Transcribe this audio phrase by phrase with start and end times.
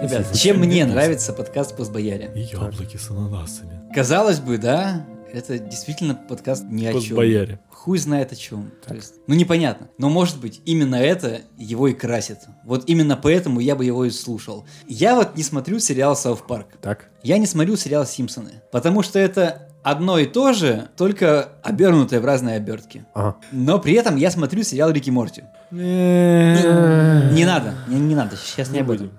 [0.00, 2.30] Ребят, чем мне нравится подкаст «Постбояре»?
[2.34, 3.80] И яблоки с ананасами.
[3.92, 7.00] Казалось бы, да, это действительно подкаст ни о чем.
[7.00, 7.58] Постбояре.
[7.68, 8.70] Хуй знает о чем.
[8.86, 9.88] То есть, ну непонятно.
[9.98, 12.38] Но может быть именно это его и красит.
[12.64, 14.66] Вот именно поэтому я бы его и слушал.
[14.86, 16.68] Я вот не смотрю сериал «Сауth Парк».
[16.80, 17.08] Так.
[17.24, 18.62] Я не смотрю сериал «Симпсоны».
[18.70, 23.04] Потому что это одно и то же, только обернутое в разные обертки.
[23.14, 23.36] Ага.
[23.50, 25.42] Но при этом я смотрю сериал «Рик и Морти».
[25.72, 29.10] Не Не надо, не, не надо, сейчас не, об этом.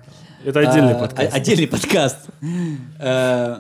[0.44, 1.34] Это отдельный А, подкаст.
[1.36, 2.18] Отдельный подкаст.
[3.00, 3.58] Э,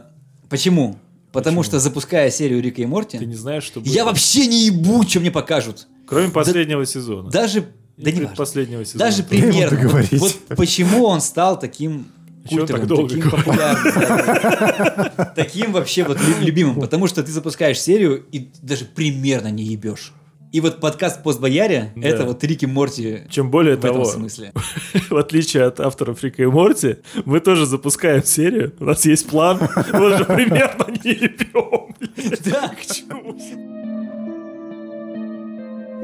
[0.49, 0.97] Почему?
[1.31, 5.03] Потому что запуская серию Рика и Ты Морти, не знаешь, что я вообще не ебу,
[5.07, 5.87] что мне покажут.
[6.07, 7.29] Кроме последнего сезона.
[7.29, 7.65] Даже,
[7.97, 8.35] да И не важно.
[8.35, 9.05] последнего сезона.
[9.05, 10.19] Даже договорить.
[10.19, 12.07] Вот почему он стал таким
[12.49, 18.49] культовым, таким популярным, да, таким вообще вот лю- любимым, потому что ты запускаешь серию и
[18.63, 20.13] даже примерно не ебешь.
[20.51, 22.07] И вот подкаст «Постбояре» Да.
[22.07, 24.51] это вот Рик и Морти Чем более в этом того, смысле.
[25.09, 28.73] в отличие от авторов Рика и Морти, мы тоже запускаем серию.
[28.79, 29.59] У нас есть план.
[29.93, 31.95] Мы же примерно не ебем.
[32.45, 32.69] Да.
[32.69, 33.37] К чему?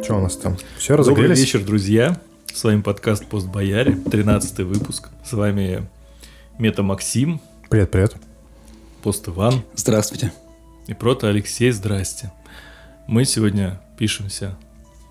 [0.03, 0.57] Что у нас там?
[0.77, 1.39] Все, Добрый разогрелись?
[1.39, 2.21] вечер, друзья.
[2.53, 5.09] С вами подкаст Пост Бояре, 13 выпуск.
[5.25, 5.87] С вами
[6.59, 8.15] Мета Максим, Привет, привет.
[9.01, 10.31] Пост Иван Здравствуйте.
[10.87, 11.71] и Прото Алексей.
[11.71, 12.31] Здрасте.
[13.07, 14.55] Мы сегодня пишемся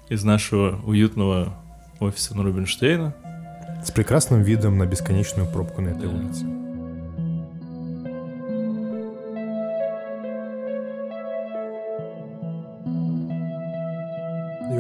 [0.09, 1.55] из нашего уютного
[2.01, 3.15] офиса на Рубинштейна.
[3.85, 6.15] С прекрасным видом на бесконечную пробку на этой Да.
[6.15, 6.45] улице.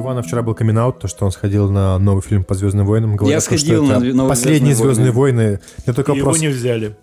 [0.04, 3.16] Ивана вчера был камин то, что он сходил на новый фильм по Звездным войнам.
[3.16, 5.60] Говорят, что сходил это на новые Последние «Звездные войны.
[5.86, 6.42] Мне только И его вопрос.
[6.42, 6.94] не взяли.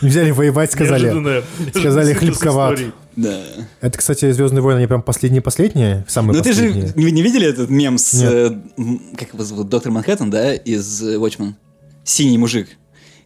[0.00, 1.42] Не взяли воевать, сказали.
[1.74, 2.80] Сказали, хлебковат.
[3.14, 3.40] Да.
[3.80, 7.98] Это, кстати, Звездные войны, они прям последние-последние, самые Ну ты же не, видели этот мем
[7.98, 8.56] с, э,
[9.18, 11.52] как его зовут, доктор Манхэттен, да, из э, Watchmen?
[12.04, 12.68] Синий мужик.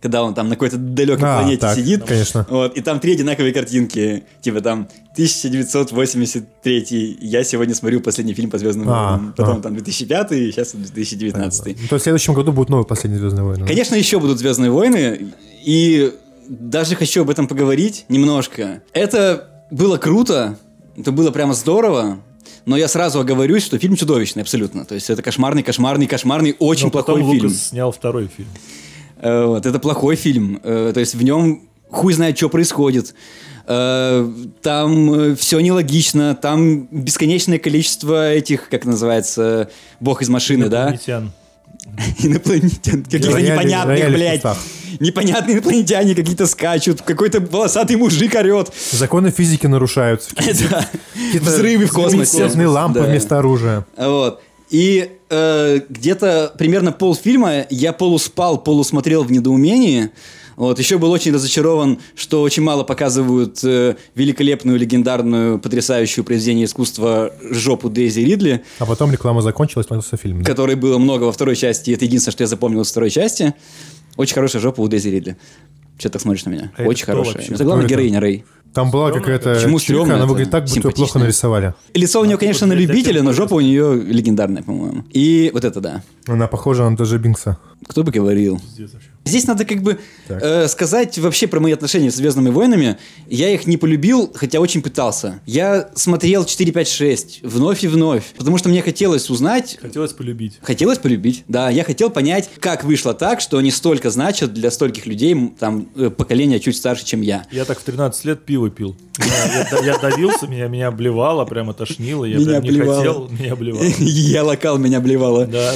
[0.06, 2.04] Когда он там на какой-то далекой А, планете так, сидит.
[2.04, 2.46] конечно.
[2.48, 4.22] Вот, и там три одинаковые картинки.
[4.40, 9.34] Типа там 1983, я сегодня смотрю последний фильм по Звездным А, войнам.
[9.36, 9.62] Потом а.
[9.62, 11.66] там 2005, и сейчас 2019.
[11.66, 13.66] Ну, То есть в следующем году будут новые последние Звездные войны.
[13.66, 15.32] Конечно, еще будут Звездные войны,
[15.64, 16.12] и
[16.48, 18.82] даже хочу об этом поговорить немножко.
[18.92, 20.56] Это было круто,
[20.96, 22.18] это было прямо здорово.
[22.64, 24.84] Но я сразу оговорюсь, что фильм чудовищный абсолютно.
[24.84, 27.46] То есть это кошмарный, кошмарный, кошмарный, очень Но плохой потом фильм.
[27.46, 28.48] Лукас снял второй фильм.
[29.20, 30.60] Э, Вот, это плохой фильм.
[30.62, 33.14] Э, То есть в нем хуй знает, что происходит.
[33.66, 34.28] Э,
[34.62, 40.90] Там все нелогично, там бесконечное количество этих, как называется, бог из машины, да?
[42.18, 43.04] Инопланетян.
[43.04, 44.42] Каких-то непонятных, блядь.
[45.00, 48.72] Непонятные инопланетяне какие-то скачут, какой-то волосатый мужик орет.
[48.92, 50.30] Законы физики нарушаются.
[51.40, 52.44] Взрывы в космосе.
[52.66, 53.84] Лампы вместо оружия.
[53.96, 54.40] Вот.
[54.70, 60.10] И э, где-то примерно полфильма я полуспал, полусмотрел в недоумении.
[60.56, 60.78] Вот.
[60.78, 67.90] Еще был очень разочарован, что очень мало показывают э, великолепную, легендарную, потрясающую произведение искусства жопу
[67.90, 70.42] Дейзи Ридли, А потом реклама закончилась, появился фильм.
[70.42, 70.50] да?
[70.50, 71.90] которой было много во второй части.
[71.90, 73.54] и Это единственное, что я запомнил из второй части.
[74.16, 75.36] Очень хорошая жопа у Дейзи Ридли.
[75.98, 76.72] Че так смотришь на меня?
[76.76, 77.34] А это очень хорошая.
[77.34, 77.54] вообще?
[77.54, 77.94] Это главная это?
[77.94, 78.44] героиня Рэй.
[78.74, 80.16] Там была какая-то Почему стрёмно?
[80.16, 81.74] она выглядит так, будто плохо нарисовали.
[81.94, 85.04] Лицо у нее, конечно, на любителя, но жопа у нее легендарная, по-моему.
[85.12, 86.02] И вот это да.
[86.26, 87.58] Она похожа на Даже Бинкса.
[87.86, 88.58] Кто бы говорил.
[88.58, 89.08] Пиздец вообще.
[89.26, 89.98] Здесь надо как бы
[90.28, 90.42] Так.
[90.42, 92.96] э, сказать вообще про мои отношения с «Звездными войнами».
[93.28, 95.40] Я их не полюбил, хотя очень пытался.
[95.46, 100.58] Я смотрел 4, 5, 6 вновь и вновь, потому что мне хотелось узнать, Хотелось полюбить.
[100.62, 101.70] хотелось полюбить, да.
[101.70, 106.10] Я хотел понять, как вышло так, что они столько значат для стольких людей, там, э,
[106.10, 107.44] поколения чуть старше, чем я.
[107.50, 108.96] Я так в 13 лет пиво пил.
[109.18, 112.24] Я, я- я давился, меня, меня обливало, прямо тошнило.
[112.26, 112.96] Я Меня прям не обливало.
[112.98, 113.84] хотел, меня обливало.
[113.98, 115.46] Я локал, меня блевало.
[115.46, 115.72] Да,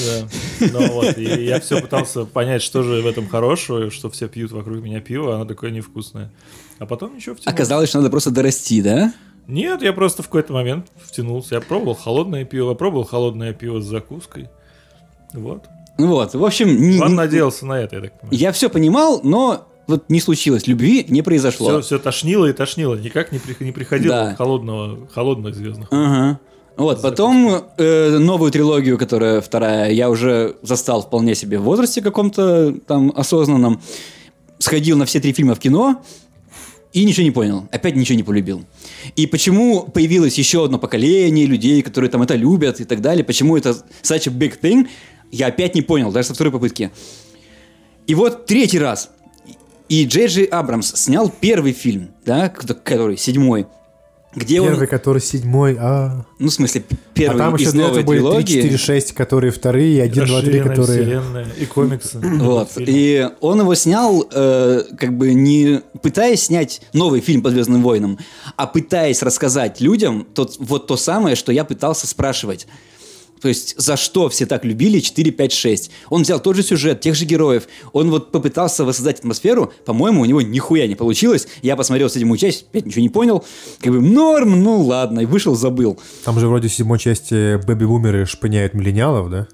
[0.61, 0.69] да.
[0.73, 4.53] Ну вот, и я все пытался понять, что же в этом хорошего, что все пьют
[4.53, 6.31] вокруг меня пиво, а оно такое невкусное.
[6.79, 7.55] А потом ничего втянул.
[7.55, 9.13] Оказалось, что надо просто дорасти, да?
[9.47, 11.57] Нет, я просто в какой-то момент втянулся.
[11.57, 14.49] Я пробовал холодное пиво, пробовал холодное пиво с закуской.
[15.33, 15.65] Вот.
[15.99, 16.69] Вот, в общем...
[16.81, 18.39] не- Иван не- надеялся на это, я так понимаю.
[18.39, 20.67] Я все понимал, но вот не случилось.
[20.67, 21.69] Любви не произошло.
[21.69, 22.95] Все, все тошнило и тошнило.
[22.95, 24.35] Никак не, при- не приходило Да.
[24.37, 25.89] холодного, холодных звездных.
[25.91, 26.39] Ага.
[26.81, 32.75] Вот, потом э, новую трилогию, которая вторая, я уже застал вполне себе в возрасте каком-то
[32.87, 33.83] там осознанном.
[34.59, 36.03] Сходил на все три фильма в кино
[36.95, 37.69] и ничего не понял.
[37.71, 38.65] Опять ничего не полюбил.
[39.15, 43.59] И почему появилось еще одно поколение людей, которые там это любят и так далее, почему
[43.59, 44.89] это such a big thing,
[45.31, 46.91] я опять не понял, даже со второй попытки.
[48.07, 49.11] И вот третий раз.
[49.91, 53.67] И Джей Джей Абрамс снял первый фильм, да, который седьмой.
[54.35, 56.25] Где Первый, он, который седьмой, а...
[56.39, 58.63] ну, в смысле, А первый там еще из этого новой были 3, трилогии.
[58.63, 61.03] 4, 6, которые вторые, и 1, 2, 3, Расширенная которые...
[61.03, 62.19] вселенная и комиксы.
[62.21, 62.71] Вот.
[62.77, 68.19] И он его снял, э, как бы не пытаясь снять новый фильм по Звездным войнам,
[68.57, 72.69] а пытаясь рассказать людям тот, вот то самое, что я пытался спрашивать.
[73.41, 75.91] То есть, за что все так любили 4, 5, 6?
[76.11, 77.69] Он взял тот же сюжет, тех же героев.
[77.93, 79.73] Он вот попытался воссоздать атмосферу.
[79.87, 81.49] По-моему, у него нихуя не получилось.
[81.63, 83.45] Я посмотрел седьмую часть, опять ничего не понял.
[83.81, 85.21] Как бы норм, ну ладно.
[85.21, 85.99] И вышел, забыл.
[86.25, 89.49] Там же вроде в седьмой части бэби-бумеры шпыняют миллениалов, да?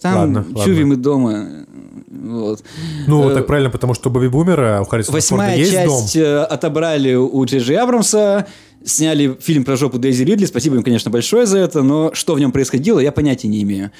[0.00, 0.92] Там Ладно, чувим ладно.
[0.92, 1.48] и дома.
[2.08, 2.62] Вот.
[3.06, 6.02] Ну, Э, так правильно, потому что бэби-бумера у Харрисона Форда есть дом.
[6.02, 8.46] часть э, отобрали у Джей Джей Абрамса,
[8.86, 12.40] сняли фильм про жопу Дейзи Ридли, спасибо им, конечно, большое за это, но что в
[12.40, 13.90] нем происходило, я понятия не имею.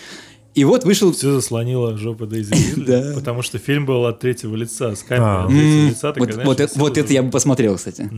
[0.54, 1.12] И вот вышел...
[1.12, 5.44] Все заслонило жопа Дейзи Ридли, потому что фильм был от третьего лица, с камеры А.
[5.44, 6.12] от третьего лица.
[6.12, 8.10] такая, Вот, знаешь, вот это, вот это я бы посмотрел, кстати.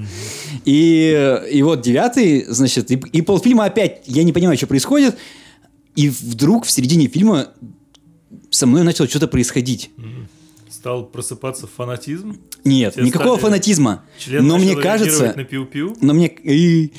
[0.64, 5.16] И, и вот девятый, значит, и, и полфильма опять, я не понимаю, что происходит,
[5.96, 7.48] и вдруг в середине фильма
[8.50, 9.90] со мной начало что-то происходить.
[10.78, 12.36] Стал просыпаться фанатизм.
[12.62, 14.04] Нет, Все никакого фанатизма.
[14.28, 15.96] Но мне кажется, на пиу-пиу.
[16.00, 16.92] Но мне, и-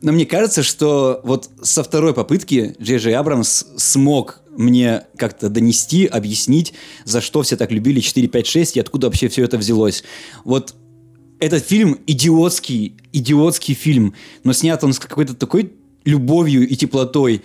[0.00, 6.06] но мне кажется, что вот со второй попытки Джей Джей Абрамс смог мне как-то донести,
[6.06, 6.72] объяснить,
[7.04, 10.02] за что все так любили 4, 5, 6 и откуда вообще все это взялось.
[10.44, 10.74] Вот
[11.38, 15.74] этот фильм идиотский, идиотский фильм, но снят он с какой-то такой
[16.06, 17.42] любовью и теплотой.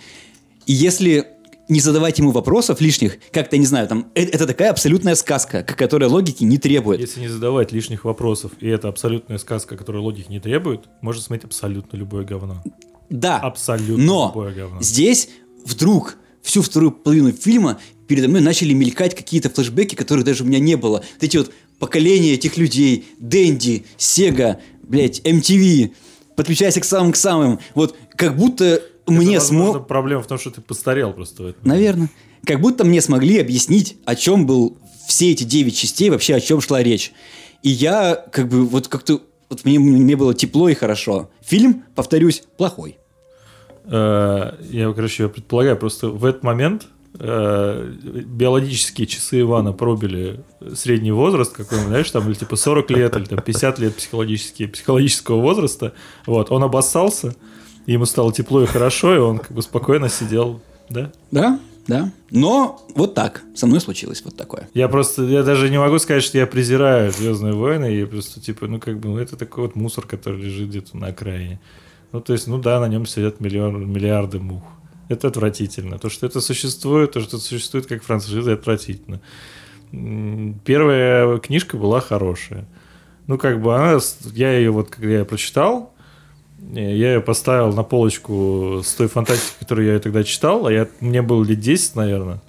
[0.64, 1.26] И если
[1.68, 6.08] не задавать ему вопросов лишних, как-то, не знаю, там, э- это такая абсолютная сказка, которая
[6.10, 7.00] логики не требует.
[7.00, 11.44] Если не задавать лишних вопросов, и это абсолютная сказка, которая логики не требует, можно смотреть
[11.44, 12.62] абсолютно любое говно.
[13.10, 13.38] Да.
[13.38, 14.82] Абсолютно Но любое говно.
[14.82, 15.28] здесь
[15.64, 20.58] вдруг всю вторую половину фильма передо мной начали мелькать какие-то флешбеки, которых даже у меня
[20.58, 20.98] не было.
[21.14, 25.92] Вот эти вот поколения этих людей, Дэнди, Сега, блядь, MTV,
[26.36, 27.60] подключайся к самым к самым.
[27.74, 29.86] Вот как будто мне смог...
[29.86, 31.54] проблема в том, что ты постарел просто.
[31.62, 32.10] Наверное.
[32.44, 34.76] Как будто мне смогли объяснить, о чем был
[35.06, 37.12] все эти девять частей, вообще о чем шла речь.
[37.62, 39.20] И я как бы вот как-то...
[39.48, 41.30] Вот мне, мне было тепло и хорошо.
[41.42, 42.98] Фильм, повторюсь, плохой.
[43.84, 46.86] Э, Я, короче, предполагаю, просто в этот момент
[47.18, 47.92] э,
[48.24, 50.40] биологические часы Ивана пробили
[50.74, 55.40] средний возраст какой-нибудь, знаешь, там, или типа 40 лет, или там 50 лет психологические, психологического
[55.40, 55.92] возраста.
[56.26, 57.34] Вот, он обоссался,
[57.86, 61.12] ему стало тепло и хорошо, и он как бы спокойно сидел, да?
[61.30, 62.12] Да, да.
[62.30, 63.42] Но вот так.
[63.54, 64.68] Со мной случилось вот такое.
[64.74, 68.66] Я просто, я даже не могу сказать, что я презираю Звездные войны, и просто, типа,
[68.66, 71.60] ну, как бы, ну, это такой вот мусор, который лежит где-то на окраине.
[72.12, 74.62] Ну, то есть, ну да, на нем сидят миллион, миллиарды мух.
[75.08, 75.98] Это отвратительно.
[75.98, 79.20] То, что это существует, то, что это существует как франшиза, отвратительно.
[80.64, 82.66] Первая книжка была хорошая.
[83.26, 83.98] Ну, как бы она,
[84.32, 85.92] я ее вот, когда я прочитал,
[86.72, 91.22] я ее поставил на полочку с той фантастикой, которую я тогда читал, а я, мне
[91.22, 92.40] было лет 10, наверное.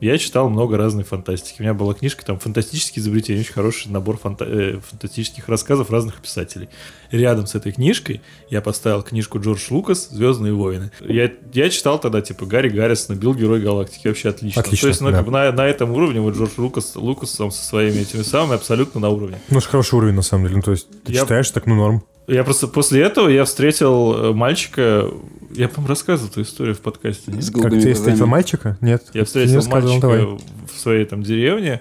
[0.00, 1.56] Я читал много разной фантастики.
[1.58, 6.22] У меня была книжка, там, «Фантастические изобретения», очень хороший набор фанта- э, фантастических рассказов разных
[6.22, 6.70] писателей.
[7.10, 10.90] Рядом с этой книжкой я поставил книжку Джордж Лукас «Звездные войны».
[11.00, 14.08] Я, я читал тогда, типа, Гарри Гаррисона, «Бил Герой Галактики».
[14.08, 14.62] Вообще отлично.
[14.62, 15.20] Отлично, То есть, ну, да.
[15.22, 19.10] на, на этом уровне вот Джордж Лукас, Лукас сам со своими этими самыми абсолютно на
[19.10, 19.38] уровне.
[19.50, 20.56] Ну, это хороший уровень, на самом деле.
[20.56, 22.02] Ну, то есть, ты Я- читаешь, так, ну, норм.
[22.30, 25.06] Я просто после этого я встретил э, мальчика,
[25.50, 27.42] я, по-моему, рассказывал эту историю в подкасте, нет?
[27.42, 28.78] С Как ты встретил мальчика?
[28.80, 29.04] Нет.
[29.14, 30.24] Я встретил не мальчика давай.
[30.72, 31.80] в своей там деревне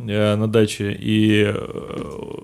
[0.00, 1.54] э, на даче, и э,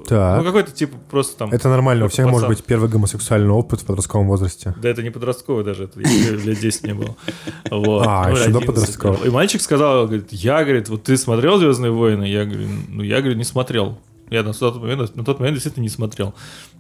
[0.06, 0.38] Так.
[0.38, 1.50] ну какой-то типа просто там...
[1.50, 2.54] Это нормально, у всех может пацан.
[2.54, 4.72] быть первый гомосексуальный опыт в подростковом возрасте.
[4.80, 7.16] Да это не подростковый даже, это лет 10 не было.
[7.70, 8.06] Вот.
[8.06, 8.66] А, Ну, еще до 11.
[8.66, 9.24] подросткового.
[9.24, 12.24] И мальчик сказал, говорит, я, говорит, вот ты смотрел «Звездные войны»?
[12.24, 13.98] Я говорю, ну я, говорю, не смотрел.
[14.30, 16.34] Я на тот момент, на тот момент действительно не смотрел.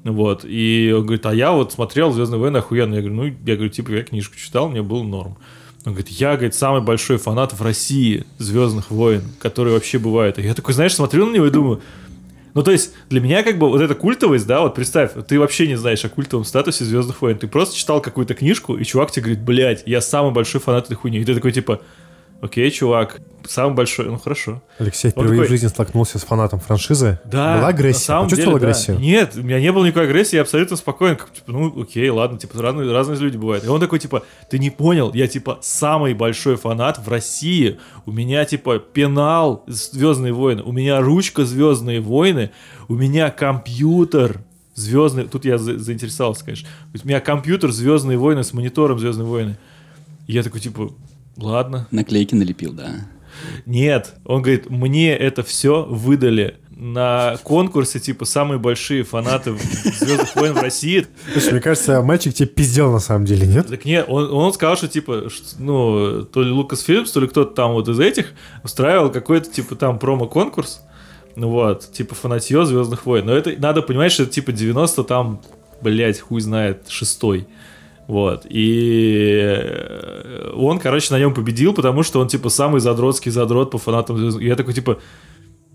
[0.04, 0.44] Вот.
[0.44, 2.94] И он говорит, а я вот смотрел «Звездные войны» охуенно.
[2.94, 5.36] Я говорю, ну, я говорю, типа, я книжку читал, мне было норм.
[5.84, 10.38] Он говорит, я, говорит, самый большой фанат в России «Звездных войн», которые вообще бывают.
[10.38, 11.80] И я такой, знаешь, смотрю на него и думаю,
[12.54, 15.68] ну, то есть, для меня как бы вот эта культовость, да, вот представь, ты вообще
[15.68, 17.38] не знаешь о культовом статусе Звездных войн.
[17.38, 20.94] Ты просто читал какую-то книжку, и чувак тебе говорит, блядь, я самый большой фанат этой
[20.94, 21.18] хуйни.
[21.18, 21.80] И ты такой, типа,
[22.40, 24.62] окей, чувак, самый большой, ну хорошо.
[24.78, 27.18] Алексей впервые такой- в жизни столкнулся с фанатом франшизы.
[27.24, 28.00] Да, Была на агрессия?
[28.00, 28.78] самом Почувствовал деле, да.
[28.78, 28.98] агрессию?
[28.98, 31.16] Нет, у меня не было никакой агрессии, я абсолютно спокоен.
[31.16, 33.64] Как, типа, ну, окей, ладно, типа, разные, разные люди бывают.
[33.64, 37.78] И он такой, типа, ты не понял, я, типа, самый большой фанат в России.
[38.06, 42.50] У меня, типа, пенал Звездные войны, у меня ручка Звездные войны,
[42.88, 44.40] у меня компьютер
[44.74, 45.26] Звездные...
[45.26, 46.68] Тут я за- заинтересовался, конечно.
[47.02, 49.58] У меня компьютер Звездные войны с монитором Звездные войны.
[50.26, 50.90] И я такой, типа,
[51.36, 51.86] ладно.
[51.90, 53.06] Наклейки налепил, да.
[53.66, 60.54] Нет, он говорит, мне это все выдали на конкурсе, типа, самые большие фанаты Звездных войн
[60.54, 61.06] в России.
[61.32, 63.68] Слушай, мне кажется, мальчик тебе пиздел на самом деле, нет?
[63.68, 67.28] Так нет, он, он сказал, что, типа, ш- ну, то ли Лукас Фильмс, то ли
[67.28, 68.32] кто-то там вот из этих
[68.64, 70.80] устраивал какой-то, типа, там промо-конкурс,
[71.36, 73.26] ну вот, типа, фанатье Звездных войн.
[73.26, 75.42] Но это, надо понимать, что это, типа, 90 там,
[75.82, 77.46] блядь, хуй знает, шестой.
[78.10, 78.44] Вот.
[78.50, 83.78] И э, он, короче, на нем победил, потому что он, типа, самый задротский задрот по
[83.78, 84.98] фанатам я такой, типа,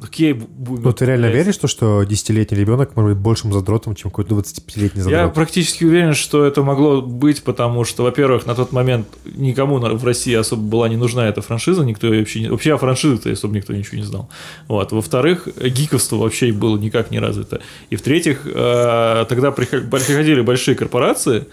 [0.03, 1.43] окей, бу- бу- Ну, ты реально блядь.
[1.45, 5.33] веришь, в то, что 10-летний ребенок может быть большим задротом, чем какой-то 25-летний Я задрот?
[5.33, 10.33] практически уверен, что это могло быть, потому что, во-первых, на тот момент никому в России
[10.33, 12.49] особо была не нужна эта франшиза, никто вообще не...
[12.49, 14.27] Вообще о франшизе-то особо никто ничего не знал.
[14.67, 14.91] Вот.
[14.91, 17.61] Во-вторых, гиковство вообще было никак не развито.
[17.89, 21.45] И в-третьих, э, тогда приход- приходили большие корпорации,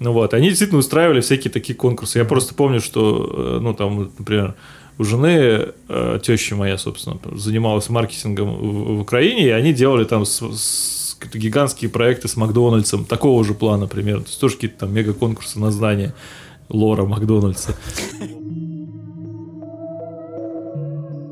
[0.00, 2.18] ну вот, они действительно устраивали всякие такие конкурсы.
[2.18, 4.54] Я просто помню, что, э, ну, там, например,
[4.98, 10.24] у жены, э, теща моя, собственно, занималась маркетингом в, в Украине, и они делали там
[10.26, 14.22] с- с- гигантские проекты с Макдональдсом, такого же плана примерно.
[14.24, 16.14] То есть тоже какие-то там мега-конкурсы на знание
[16.70, 17.76] лора Макдональдса.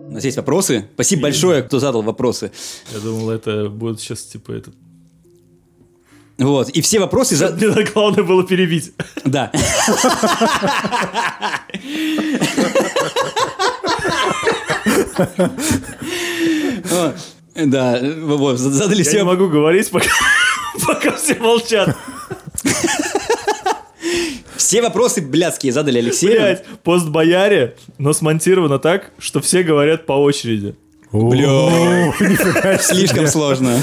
[0.09, 0.85] У нас есть вопросы.
[0.95, 2.51] Спасибо большое, кто задал вопросы.
[2.93, 4.71] Я думал, это будет сейчас типа это...
[6.39, 6.69] Вот.
[6.71, 7.37] И все вопросы...
[7.37, 8.93] за- Мне так главное было перебить.
[9.25, 9.51] Да.
[17.55, 19.91] Да, вот, задали Я все не могу говорить,
[20.87, 21.97] пока, все молчат.
[24.57, 26.33] Все вопросы блядские задали Алексею.
[26.41, 30.77] Блять, пост бояре, но смонтировано так, что все говорят по очереди.
[31.11, 32.13] Бля.
[32.81, 33.81] Слишком сложно.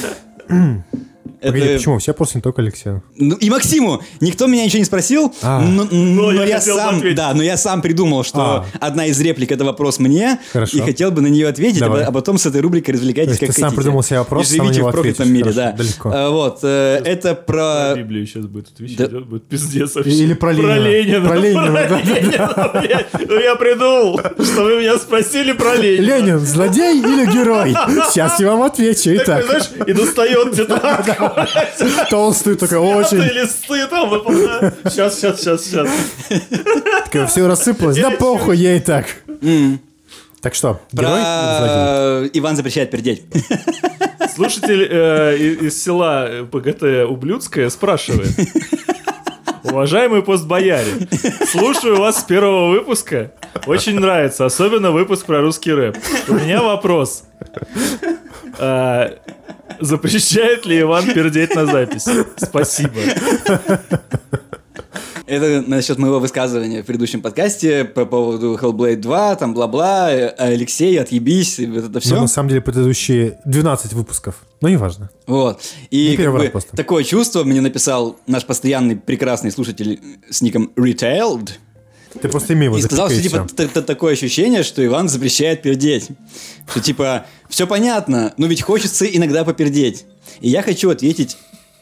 [1.45, 1.99] Погоди, Это- почему?
[1.99, 3.03] Все просто не только Алексею.
[3.17, 4.01] Ну, И Максиму.
[4.21, 5.59] Никто меня ничего не спросил, А.
[5.61, 7.15] но, но я я, хотел бы сам, ответить.
[7.17, 8.65] да, но я сам придумал, что А.
[8.79, 10.77] одна из реплик это вопрос мне, Хорошо.
[10.77, 12.03] и хотел бы на нее ответить, а, Давай.
[12.03, 13.77] а потом с этой рубрикой развлекайтесь как ты сам хотите.
[13.81, 15.71] придумал себе вопрос, И сам живите в проклятом мире, Хорошо, да.
[15.71, 16.11] далеко.
[16.13, 17.95] А, Вот, э, это Про про...
[17.97, 19.19] Библию сейчас будет отвечать, Да.
[19.19, 20.11] будет пиздец вообще.
[20.11, 21.27] Или про Ленина.
[21.27, 21.71] Про Ленина.
[21.87, 22.71] Про Ленина.
[23.27, 26.05] Ну я придумал, что вы меня спросили про Ленина.
[26.05, 27.71] Ленин, злодей или герой?
[28.11, 29.11] Сейчас я вам отвечу.
[29.15, 29.45] Итак,
[29.87, 31.34] и достает тетрадку.
[32.09, 33.17] толстый такой, очень...
[33.17, 34.09] листы там.
[34.85, 37.31] Сейчас, сейчас, сейчас, сейчас.
[37.31, 37.97] Все рассыпалось.
[37.97, 39.07] Да похуй, и так.
[40.41, 41.21] Так что, герой?
[41.21, 43.23] Про Иван запрещает пердеть.
[44.35, 48.29] Слушатель э, из села ПГТ Ублюдское спрашивает.
[49.63, 51.07] Уважаемый постбояре,
[51.47, 53.31] слушаю вас с первого выпуска.
[53.65, 55.97] Очень нравится, особенно выпуск про русский рэп.
[56.27, 57.23] У меня вопрос.
[58.59, 59.11] А,
[59.79, 62.11] запрещает ли Иван пердеть на записи?
[62.37, 62.99] Спасибо.
[65.27, 70.99] Это насчет моего высказывания в предыдущем подкасте по поводу Hellblade 2, там бла-бла, э, Алексей,
[71.01, 72.13] отъебись, и вот это все.
[72.13, 74.35] Ну, на самом деле, предыдущие 12 выпусков.
[74.61, 75.09] Но неважно.
[75.25, 75.61] Вот.
[75.89, 76.77] И Не как бы просто.
[76.77, 81.49] такое чувство мне написал наш постоянный прекрасный слушатель с ником Retailed.
[82.21, 85.61] Ты просто имей его И сказал, что типа т- т- такое ощущение, что Иван запрещает
[85.61, 86.07] пердеть.
[86.69, 90.05] Что типа, все понятно, но ведь хочется иногда попердеть.
[90.41, 91.37] И я хочу ответить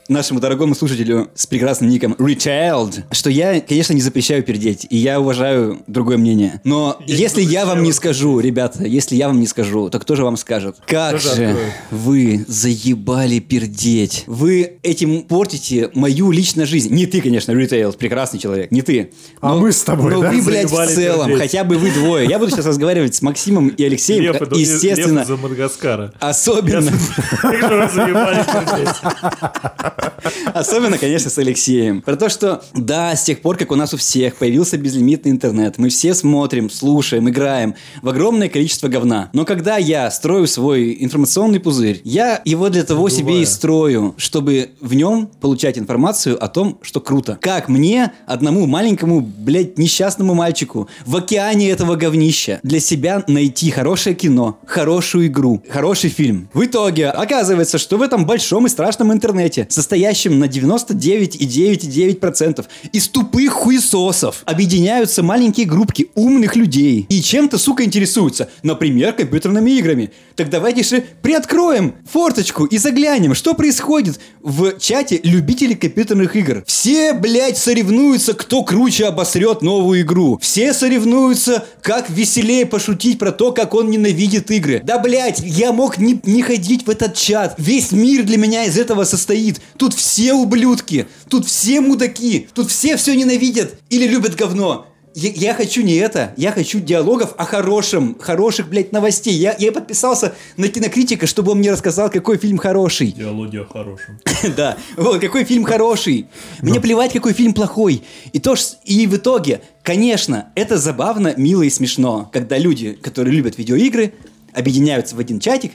[0.09, 5.19] нашему дорогому слушателю с прекрасным ником Retailed, что я, конечно, не запрещаю пердеть, и я
[5.19, 6.61] уважаю другое мнение.
[6.63, 10.15] Но Я если я вам не скажу, ребята, если я вам не скажу, то кто
[10.15, 10.77] же вам скажет?
[10.85, 11.57] Как Кто же откроет?
[11.91, 14.23] вы заебали пердеть?
[14.27, 16.93] Вы этим портите мою личную жизнь.
[16.93, 19.11] Не ты, конечно, Retailed, прекрасный человек, не ты.
[19.41, 20.31] А мы с тобой, но да?
[20.31, 21.41] вы, блядь, в Заебали целом, пердеть.
[21.43, 22.27] хотя бы вы двое.
[22.27, 26.13] Я буду сейчас разговаривать с Максимом и Алексеем, Лев, это- Лев естественно, из-за Мадагаскара.
[26.19, 26.91] особенно,
[27.41, 27.93] Как
[30.53, 32.01] особенно, конечно, с Алексеем.
[32.01, 35.77] Про то, что, да, с тех пор, как у нас у всех появился безлимитный интернет,
[35.77, 39.29] мы все смотрим, слушаем, играем в огромное количество говна.
[39.33, 44.71] Но когда я строю свой информационный пузырь, я его для того себе и строю, чтобы
[44.79, 47.37] в нем получать информацию о том, что круто.
[47.41, 54.15] Как мне, одному маленькому, блядь, несчастному мальчику, в океане этого говнища, для себя найти хорошее
[54.15, 56.49] кино, хорошую игру, хороший фильм.
[56.53, 63.51] В итоге оказывается, что в этом большом и страшном интернете, состоящем на 99,9% из тупых
[63.51, 68.47] хуесосов, объединяются маленькие группки умных людей и чем-то, сука, интересуются.
[68.63, 70.11] Например, компьютерными играми.
[70.35, 76.63] Так давайте же приоткроем форточку и заглянем, что происходит в чате любителей компьютерных игр.
[76.65, 80.39] Все, блядь, соревнуются, кто круче обосрет новую игру.
[80.41, 84.81] Все соревнуются, как веселее пошутить про то, как он ненавидит игры.
[84.83, 87.55] Да, блядь, я мог не, не ходить в этот чат.
[87.57, 89.59] Весь мир для меня из этого состоит.
[89.77, 94.87] Тут все ублюдки, тут все мудаки, тут все все ненавидят или любят говно.
[95.15, 99.35] Я, я хочу не это, я хочу диалогов о хорошем, хороших, блядь, новостей.
[99.35, 103.11] Я, я подписался на кинокритика, чтобы он мне рассказал, какой фильм хороший.
[103.11, 104.19] Диалоги о хорошем.
[104.57, 106.25] Да, вот, какой фильм хороший.
[106.61, 108.01] Мне плевать, какой фильм плохой.
[108.31, 113.35] И, то, ж- и в итоге, конечно, это забавно, мило и смешно, когда люди, которые
[113.35, 114.13] любят видеоигры,
[114.51, 115.73] объединяются в один чатик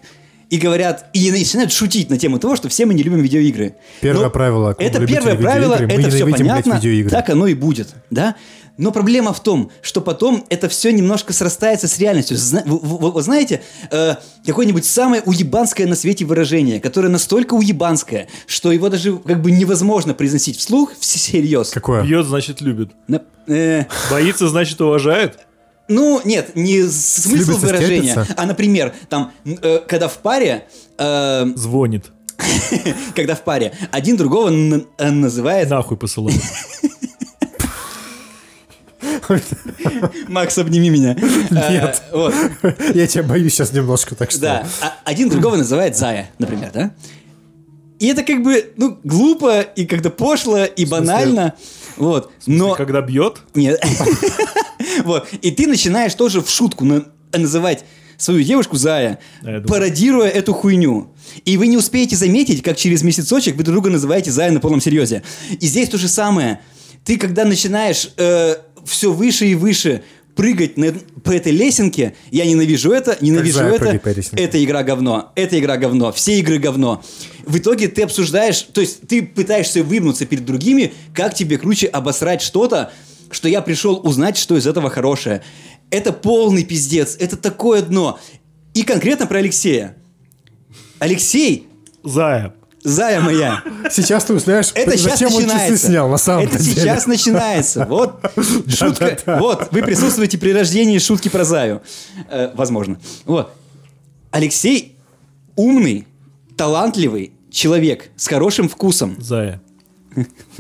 [0.50, 3.76] и говорят, и начинают шутить на тему того, что все мы не любим видеоигры.
[4.00, 7.10] Первое Но правило, Это первое правило, мы это все блядь, понятно, видеоигры.
[7.10, 8.34] так оно и будет, да?
[8.78, 12.36] Но проблема в том, что потом это все немножко срастается с реальностью.
[12.36, 14.14] Зна- вы, вы- вы знаете, э,
[14.46, 20.14] какое-нибудь самое уебанское на свете выражение, которое настолько уебанское, что его даже как бы невозможно
[20.14, 21.70] произносить вслух всерьез.
[21.70, 22.04] Какое?
[22.04, 22.90] Бьет, значит, любит.
[23.08, 25.40] На- э, Боится, значит, уважает.
[25.88, 30.66] Ну, нет, не смысл выражения, а, например, там, э, когда в паре,
[30.98, 32.06] э, Звонит.
[33.16, 36.40] когда в паре один другого э, называет Нахуй посылает.
[40.28, 41.14] Макс, обними меня.
[41.50, 42.02] Нет.
[42.10, 42.34] Э, вот.
[42.94, 44.40] Я тебя боюсь сейчас немножко, так что...
[44.40, 46.92] Да, а один другого называет Зая, например, да?
[47.98, 51.54] И это как бы, ну, глупо и как-то пошло и банально.
[51.96, 52.30] Вот.
[52.46, 52.74] Но...
[52.74, 53.80] Когда бьет, Нет.
[55.04, 55.28] Вот.
[55.42, 57.84] И ты начинаешь тоже в шутку на- называть
[58.16, 59.18] свою девушку Зая,
[59.66, 61.14] пародируя эту хуйню.
[61.44, 64.80] И вы не успеете заметить, как через месяцочек вы друг друга называете Зая на полном
[64.80, 65.22] серьезе.
[65.60, 66.60] И здесь то же самое.
[67.04, 68.10] Ты когда начинаешь
[68.84, 70.02] все выше и выше
[70.38, 70.92] прыгать на-
[71.24, 73.84] по этой лесенке, я ненавижу это, ненавижу Зая это,
[74.36, 77.02] эта игра говно, эта игра говно, все игры говно.
[77.44, 82.40] В итоге ты обсуждаешь, то есть ты пытаешься выбнуться перед другими, как тебе круче обосрать
[82.40, 82.92] что-то,
[83.32, 85.42] что я пришел узнать, что из этого хорошее.
[85.90, 88.20] Это полный пиздец, это такое дно.
[88.74, 89.96] И конкретно про Алексея.
[91.00, 91.66] Алексей,
[92.04, 92.54] Зая.
[92.82, 95.72] Зая моя, Сейчас ты узнаешь, это сейчас зачем он начинается.
[95.74, 96.80] часы снял, на самом это деле.
[96.80, 97.84] сейчас начинается.
[97.86, 98.20] Вот
[98.68, 99.18] шутка.
[99.26, 101.82] Вот вы присутствуете при рождении шутки про Заю.
[102.30, 102.98] Э, возможно.
[103.24, 103.52] Вот.
[104.30, 104.96] Алексей
[105.56, 106.06] умный,
[106.56, 109.16] талантливый человек с хорошим вкусом.
[109.20, 109.60] Зая.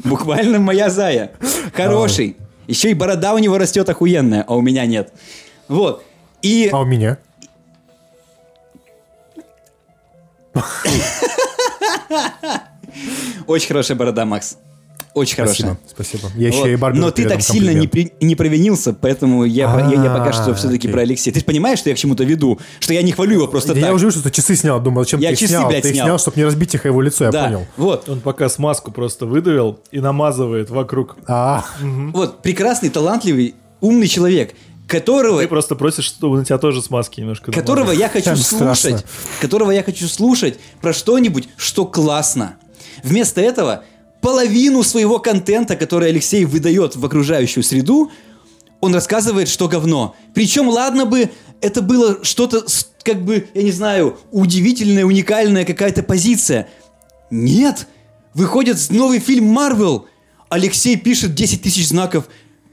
[0.04, 1.32] Буквально моя Зая.
[1.74, 2.36] Хороший.
[2.66, 5.12] Еще и борода у него растет охуенная, а у меня нет.
[5.68, 6.04] Вот.
[6.42, 7.18] И А у меня?
[13.46, 14.56] очень хорошая борода, Макс.
[15.14, 15.78] Очень хорошая.
[15.88, 16.40] Спасибо, спасибо.
[16.40, 16.58] Я Вот.
[16.60, 20.14] еще и Барби Но ты так сильно не, при- не провинился, поэтому я, я, я
[20.14, 20.92] пока что А, все-таки окей.
[20.92, 21.32] про Алексея.
[21.34, 22.60] Ты же понимаешь, что я к чему-то веду?
[22.78, 23.94] Что я не хвалю его просто Я так.
[23.94, 24.78] уже вижу, что ты часы снял.
[24.80, 25.68] Думал, зачем Я ты их часы, снял?
[25.68, 26.06] блядь, ты их снял.
[26.06, 27.66] снял, чтобы не разбить их его лицо, я понял.
[27.76, 31.16] вот, Он пока смазку просто выдавил и намазывает вокруг.
[31.26, 34.54] А, вот, прекрасный, талантливый, умный человек,
[34.88, 39.02] которого, Ты просто просишь, чтобы на тебя тоже смазки немножко которого я хочу слушать, страшно.
[39.40, 42.56] которого я хочу слушать про что-нибудь, что классно.
[43.04, 43.84] Вместо этого
[44.20, 48.10] половину своего контента, который Алексей выдает в окружающую среду,
[48.80, 50.16] он рассказывает, что говно.
[50.34, 52.64] Причем, ладно бы, это было что-то,
[53.02, 56.68] как бы, я не знаю, удивительная, уникальная какая-то позиция.
[57.30, 57.86] Нет!
[58.34, 60.06] Выходит новый фильм Марвел.
[60.48, 62.28] Алексей пишет 10 тысяч знаков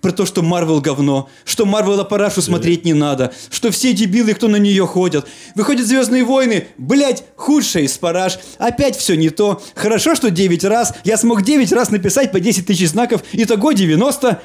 [0.06, 4.48] про то, что Марвел говно, что Марвел парашу смотреть не надо, что все дебилы, кто
[4.48, 5.28] на нее ходят.
[5.56, 8.38] Выходят Звездные войны, блять, худшая из параш.
[8.60, 9.64] Опять все не то.
[9.74, 10.94] Хорошо, что 9 раз.
[11.06, 13.24] Я смог 9 раз написать по 10 тысяч знаков.
[13.34, 14.44] Итого 90.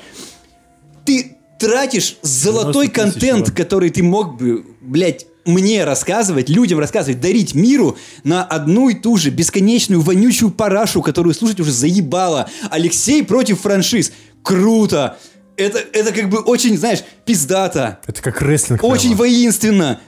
[1.05, 3.55] Ты тратишь золотой 90 тысяч, контент, ладно.
[3.55, 9.19] который ты мог бы, блядь, мне рассказывать, людям рассказывать, дарить миру на одну и ту
[9.19, 12.49] же бесконечную вонючую парашу, которую слушать уже заебало.
[12.71, 14.11] Алексей против франшиз.
[14.43, 15.19] Круто!
[15.61, 17.99] Это, это как бы очень, знаешь, пиздато.
[18.07, 18.83] это как рестлинг.
[18.83, 19.19] Очень прямо.
[19.19, 20.01] воинственно.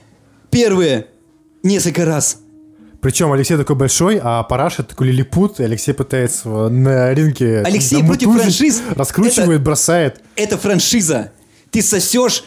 [0.49, 1.07] Первые
[1.61, 2.39] несколько раз.
[3.01, 8.33] Причем Алексей такой большой, а Параша такой лилипут, и Алексей пытается на ринге Алексей против
[8.33, 8.81] франшиз.
[8.95, 10.21] раскручивает, бросает.
[10.35, 11.33] Это франшиза.
[11.69, 12.43] Ты сосешь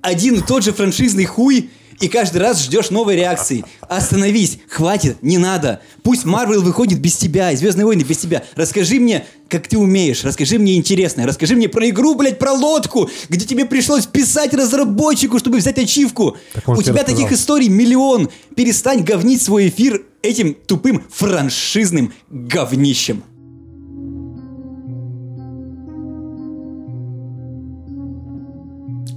[0.00, 3.64] один и тот же франшизный хуй и каждый раз ждешь новой реакции.
[3.82, 5.80] Остановись, хватит, не надо.
[6.02, 8.44] Пусть Марвел выходит без тебя, и Звездные войны без тебя.
[8.56, 13.08] Расскажи мне, как ты умеешь, расскажи мне интересное, расскажи мне про игру, блядь, про лодку,
[13.28, 16.36] где тебе пришлось писать разработчику, чтобы взять ачивку.
[16.52, 18.30] Так У тебя таких историй миллион.
[18.56, 23.22] Перестань говнить свой эфир этим тупым франшизным говнищем.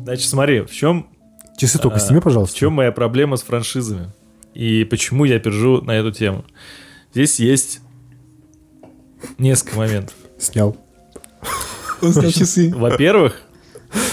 [0.03, 1.09] Значит, смотри, в чем,
[1.57, 2.55] Часы только а, сними, в пожалуйста.
[2.55, 4.11] чем моя проблема с франшизами?
[4.53, 6.45] И почему я пержу на эту тему?
[7.11, 7.81] Здесь есть
[9.39, 10.15] несколько моментов.
[10.37, 10.77] Снял.
[12.01, 12.71] Он снял часы.
[12.75, 13.41] Во-первых,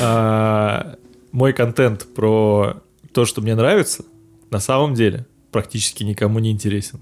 [0.00, 0.96] а,
[1.32, 4.04] мой контент про то, что мне нравится,
[4.50, 7.00] на самом деле практически никому не интересен.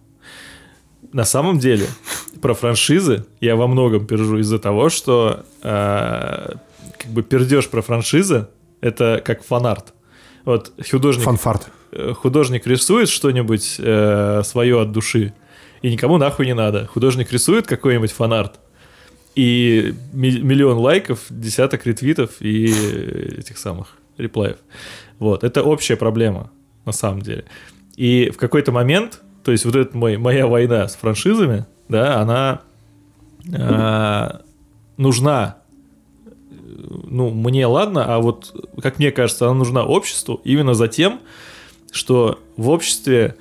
[1.13, 1.87] На самом деле,
[2.41, 6.57] про франшизы я во многом пержу из-за того, что а,
[6.99, 8.49] как бы пердеж про франшизы,
[8.81, 9.95] это как фанарт.
[10.45, 11.69] Вот художник, Фанфарт.
[11.93, 15.33] э, художник рисует что-нибудь э, свое от души,
[15.83, 16.87] и никому нахуй не надо.
[16.87, 18.59] Художник рисует какой-нибудь фанарт,
[19.35, 22.67] и ми- миллион лайков, десяток ретвитов и
[23.39, 24.57] этих самых реплаев.
[25.19, 26.51] Вот, это общая проблема,
[26.85, 27.45] на самом деле.
[27.97, 32.63] И в какой-то момент, то есть вот эта мой, моя война с франшизами, да, она
[33.53, 34.39] э,
[34.97, 35.57] нужна
[36.89, 41.21] ну, мне ладно, а вот, как мне кажется, она нужна обществу именно за тем,
[41.91, 43.37] что в обществе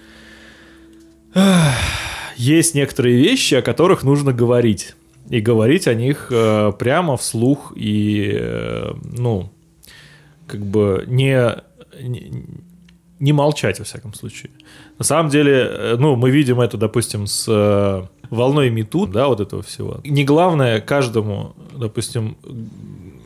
[2.37, 4.95] есть некоторые вещи, о которых нужно говорить.
[5.29, 9.49] И говорить о них э, прямо вслух и, э, ну,
[10.45, 11.55] как бы не,
[12.01, 12.43] не,
[13.19, 14.51] не молчать, во всяком случае.
[14.97, 19.39] На самом деле, э, ну, мы видим это, допустим, с э, волной Мету, да, вот
[19.39, 20.01] этого всего.
[20.03, 22.35] Не главное каждому, допустим,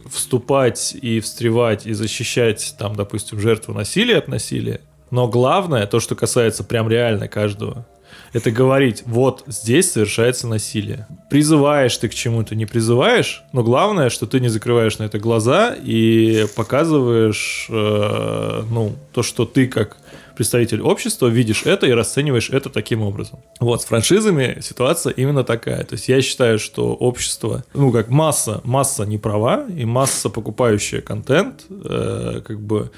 [0.10, 4.82] вступать и встревать и защищать, там, допустим, жертву насилия от насилия.
[5.12, 7.86] Но главное, то, что касается прям реально каждого,
[8.34, 11.08] это говорить, вот здесь совершается насилие.
[11.30, 15.74] Призываешь ты к чему-то, не призываешь, но главное, что ты не закрываешь на это глаза
[15.74, 19.98] и показываешь, э, ну, то, что ты как
[20.36, 23.40] представитель общества видишь это и расцениваешь это таким образом.
[23.60, 25.84] Вот, с франшизами ситуация именно такая.
[25.84, 31.02] То есть я считаю, что общество, ну, как масса, масса не права и масса покупающая
[31.02, 32.92] контент, э, как бы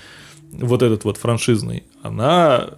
[0.51, 2.69] вот этот вот франшизный, она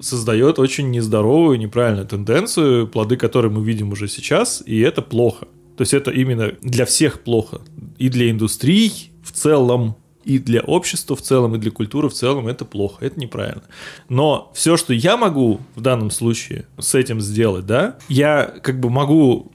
[0.00, 5.46] создает очень нездоровую, неправильную тенденцию, плоды которой мы видим уже сейчас, и это плохо.
[5.76, 7.60] То есть это именно для всех плохо.
[7.98, 12.48] И для индустрий в целом, и для общества в целом, и для культуры в целом
[12.48, 13.62] это плохо, это неправильно.
[14.08, 18.90] Но все, что я могу в данном случае с этим сделать, да, я как бы
[18.90, 19.52] могу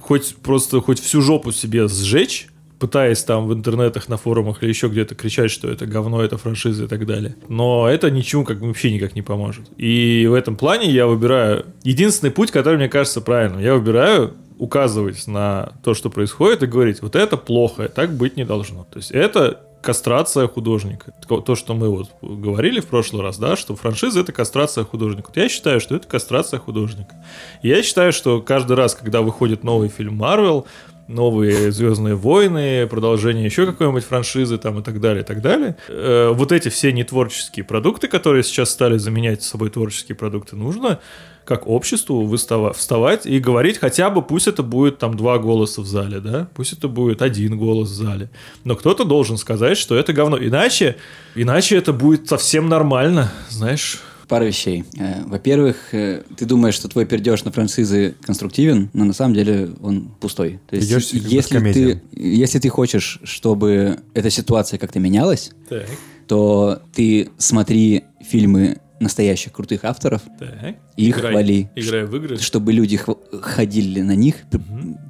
[0.00, 4.88] хоть просто хоть всю жопу себе сжечь, пытаясь там в интернетах, на форумах или еще
[4.88, 7.36] где-то кричать, что это говно, это франшиза и так далее.
[7.48, 9.70] Но это ничему как бы вообще никак не поможет.
[9.78, 13.60] И в этом плане я выбираю единственный путь, который мне кажется правильным.
[13.60, 18.44] Я выбираю указывать на то, что происходит, и говорить, вот это плохо, так быть не
[18.44, 18.86] должно.
[18.92, 21.12] То есть это кастрация художника.
[21.44, 25.28] То, что мы вот говорили в прошлый раз, да, что франшиза это кастрация художника.
[25.28, 27.14] Вот я считаю, что это кастрация художника.
[27.62, 30.66] Я считаю, что каждый раз, когда выходит новый фильм Марвел,
[31.08, 35.76] новые Звездные войны, продолжение еще какой-нибудь франшизы там и так далее, и так далее.
[35.88, 41.00] Э, вот эти все нетворческие продукты, которые сейчас стали заменять собой творческие продукты, нужно
[41.44, 45.86] как обществу выстава- вставать и говорить хотя бы, пусть это будет там два голоса в
[45.86, 48.30] зале, да, пусть это будет один голос в зале,
[48.64, 50.96] но кто-то должен сказать, что это говно, иначе,
[51.34, 54.00] иначе это будет совсем нормально, знаешь,
[54.34, 54.82] Пара вещей.
[54.98, 59.70] Э, Во-первых, э, ты думаешь, что твой пердеж на франшизы конструктивен, но на самом деле
[59.80, 60.58] он пустой.
[60.68, 65.86] То есть, Ведёшься как если ты, если ты хочешь, чтобы эта ситуация как-то менялась, так,
[66.26, 71.32] то ты смотри фильмы настоящих крутых авторов, так, и их Играй.
[71.32, 71.70] хвали.
[71.74, 72.98] играй в игры, чтобы люди
[73.40, 74.60] ходили на них, п-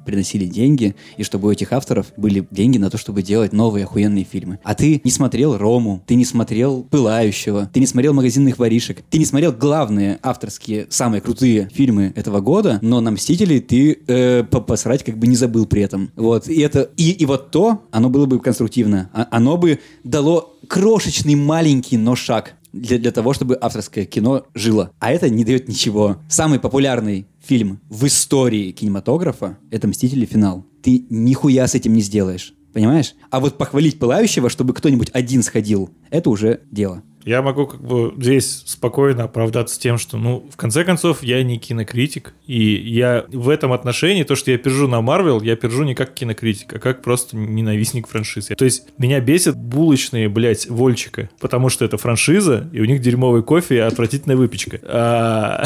[0.05, 4.23] приносили деньги, и чтобы у этих авторов были деньги на то, чтобы делать новые охуенные
[4.23, 4.59] фильмы.
[4.63, 9.17] А ты не смотрел Рому, ты не смотрел Пылающего, ты не смотрел Магазинных воришек, ты
[9.19, 14.61] не смотрел главные авторские, самые крутые фильмы этого года, но на Мстителей ты э, по-
[14.61, 16.11] посрать как бы не забыл при этом.
[16.15, 20.55] Вот, и это, и, и вот то, оно было бы конструктивно, А- оно бы дало
[20.67, 24.91] крошечный маленький, но шаг для, для того, чтобы авторское кино жило.
[24.99, 26.17] А это не дает ничего.
[26.29, 30.25] Самый популярный фильм в истории кинематографа— это «Мстители.
[30.25, 30.65] Финал».
[30.81, 32.53] Ты нихуя с этим не сделаешь.
[32.75, 33.13] Понимаешь?
[33.29, 37.03] А вот похвалить Пылающего, чтобы кто-нибудь один сходил, это уже дело.
[37.23, 41.57] Я могу как бы здесь спокойно оправдаться тем, что, ну, в конце концов, я не
[41.57, 45.95] кинокритик, и я в этом отношении, то, что я пержу на Марвел, я пержу не
[45.95, 48.55] как кинокритик, а как просто ненавистник франшизы.
[48.55, 53.41] То есть меня бесит булочные, блядь, Вольчика, потому что это франшиза, и у них дерьмовый
[53.41, 54.79] кофе и отвратительная выпечка.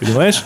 [0.00, 0.42] Понимаешь?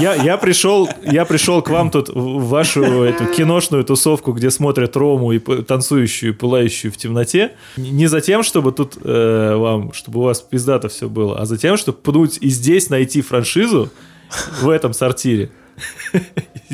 [0.00, 4.96] Я, я, пришел, я пришел к вам тут в вашу эту киношную тусовку, где смотрят
[4.96, 7.52] Рому и танцующую, пылающую в темноте.
[7.76, 11.58] Не за тем, чтобы тут э, вам, чтобы у вас пиздато все было, а за
[11.58, 13.90] тем, чтобы пнуть и здесь найти франшизу
[14.60, 15.50] в этом сортире.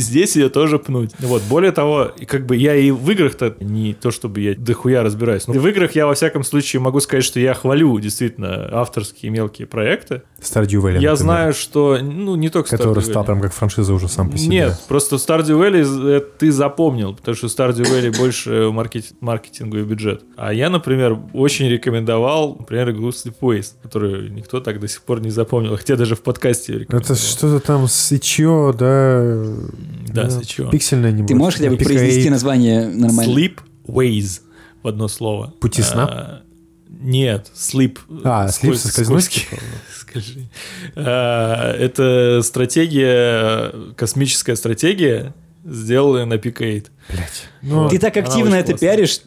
[0.00, 1.10] Здесь ее тоже пнуть.
[1.20, 5.02] Вот, более того, и как бы я и в играх-то не то, чтобы я дохуя
[5.02, 5.46] разбираюсь.
[5.46, 9.66] Но в играх я, во всяком случае, могу сказать, что я хвалю действительно авторские мелкие
[9.66, 10.22] проекты.
[10.40, 13.26] Stardew Valley, Я например, знаю, что, ну, не только Который Stardew стал Valley.
[13.26, 14.48] прям как франшиза уже сам по себе.
[14.56, 20.22] Нет, просто Stardew Valley э, ты запомнил, потому что Stardew Valley больше маркет- маркетинговый бюджет.
[20.36, 25.30] А я, например, очень рекомендовал, например, игру Sleepways, которую никто так до сих пор не
[25.30, 27.16] запомнил, хотя даже в подкасте ее Это рекомендовал.
[27.22, 28.72] что-то там с Ичо,
[30.08, 30.24] да...
[30.24, 30.70] Да, с Ичо.
[30.70, 33.32] Пиксельное не Ты можешь хотя бы Epic произнести название нормально?
[33.32, 34.40] Sleep Waze
[34.82, 35.52] в одно слово.
[35.60, 36.06] Пути сна?
[36.10, 36.42] А,
[36.88, 37.98] нет, sleep.
[38.24, 39.48] А, sleep соскользнуть?
[39.98, 40.48] Скажи.
[40.96, 46.52] А, Это стратегия, космическая стратегия, сделанная на 8.
[46.52, 46.84] Блять.
[47.62, 48.88] Ну, Ты так активно это классная.
[48.90, 49.20] пиаришь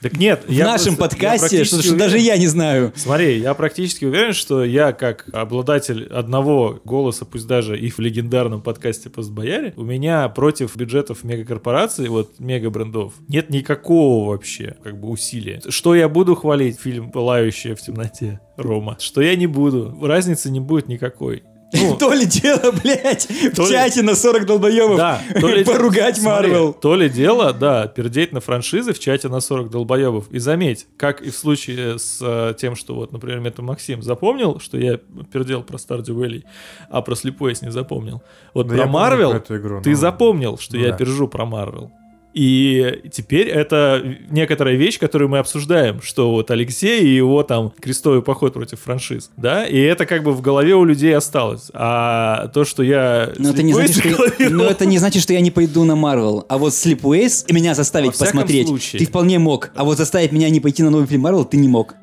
[0.00, 2.92] Так нет, в нашем просто- подкасте, что, что даже я не знаю.
[2.96, 8.60] Смотри, я практически уверен, что я, как обладатель одного голоса, пусть даже и в легендарном
[8.60, 15.60] подкасте «Постбояре», у меня против бюджетов мегакорпораций, вот мегабрендов, нет никакого вообще как бы усилия.
[15.68, 18.96] Что я буду хвалить фильм «Пылающая в темноте» Рома?
[19.00, 19.96] Что я не буду?
[20.02, 21.42] Разницы не будет никакой.
[21.72, 26.20] Ну, То ли дело, блядь, в ли- чате на 40 долбоебов Да, то ли- поругать
[26.22, 26.72] Марвел.
[26.72, 30.30] То ли дело, да, пердеть на франшизы в чате на 40 долбоебов.
[30.30, 34.60] И заметь, как и в случае с э, тем, что вот, например, Мета Максим запомнил,
[34.60, 34.98] что я
[35.32, 36.44] пердел про Stardew Valley,
[36.88, 38.22] а про Sleepways не запомнил.
[38.54, 39.58] Вот Да про я Марвел ты
[39.90, 40.96] но- запомнил, что ну я да.
[40.96, 41.90] пержу про Марвел.
[42.36, 48.20] И теперь это некоторая вещь, которую мы обсуждаем, что вот Алексей и его там крестовый
[48.20, 51.70] поход против франшиз, да, и это как бы в голове у людей осталось.
[51.72, 53.32] А то, что я...
[53.38, 56.44] Но это, не значит, что, но это не значит, что я не пойду на Марвел.
[56.50, 58.98] А вот Sleepways меня заставить посмотреть случае.
[58.98, 59.70] ты вполне мог.
[59.74, 61.94] А вот заставить меня не пойти на новый фильм Марвел ты не мог.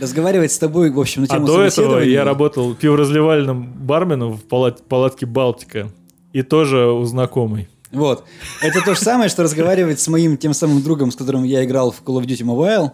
[0.00, 4.44] Разговаривать с тобой, в общем, на А тему до этого я работал пиворазвивальным барменом в
[4.44, 5.90] палат- палатке Балтика.
[6.32, 7.68] И тоже у знакомой.
[7.90, 8.24] Вот.
[8.62, 11.90] Это то же самое, что разговаривать с моим тем самым другом, с которым я играл
[11.90, 12.90] в Call of Duty Mobile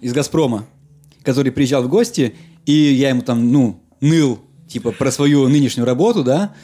[0.00, 0.66] из Газпрома,
[1.22, 2.34] который приезжал в гости,
[2.66, 6.54] и я ему там, ну, ныл, типа, про свою нынешнюю работу, да,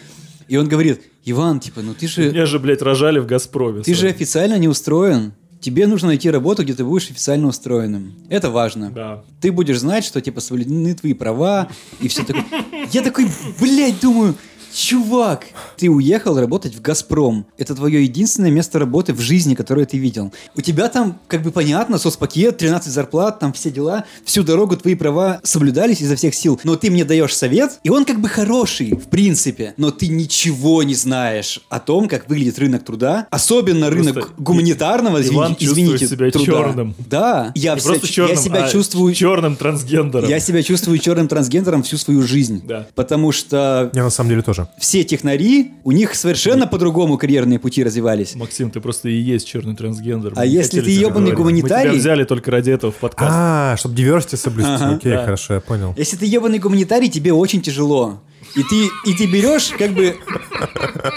[0.49, 3.83] и он говорит, Иван, типа, ну ты же, Меня же, блядь, рожали в Газпроме.
[3.83, 5.33] ты же официально не устроен.
[5.61, 8.15] Тебе нужно найти работу, где ты будешь официально устроенным.
[8.29, 8.91] Это важно.
[8.91, 9.25] Да.
[9.41, 11.69] Ты будешь знать, что типа соблюдены твои права
[12.01, 12.45] и все такое.
[12.93, 13.27] Я такой,
[13.61, 14.35] блядь, думаю,
[14.75, 17.47] чувак, ты уехал работать в Газпром.
[17.57, 20.33] Это твое единственное место работы в жизни, которое ты видел.
[20.57, 24.05] У тебя там, как бы понятно, соцпакет, 13 зарплат, там все дела.
[24.25, 26.61] Всю дорогу твои права соблюдались изо всех сил.
[26.65, 29.75] Но ты мне даешь совет, и он как бы хороший, в принципе.
[29.77, 33.27] Но ты ничего не знаешь о том, как выглядит рынок труда.
[33.31, 36.45] Особенно рынок гуманитарного, Иван извини- чувствует извините, себя труда.
[36.53, 36.95] черным.
[36.99, 39.15] Да, я, Не вся- просто черным, я себя а чувствую...
[39.15, 40.29] черным трансгендером.
[40.29, 42.63] Я себя чувствую черным трансгендером всю свою жизнь.
[42.67, 42.87] Да.
[42.95, 44.58] Потому что Я на самом деле тоже.
[44.79, 48.35] Все технари, у них совершенно по-другому карьерные пути развивались.
[48.35, 50.33] Максим, ты просто и есть черный трансгендер.
[50.37, 53.31] А Мы если ты ебаный гуманитарий- Мы тебя взяли только ради этого в подкаст.
[53.35, 54.85] А, чтобы diversity соблюсти.
[54.85, 55.95] Окей, хорошо, я понял.
[55.97, 58.21] Если ты ебаный гуманитарий, тебе очень тяжело.
[58.55, 60.17] И ты, и ты берешь как бы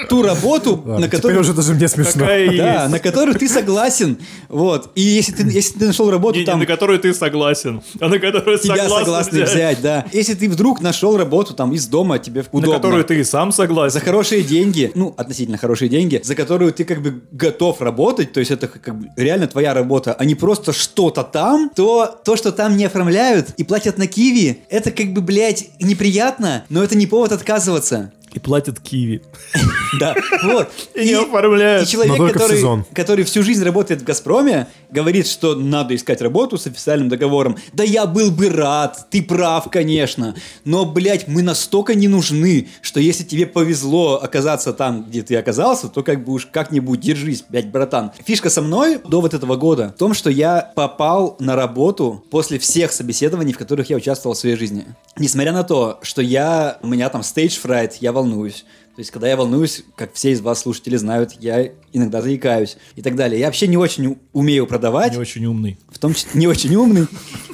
[0.09, 1.39] ту работу, Ладно, на теперь которую...
[1.41, 2.25] уже даже мне смешно.
[2.25, 2.91] Да, есть.
[2.91, 4.17] на которую ты согласен.
[4.49, 4.91] Вот.
[4.95, 6.59] И если ты, если ты нашел работу Не, не там...
[6.59, 9.49] на которую ты согласен, а на которую Тебя согласны взять.
[9.55, 10.05] взять, да.
[10.11, 12.75] Если ты вдруг нашел работу там из дома, тебе На удобно.
[12.75, 13.93] которую ты и сам согласен.
[13.99, 18.39] за хорошие деньги, ну, относительно хорошие деньги, за которую ты как бы готов работать, то
[18.39, 22.51] есть это как бы реально твоя работа, а не просто что-то там, то то, что
[22.51, 27.07] там не оформляют и платят на киви, это как бы, блядь, неприятно, но это не
[27.07, 28.11] повод отказываться.
[28.33, 29.21] И платят киви.
[29.99, 30.69] Да, вот.
[30.95, 31.85] И не оформляют.
[31.85, 32.85] И человек, в который, сезон.
[32.93, 37.57] который всю жизнь работает в «Газпроме», говорит, что надо искать работу с официальным договором.
[37.73, 40.33] Да я был бы рад, ты прав, конечно.
[40.63, 45.89] Но, блядь, мы настолько не нужны, что если тебе повезло оказаться там, где ты оказался,
[45.89, 48.11] то как бы уж как-нибудь держись, блядь, братан.
[48.25, 52.59] Фишка со мной до вот этого года в том, что я попал на работу после
[52.59, 54.85] всех собеседований, в которых я участвовал в своей жизни.
[55.17, 58.65] Несмотря на то, что я, у меня там stage fright, я волнуюсь.
[58.95, 63.01] То есть, когда я волнуюсь, как все из вас, слушатели, знают, я иногда заикаюсь и
[63.01, 63.39] так далее.
[63.39, 65.79] Я вообще не очень умею продавать, Не очень умный.
[65.89, 67.07] в том числе не очень умный,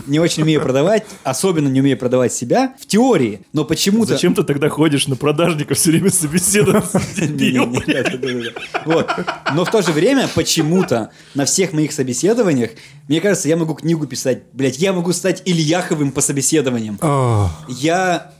[0.07, 4.13] не очень умею продавать, особенно не умею продавать себя в теории, но почему-то...
[4.13, 6.99] Зачем ты тогда ходишь на продажников все время собеседоваться?
[8.85, 9.09] Вот.
[9.53, 12.71] Но в то же время почему-то на всех моих собеседованиях,
[13.07, 16.97] мне кажется, я могу книгу писать, блядь, я могу стать Ильяховым по собеседованиям.
[17.01, 18.33] О, Я...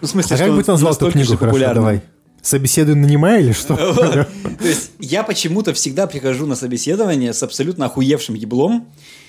[0.00, 1.28] Ну, в смысле, А как бы ты назвал эту книгу?
[1.30, 2.02] же Хорошо, давай.
[2.40, 3.74] Собеседуй нанимай или что?
[4.60, 8.86] То есть я почему-то всегда прихожу на собеседование с абсолютно охуевшим еблом.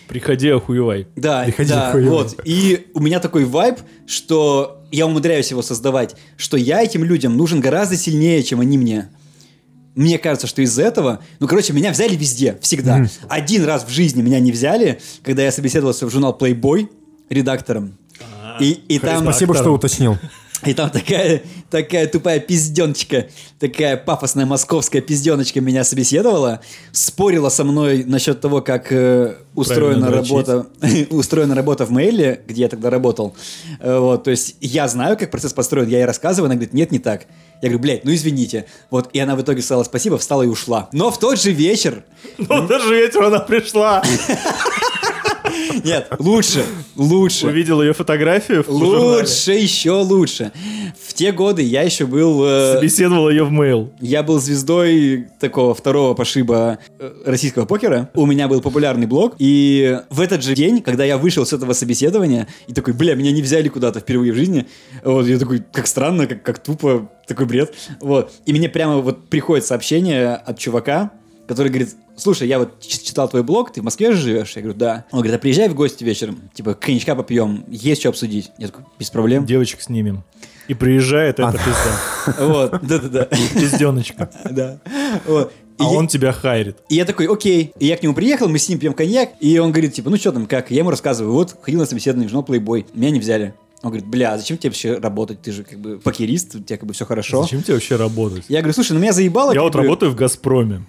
[0.07, 1.07] Приходи, охуевай.
[1.15, 2.09] Да, Приходи, да, охуевай.
[2.11, 2.39] вот.
[2.45, 7.59] И у меня такой вайб, что я умудряюсь его создавать, что я этим людям нужен
[7.59, 9.09] гораздо сильнее, чем они мне.
[9.95, 11.19] Мне кажется, что из-за этого...
[11.39, 13.05] Ну, короче, меня взяли везде, всегда.
[13.27, 16.89] Один раз в жизни меня не взяли, когда я собеседовался в журнал Playboy
[17.29, 17.97] редактором.
[18.59, 19.23] И, и там...
[19.23, 20.17] Спасибо, что уточнил.
[20.65, 23.27] И там такая, такая тупая пизденочка,
[23.59, 26.59] такая пафосная московская пизденочка меня собеседовала,
[26.91, 30.67] спорила со мной насчет того, как э, устроена работа,
[31.09, 33.35] устроена работа в мейле, где я тогда работал.
[33.79, 36.91] Э, вот, то есть я знаю, как процесс построен, я ей рассказываю, она говорит, нет,
[36.91, 37.27] не так.
[37.61, 38.65] Я говорю, блядь, ну извините.
[38.89, 40.89] Вот, и она в итоге сказала спасибо, встала и ушла.
[40.91, 42.03] Но в тот же вечер,
[42.37, 44.03] Ну, даже вечер она пришла.
[45.83, 46.63] нет, лучше,
[46.95, 47.47] лучше.
[47.47, 48.63] Увидел ее фотографию.
[48.67, 50.51] Лучше, еще лучше.
[51.05, 52.43] В те годы я еще был...
[52.45, 53.91] э, Собеседовал ее в мейл.
[53.99, 58.09] Я был звездой такого второго пошиба э, российского покера.
[58.15, 59.35] У меня был популярный блог.
[59.39, 63.31] И в этот же день, когда я вышел с этого собеседования, и такой, бля, меня
[63.31, 64.67] не взяли куда-то впервые в жизни.
[65.03, 67.73] Вот, я такой, как странно, как, как тупо, такой бред.
[68.01, 68.31] Вот.
[68.45, 71.11] И мне прямо вот приходит сообщение от чувака,
[71.49, 74.53] который говорит, слушай, я вот читал твой блог, ты в Москве же живешь?
[74.55, 75.05] Я говорю, да.
[75.11, 78.51] Он говорит, а приезжай в гости вечером, типа, коньячка попьем, есть что обсудить.
[78.59, 79.45] Я такой, без проблем.
[79.45, 80.23] Девочек снимем.
[80.67, 82.37] И приезжает эта пизда.
[82.45, 83.25] Вот, да-да-да.
[83.25, 84.29] Пизденочка.
[84.51, 84.79] Да.
[85.25, 85.51] Вот.
[85.79, 86.77] И А я- он тебя хайрит.
[86.89, 87.73] И я такой, окей.
[87.79, 90.17] И я к нему приехал, мы с ним пьем коньяк, и он говорит, типа, ну
[90.17, 90.69] что там, как?
[90.71, 93.53] Я ему рассказываю, вот, ходил на собеседование, журнал Playboy, меня не взяли.
[93.81, 95.41] Он говорит, бля, а зачем тебе вообще работать?
[95.41, 97.43] Ты же как бы покерист, у тебя как бы все хорошо.
[97.43, 98.43] Зачем тебе вообще работать?
[98.49, 99.53] Я говорю, слушай, ну меня заебало.
[99.53, 100.85] Я вот бы, работаю в «Газпроме».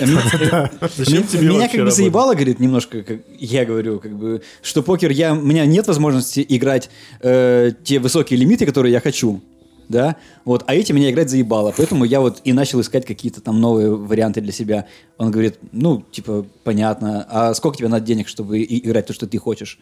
[0.00, 3.04] э, меня- Зачем тебе Меня как бы заебало, говорит, немножко,
[3.38, 8.38] я говорю, как бы, что покер, я, у меня нет возможности играть э, те высокие
[8.40, 9.40] лимиты, которые я хочу,
[9.88, 13.60] да, вот, а эти меня играть заебало, поэтому я вот и начал искать какие-то там
[13.60, 14.86] новые варианты для себя.
[15.18, 19.38] Он говорит, ну, типа, понятно, а сколько тебе надо денег, чтобы играть то, что ты
[19.38, 19.78] хочешь?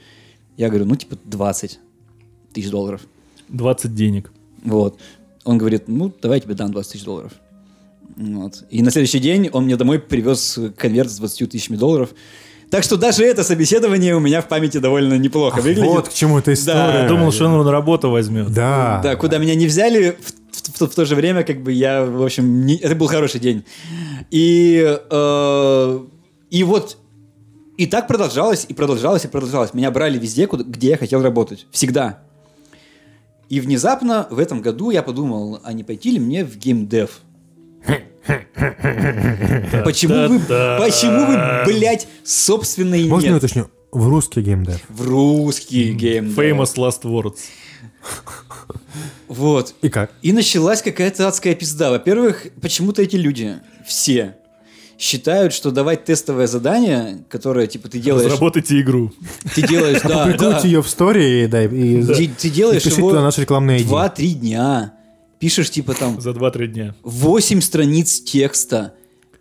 [0.58, 1.80] Я говорю, ну, типа, 20
[2.56, 3.00] тысяч долларов.
[3.48, 4.32] 20 денег.
[4.64, 4.98] Вот.
[5.44, 7.32] Он говорит, ну, давай я тебе дам 20 тысяч долларов.
[8.16, 8.64] Вот.
[8.70, 12.10] И на следующий день он мне домой привез конверт с 20 тысячами долларов.
[12.70, 15.84] Так что даже это собеседование у меня в памяти довольно неплохо выглядит.
[15.84, 17.02] Вот к чему эта история.
[17.02, 18.52] Я думал, что он его на работу возьмет.
[18.52, 19.00] Да.
[19.04, 22.24] Да, куда меня не взяли, в, в- в то же время, как бы я, в
[22.24, 23.64] общем, не- это был хороший день.
[24.32, 26.00] И, э,
[26.50, 26.96] и вот,
[27.76, 29.72] и так продолжалось, и продолжалось, и продолжалось.
[29.74, 31.66] Меня брали везде, куда- где я хотел работать.
[31.70, 32.22] Всегда.
[33.48, 37.20] И внезапно в этом году я подумал, а не пойти ли мне в геймдев?
[39.84, 40.40] Почему вы,
[40.78, 43.68] почему вы, блядь, собственный Можно я уточню?
[43.92, 44.80] В русский геймдев.
[44.88, 46.36] В русский геймдев.
[46.36, 47.38] Famous last words.
[49.28, 49.74] Вот.
[49.82, 50.12] И как?
[50.22, 51.90] И началась какая-то адская пизда.
[51.90, 53.56] Во-первых, почему-то эти люди,
[53.86, 54.36] все,
[54.98, 58.26] считают, что давать тестовое задание, которое, типа, ты делаешь...
[58.26, 59.12] Разработайте игру.
[59.54, 60.26] Ты делаешь, да, да.
[60.26, 63.88] Прикройте ее в стори и, да, и, Ты, ты делаешь и его наши рекламные ID.
[64.16, 64.94] 2-3 дня.
[65.38, 66.94] Пишешь, типа, там, За 2-3 дня.
[67.02, 68.94] 8 страниц текста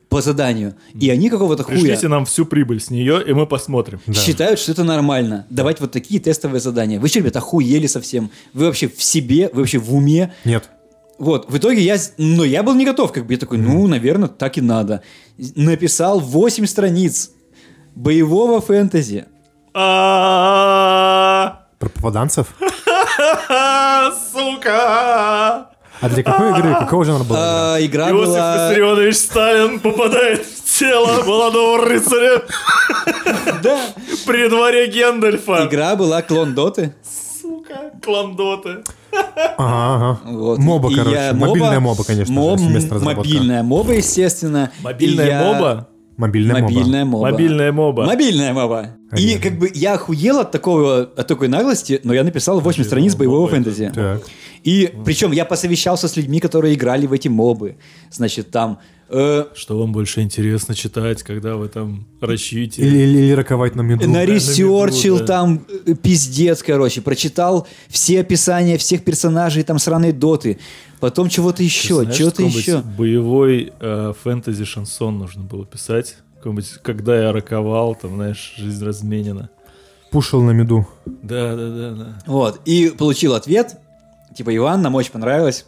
[0.10, 0.76] по заданию.
[0.94, 4.00] И они какого-то хуя Пришлите нам всю прибыль с нее, и мы посмотрим.
[4.13, 5.46] считают, что это нормально.
[5.50, 7.00] Давать вот такие тестовые задания.
[7.00, 8.30] Вы что, ребята, охуели совсем?
[8.54, 9.50] Вы вообще в себе?
[9.52, 10.34] Вы вообще в уме?
[10.44, 10.70] Нет.
[11.17, 14.28] Вот, в итоге я, ну, я был не готов, как бы, я такой, ну, наверное,
[14.28, 15.01] так и надо.
[15.38, 17.32] Написал 8 страниц
[17.95, 19.25] боевого фэнтези.
[21.80, 22.47] Про попаданцев?
[24.34, 25.69] Сука!
[26.01, 26.75] А для какой игры?
[26.75, 27.75] Какого жанра была?
[27.75, 28.67] А, игра Иосиф была...
[28.69, 32.41] Виссарионович Сталин попадает в тело молодого рыцаря
[33.63, 33.80] Да,
[34.25, 35.65] при дворе Гендальфа.
[35.67, 36.93] игра была клон Доты.
[37.41, 38.84] Сука, кландоты.
[39.58, 40.19] Ага, ага.
[40.32, 40.60] Вот.
[40.60, 41.15] Моба, И короче.
[41.15, 43.15] я- Мобильная моба, конечно же, Моб- разработка.
[43.15, 44.71] Мобильная моба, естественно.
[44.84, 45.88] Мобильная И я- моба?
[46.17, 46.71] Мобильная моба.
[46.73, 47.32] Мобильная моба.
[47.32, 48.06] Мобильная моба.
[48.06, 48.82] Мобильная моба.
[49.12, 49.41] И Конечно.
[49.49, 53.41] как бы я охуел от такого, от такой наглости, но я написал 8 страниц боевого
[53.41, 53.91] моба это- фэнтези.
[53.93, 54.21] Так.
[54.63, 57.75] И причем я посовещался с людьми, которые играли в эти мобы.
[58.12, 58.80] Значит, там...
[59.10, 62.82] э, Что вам больше интересно читать, когда вы там ращите?
[62.82, 64.10] Или, или, или роковать на меду.
[64.10, 65.26] наресерчил на виду, да.
[65.26, 67.02] там э, пиздец, короче.
[67.02, 70.60] Прочитал все описания всех персонажей там сраной доты.
[71.00, 72.82] Потом чего-то еще, чего-то еще.
[72.82, 76.18] Боевой э, фэнтези-шансон нужно было писать.
[76.84, 79.50] Когда я роковал, там, знаешь, жизнь разменена.
[80.12, 80.88] Пушил на меду.
[81.06, 82.24] Да, да, да, да.
[82.28, 82.62] Вот.
[82.65, 83.78] И получил ответ.
[84.36, 85.65] Типа, Иван, нам очень понравилось.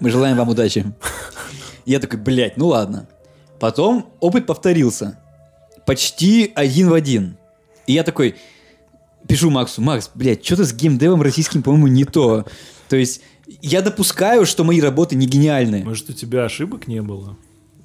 [0.00, 0.84] Мы желаем вам удачи.
[1.86, 3.08] Я такой, блядь, ну ладно.
[3.58, 5.18] Потом опыт повторился.
[5.86, 7.38] Почти один в один.
[7.86, 8.34] И я такой,
[9.26, 12.44] пишу Максу, Макс, блядь, что-то с геймдевом российским, по-моему, не то.
[12.88, 13.22] То есть,
[13.62, 15.84] я допускаю, что мои работы не гениальны.
[15.84, 17.36] Может, у тебя ошибок не было?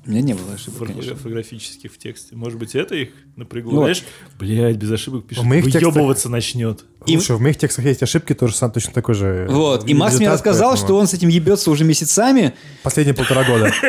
[0.03, 1.11] У меня не было ошибок, конечно.
[1.11, 2.35] Орфографических в тексте.
[2.35, 3.71] Может быть, это их напрягло?
[3.71, 3.81] Вот.
[3.83, 4.03] Знаешь,
[4.39, 6.85] блядь, без ошибок пишет, В моих текстах- выебываться начнет.
[7.05, 9.47] И- Слушай, в моих текстах есть ошибки, тоже сам точно такой же.
[9.49, 12.53] Вот, и Макс мне рассказал, поэтому что он с этим ебется уже месяцами.
[12.81, 13.71] Последние полтора года.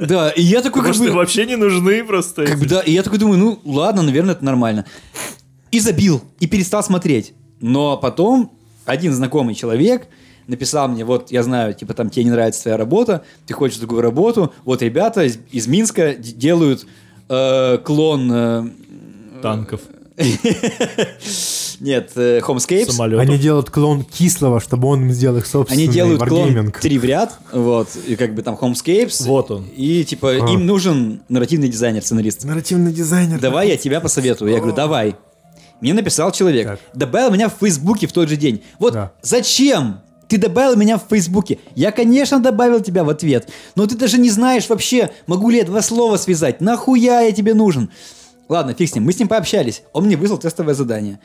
[0.00, 1.06] Да, и я такой, бы...
[1.06, 4.32] им вообще не нужны просто Как бы, да, и я такой думаю, ну ладно, наверное,
[4.32, 4.86] это нормально.
[5.70, 7.34] И забил, и перестал смотреть.
[7.60, 8.50] Но потом
[8.86, 10.08] один знакомый человек
[10.50, 14.02] написал мне, вот, я знаю, типа, там, тебе не нравится твоя работа, ты хочешь другую
[14.02, 16.86] работу, вот ребята из, из Минска делают
[17.28, 18.30] э, клон...
[18.32, 18.64] э,
[19.42, 19.80] Танков,
[21.80, 22.90] нет, э, Homescapes.
[22.90, 23.26] самолетов.
[23.26, 26.78] Они делают клон кислого, чтобы он им сделал их собственный Они делают клон Wargaming.
[26.80, 29.24] 3 в ряд, вот, и как бы там Homescapes.
[29.26, 29.64] Вот он.
[29.76, 30.50] И, типа, А.
[30.52, 32.44] им нужен нарративный дизайнер, сценарист.
[32.44, 33.40] Нарративный дизайнер.
[33.40, 34.50] Давай я тебя посоветую.
[34.50, 35.16] Я говорю, давай.
[35.80, 36.66] Мне написал человек.
[36.66, 36.80] Так.
[36.94, 38.62] Добавил меня в Фейсбуке в тот же день.
[38.78, 39.12] Вот Да.
[39.22, 40.00] зачем
[40.30, 41.58] ты добавил меня в Фейсбуке?
[41.74, 43.48] Я, конечно, добавил тебя в ответ.
[43.74, 46.60] Но ты даже не знаешь вообще, могу ли я два слова связать.
[46.60, 47.90] Нахуя я тебе нужен?
[48.48, 49.04] Ладно, фиг с ним.
[49.04, 49.82] Мы с ним пообщались.
[49.92, 51.18] Он мне выслал тестовое задание.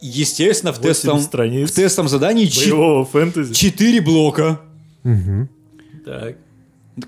[0.00, 3.52] Естественно, в тестовом, страниц в тестовом задании Боевого фэнтези.
[3.52, 4.60] четыре блока.
[6.04, 6.36] Так.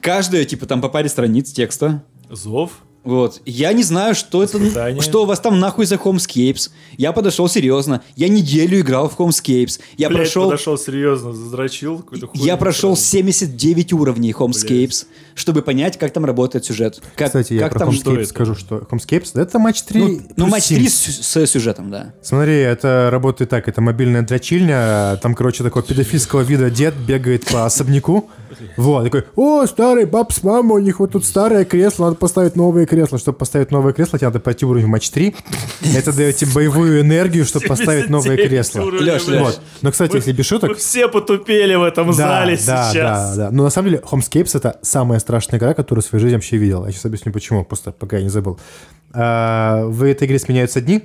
[0.01, 2.03] Каждая, типа, там по паре страниц текста.
[2.28, 2.83] Зов.
[3.03, 3.40] Вот.
[3.46, 6.70] Я не знаю, что это, что у вас там нахуй за Homescapes.
[6.98, 8.03] Я подошел серьезно.
[8.14, 9.80] Я неделю играл в Homescapes.
[9.96, 12.40] Я Блядь, прошел, подошел серьезно, зазрачил какой-то хуй.
[12.40, 17.01] я прошел 79 уровней Homescapes, чтобы понять, как там работает сюжет.
[17.16, 17.92] Как, Кстати, я как про там...
[17.92, 18.28] что Homescapes это?
[18.28, 22.12] скажу, что Homescapes это матч 3 Ну, ну, матч 3 с, с сюжетом, да.
[22.22, 27.64] Смотри, это работает так, это мобильная дрочильня, там, короче, такого педофильского вида дед бегает по
[27.64, 28.28] особняку,
[28.76, 32.56] вот, такой, о, старый баб с мамой, у них вот тут старое кресло, надо поставить
[32.56, 35.34] новое кресло, чтобы поставить новое кресло, тебе надо пойти уровень в матч 3,
[35.96, 38.90] это дает тебе боевую энергию, чтобы поставить новое 79 кресло.
[38.90, 39.22] Лёш.
[39.40, 39.61] Вот.
[39.82, 43.36] Но, кстати, Мы- если без Мы шуток, все потупели в этом да, зале да, сейчас.
[43.36, 43.50] да, да.
[43.50, 46.84] Но на самом деле Homescapes это самая страшная игра, которую в своей жизни вообще видел.
[46.86, 48.58] Я сейчас объясню почему, просто пока я не забыл.
[49.12, 51.02] А, в этой игре сменяются дни,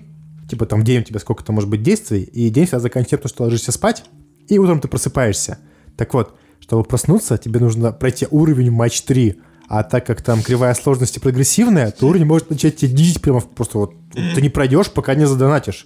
[0.49, 3.30] типа там в день у тебя сколько-то может быть действий, и день всегда заканчивается тем,
[3.30, 4.03] что ты ложишься спать,
[4.47, 5.58] и утром ты просыпаешься.
[5.97, 6.36] Так вот,
[6.66, 9.39] чтобы проснуться, тебе нужно пройти уровень матч 3.
[9.68, 13.78] А так как там кривая сложности прогрессивная, то уровень может начать тебя дичить прямо просто
[13.78, 13.93] вот.
[14.13, 15.86] Ты не пройдешь, пока не задонатишь.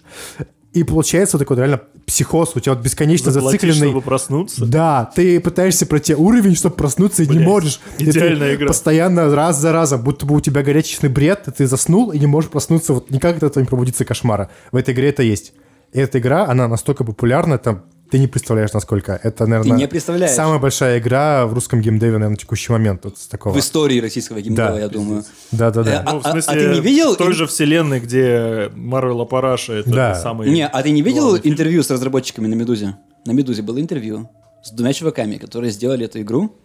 [0.72, 3.90] И получается вот такой вот реально психоз, у тебя вот бесконечно Заплатить, зацикленный...
[3.90, 4.66] чтобы проснуться.
[4.66, 7.80] Да, ты пытаешься пройти уровень, чтобы проснуться, и не Блядь, можешь.
[7.98, 8.68] И ты идеальная игра.
[8.68, 12.28] Постоянно раз за разом, будто бы у тебя горячечный бред, и ты заснул и не
[12.28, 14.50] можешь проснуться, вот никак от этого не пробудиться кошмара.
[14.72, 15.54] В этой игре это есть.
[15.92, 19.20] И эта игра, она настолько популярна, там, ты не представляешь, насколько.
[19.24, 20.32] Это, наверное, не представляешь.
[20.36, 23.06] самая большая игра в русском геймдеве, наверное, на текущий момент.
[23.06, 23.54] Вот такого.
[23.54, 24.80] В истории российского геймдева, Да.
[24.80, 25.24] я думаю.
[25.52, 26.04] Да-да-да.
[26.06, 29.22] А- Ну, в а- смысле, а ты не видел в той же вселенной, где Марвел
[29.22, 30.16] Апараша, это Да.
[30.16, 30.50] самый...
[30.50, 32.96] Не, а ты не видел интервью с разработчиками на Медузе?
[33.26, 34.30] На Медузе было интервью
[34.64, 36.56] с двумя чуваками, которые сделали эту игру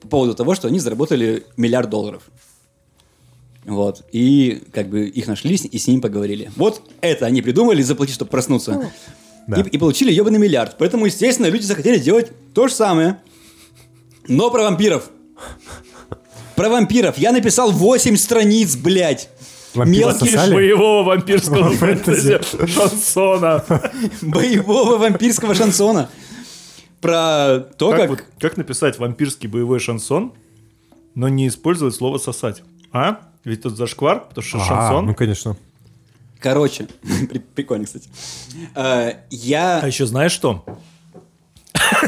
[0.00, 2.22] по поводу того, что они заработали миллиард долларов.
[3.64, 4.02] Вот.
[4.12, 6.50] И как бы их нашли и с ними поговорили.
[6.56, 8.90] Вот это они придумали заплатить, чтобы проснуться.
[9.46, 9.60] Да.
[9.60, 10.76] И, и получили ебаный миллиард.
[10.78, 13.18] Поэтому, естественно, люди захотели делать то же самое.
[14.28, 15.10] Но про вампиров.
[16.56, 17.18] Про вампиров.
[17.18, 19.28] Я написал 8 страниц, блядь.
[19.74, 20.54] Вампиры Мелкие сосали?
[20.54, 23.64] Боевого вампирского фэнтези шансона.
[24.22, 26.08] боевого вампирского шансона.
[27.00, 28.10] Про то, Как, как...
[28.10, 30.32] вот- как написать вампирский боевой шансон,
[31.14, 32.62] но не использовать слово сосать?
[32.92, 33.18] А?
[33.44, 35.06] Ведь тут зашквар, потому что А, шансон.
[35.06, 35.56] ну, конечно.
[36.40, 36.86] Короче,
[37.30, 38.08] при- прикольно, кстати.
[38.74, 39.78] А Я...
[39.86, 40.64] еще знаешь что?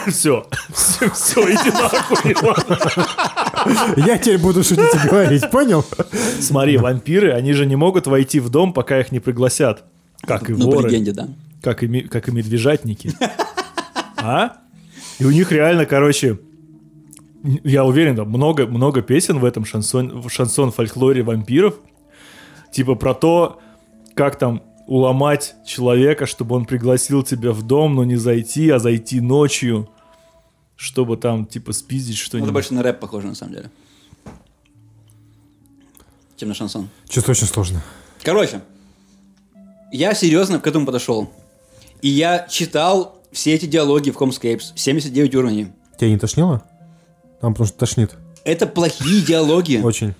[0.08, 2.34] Все, все, все, иди нахуй.
[4.06, 5.84] Я теперь буду шутить и говорить, понял?
[6.40, 9.84] Смотри, вампиры, они же не могут войти в дом, пока их не пригласят.
[10.22, 11.28] Как и Ну, по воры, легенде, да.
[11.62, 13.12] как и, как и медвежатники.
[14.16, 14.56] А?
[15.18, 16.38] И у них реально, короче,
[17.64, 21.74] я уверен, там много, много песен в этом шансон, в шансон фольклоре вампиров.
[22.72, 23.60] Типа про то,
[24.16, 29.20] как там уломать человека, чтобы он пригласил тебя в дом, но не зайти, а зайти
[29.20, 29.88] ночью,
[30.74, 32.52] чтобы там, типа, спиздить Ну, Это что-нибудь.
[32.52, 33.70] больше на рэп похоже, на самом деле.
[36.36, 36.88] Чем на шансон.
[37.08, 37.82] Что-то очень сложно.
[38.22, 38.60] Короче,
[39.92, 41.30] я серьезно к этому подошел.
[42.02, 44.72] И я читал все эти диалоги в Homescapes.
[44.74, 45.68] 79 уровней.
[45.98, 46.62] Тебя не тошнило?
[47.40, 48.14] Там потому что тошнит.
[48.44, 49.80] Это плохие диалоги.
[49.82, 50.14] Очень.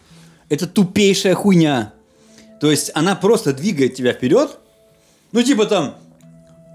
[0.49, 1.93] Это тупейшая хуйня.
[2.61, 4.59] То есть она просто двигает тебя вперед.
[5.33, 5.97] Ну, типа там,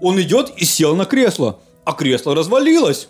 [0.00, 3.08] он идет и сел на кресло, а кресло развалилось.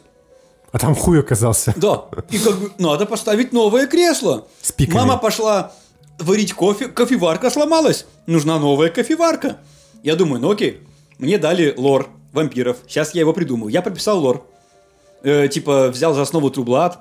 [0.73, 1.75] А там хуй оказался.
[1.77, 2.07] Да.
[2.31, 4.47] И как бы надо поставить новое кресло.
[4.62, 5.01] С пиками.
[5.01, 5.73] Мама пошла
[6.18, 8.07] варить кофе, кофеварка сломалась.
[8.27, 9.59] Нужна новая кофеварка.
[10.03, 10.81] Я думаю, ну окей,
[11.18, 12.79] мне дали лор вампиров.
[12.87, 13.70] Сейчас я его придумаю.
[13.70, 14.47] Я прописал лор.
[15.23, 16.97] Э, типа взял за основу Blood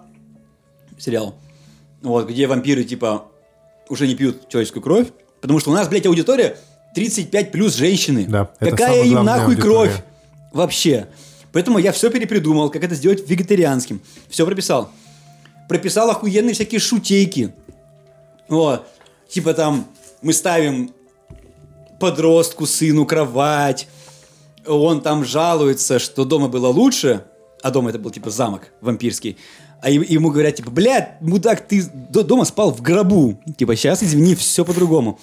[1.00, 1.36] сериал.
[2.02, 3.26] Вот, где вампиры, типа,
[3.90, 5.08] уже не пьют человеческую кровь.
[5.42, 6.58] Потому что у нас, блядь, аудитория
[6.96, 8.26] 35 плюс женщины.
[8.28, 9.62] Да, Какая им нахуй аудитория.
[9.62, 10.04] кровь?
[10.54, 11.08] Вообще.
[11.52, 14.02] Поэтому я все перепридумал, как это сделать вегетарианским.
[14.30, 14.92] Все прописал.
[15.68, 17.54] Прописал охуенные всякие шутейки.
[18.48, 18.88] Вот.
[19.30, 19.88] Типа там
[20.22, 20.92] мы ставим
[22.00, 23.88] подростку, сыну кровать.
[24.68, 27.24] Он там жалуется, что дома было лучше,
[27.64, 29.38] а дома это был типа замок вампирский,
[29.82, 33.40] а ему говорят, типа, блядь, мудак, ты до- дома спал в гробу.
[33.58, 35.20] Типа, сейчас, извини, все по-другому.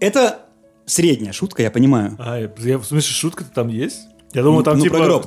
[0.00, 0.40] Это
[0.86, 2.16] средняя шутка, я понимаю.
[2.18, 4.00] А, я, в смысле, шутка-то там есть?
[4.32, 5.22] Я думал, там Ну, типа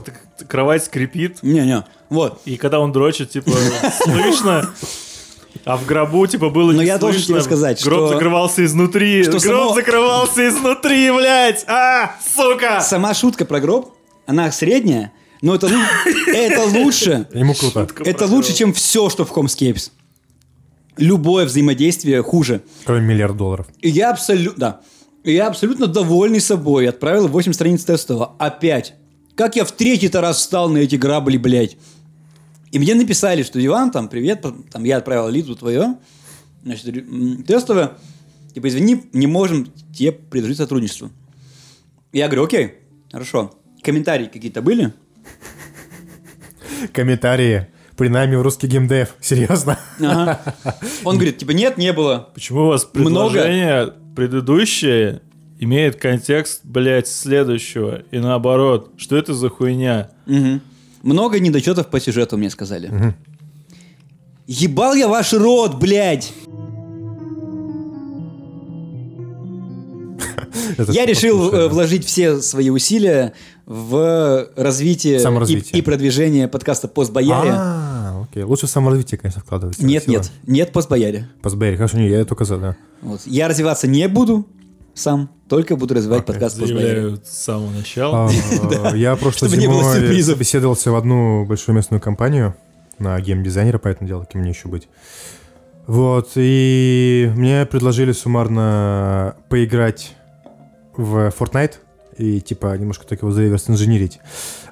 [0.47, 2.41] кровать скрипит, Не-не, вот.
[2.45, 3.51] и когда он дрочит, типа,
[4.03, 4.69] слышно,
[5.63, 7.35] а в гробу, типа, было Но не я должен слышно.
[7.35, 11.63] тебе сказать, Гроб что- закрывался изнутри, что гроб само- закрывался изнутри, блядь!
[11.69, 12.81] А, сука!
[12.81, 13.93] Сама шутка про гроб,
[14.25, 15.69] она средняя, но это,
[16.27, 17.27] это лучше.
[17.33, 17.87] Ему круто.
[18.05, 19.91] Это лучше, чем все, что в Homescapes.
[20.97, 22.61] Любое взаимодействие хуже.
[22.85, 23.67] Кроме миллиард долларов.
[23.81, 24.81] И я абсолютно, да.
[25.23, 26.89] И я абсолютно довольный собой.
[26.89, 28.35] Отправил 8 страниц тестового.
[28.39, 28.95] Опять.
[29.35, 31.77] Как я в третий-то раз встал на эти грабли, блядь.
[32.71, 35.95] И мне написали, что Иван, там, привет, там, я отправил Лизу твое,
[36.63, 37.93] значит, тестовое.
[38.53, 41.11] Типа, извини, не можем тебе предложить сотрудничество.
[42.11, 42.73] Я говорю, окей,
[43.11, 43.53] хорошо.
[43.83, 44.93] Комментарии какие-то были?
[46.93, 47.67] Комментарии.
[47.95, 49.15] При нами в русский геймдев.
[49.19, 49.79] Серьезно?
[49.99, 50.39] Ага.
[51.03, 52.29] Он говорит, типа, нет, не было.
[52.33, 53.31] Почему у вас Много?
[53.31, 55.21] предложение предыдущее
[55.59, 58.91] имеет контекст, блядь, следующего, и наоборот?
[58.97, 60.11] Что это за хуйня?
[60.27, 60.61] Мгм.
[61.01, 63.15] Много недочетов по сюжету мне сказали.
[64.45, 66.31] Ебал я ваш рот, блядь!
[70.89, 73.33] Я решил э, вложить все свои усилия
[73.65, 75.19] в развитие
[75.73, 77.51] и, продвижение подкаста «Постбояре».
[77.53, 78.43] А, окей.
[78.43, 79.79] Лучше в саморазвитие, конечно, вкладывать.
[79.79, 81.29] Нет, нет, нет «Постбояре».
[81.41, 82.77] Постбери, хорошо, не, я только за, да.
[83.01, 83.21] Вот.
[83.25, 84.47] Я развиваться не буду
[84.93, 86.87] сам, только буду развивать Окей, подкаст «Постбояре».
[86.87, 88.29] Заявляю с самого начала.
[88.29, 90.35] А, Я было зимой сюрпризов.
[90.35, 92.55] собеседовался в одну большую местную компанию
[92.99, 94.87] на геймдизайнера, поэтому дело, кем мне еще быть.
[95.87, 100.15] Вот, и мне предложили суммарно поиграть
[100.97, 101.75] в Fortnite
[102.17, 104.19] и, типа, немножко так его зареверс инженерить.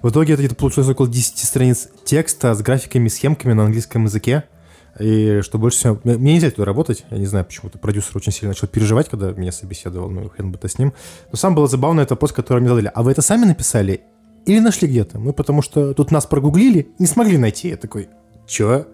[0.02, 4.44] В итоге это где-то получилось около 10 страниц текста с графиками, схемками на английском языке.
[5.00, 6.00] И что больше всего...
[6.04, 7.06] Мне нельзя туда работать.
[7.12, 10.10] Я не знаю, почему-то продюсер очень сильно начал переживать, когда меня собеседовал.
[10.10, 10.94] Ну, хрен бы то с ним.
[11.32, 12.92] Но сам было забавно, это пост, который мне задали.
[12.94, 14.02] А вы это сами написали?
[14.46, 15.20] Или нашли где-то?
[15.20, 17.70] Мы потому что тут нас прогуглили, не смогли найти.
[17.70, 18.10] Я такой,
[18.48, 18.88] чё?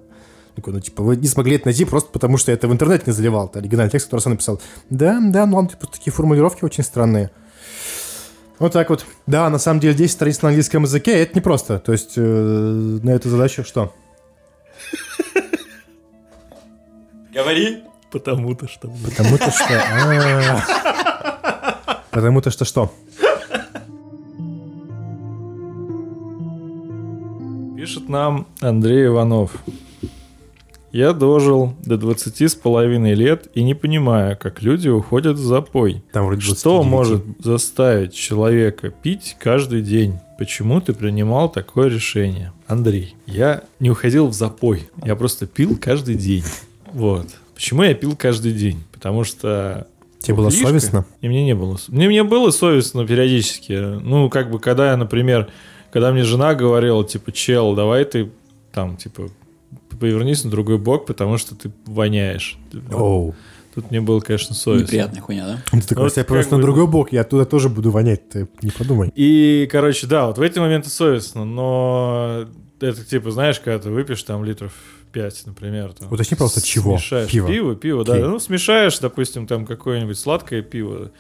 [0.55, 3.07] Такой, ну, типа, вы не смогли это найти просто потому, что я это в интернет
[3.07, 3.47] не заливал.
[3.47, 4.61] Это оригинальный текст, который сам написал.
[4.89, 7.31] Да, да, ну, ладно, типа, такие формулировки очень странные.
[8.59, 9.05] Вот так вот.
[9.25, 11.79] Да, на самом деле 10 страниц на английском языке, это непросто.
[11.79, 13.91] То есть э, на эту задачу что?
[17.33, 17.83] Говори.
[18.11, 18.89] Потому-то что...
[18.89, 19.63] Потому-то что...
[19.71, 20.61] а,
[22.11, 22.91] Потому-то что что?
[27.77, 29.51] Пишет нам Андрей Иванов.
[30.91, 36.03] Я дожил до 20 с половиной лет и не понимаю, как люди уходят в запой.
[36.11, 36.85] Там вроде Что 29.
[36.85, 40.19] может заставить человека пить каждый день?
[40.37, 42.51] Почему ты принимал такое решение?
[42.67, 44.89] Андрей, я не уходил в запой.
[45.03, 46.43] Я просто пил каждый день.
[46.91, 47.27] Вот.
[47.55, 48.83] Почему я пил каждый день?
[48.91, 49.87] Потому что...
[50.19, 51.05] Тебе было пухлишка, совестно?
[51.21, 51.77] И мне не было.
[51.87, 53.73] Мне, мне было совестно периодически.
[53.73, 55.47] Ну, как бы, когда я, например,
[55.91, 58.29] когда мне жена говорила, типа, чел, давай ты
[58.71, 59.29] там, типа,
[60.01, 62.57] повернись на другой бок, потому что ты воняешь.
[62.91, 63.33] Оу.
[63.73, 64.83] Тут мне было, конечно, совестно.
[64.87, 65.61] Неприятная хуйня, да?
[65.79, 67.89] Ты такой, Вот если я как повернусь на бы- другой бок, я оттуда тоже буду
[67.91, 69.11] вонять, ты не подумай.
[69.15, 72.45] И, короче, да, вот в эти моменты совестно, но
[72.81, 74.73] это типа, знаешь, когда ты выпьешь там литров
[75.13, 75.93] 5, например.
[75.93, 76.97] Там, Уточни, пожалуйста, чего?
[76.97, 77.47] Смешаешь Пиво.
[77.47, 78.15] пиво, пиво, да.
[78.17, 81.11] Ну, смешаешь, допустим, там какое-нибудь сладкое пиво.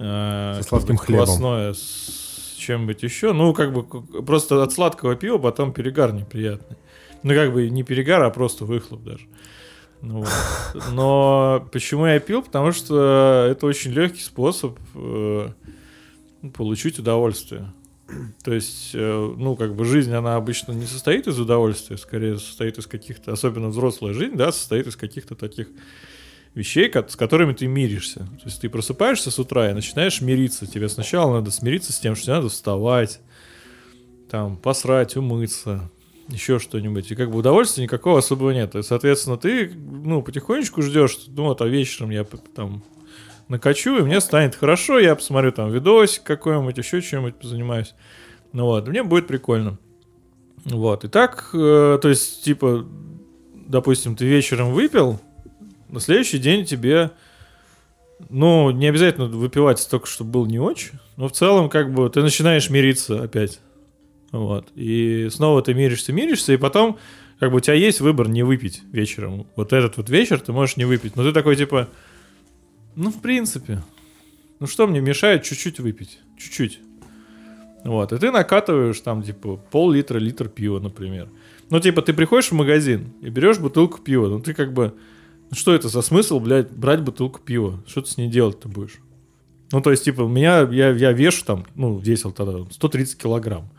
[0.00, 1.26] э, Со сладким хлебом.
[1.26, 3.32] Квасное с чем-нибудь еще.
[3.32, 3.84] Ну, как бы
[4.24, 6.76] просто от сладкого пива потом перегар неприятный.
[7.22, 9.26] Ну, как бы не перегар, а просто выхлоп даже.
[10.02, 10.24] Ну.
[10.92, 12.42] Но почему я пил?
[12.42, 15.48] Потому что это очень легкий способ э,
[16.54, 17.72] получить удовольствие.
[18.42, 22.78] То есть, э, ну, как бы жизнь, она обычно не состоит из удовольствия, скорее состоит
[22.78, 25.68] из каких-то, особенно взрослая жизнь, да, состоит из каких-то таких
[26.54, 28.20] вещей, с которыми ты миришься.
[28.20, 30.66] То есть ты просыпаешься с утра и начинаешь мириться.
[30.66, 33.20] Тебе сначала надо смириться с тем, что тебе надо вставать,
[34.30, 35.90] там, посрать, умыться,
[36.28, 37.10] еще что-нибудь.
[37.10, 38.74] И как бы удовольствия никакого особого нет.
[38.74, 42.24] И, соответственно, ты, ну, потихонечку ждешь, ну, вот, а вечером я
[42.54, 42.82] там
[43.48, 47.94] накачу, и мне станет хорошо, я посмотрю там видосик какой-нибудь, еще чем-нибудь позанимаюсь.
[48.52, 49.78] Ну вот, мне будет прикольно.
[50.64, 52.84] Вот, и так, э, то есть, типа,
[53.54, 55.20] допустим, ты вечером выпил,
[55.88, 57.12] на следующий день тебе,
[58.28, 62.20] ну, не обязательно выпивать столько, чтобы был не очень, но в целом, как бы, ты
[62.22, 63.60] начинаешь мириться опять.
[64.32, 66.98] Вот, и снова ты миришься, миришься, и потом,
[67.38, 69.46] как бы, у тебя есть выбор не выпить вечером.
[69.56, 71.88] Вот этот вот вечер ты можешь не выпить, но ты такой, типа,
[72.94, 73.82] ну, в принципе,
[74.60, 76.18] ну, что мне мешает чуть-чуть выпить?
[76.36, 76.80] Чуть-чуть.
[77.84, 81.28] Вот, и ты накатываешь там, типа, пол-литра, литр пива, например.
[81.70, 84.94] Ну, типа, ты приходишь в магазин и берешь бутылку пива, ну, ты как бы...
[85.50, 87.82] Ну, что это за смысл, блядь, брать бутылку пива?
[87.86, 88.98] Что ты с ней делать-то будешь?
[89.72, 93.70] Ну, то есть, типа, меня, я, я вешу там, ну, весил тогда 130 килограмм.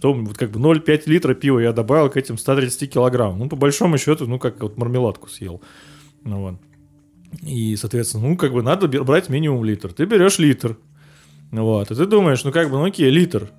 [0.00, 3.38] Что, вот как бы 0,5 литра пива я добавил к этим 130 килограмм.
[3.38, 5.60] Ну, по большому счету, ну, как вот мармеладку съел.
[6.24, 6.54] Ну, вот.
[7.42, 9.92] И, соответственно, ну, как бы надо брать минимум литр.
[9.92, 10.78] Ты берешь литр.
[11.50, 11.90] Вот.
[11.90, 13.50] И ты думаешь, ну, как бы, ну, окей, литр.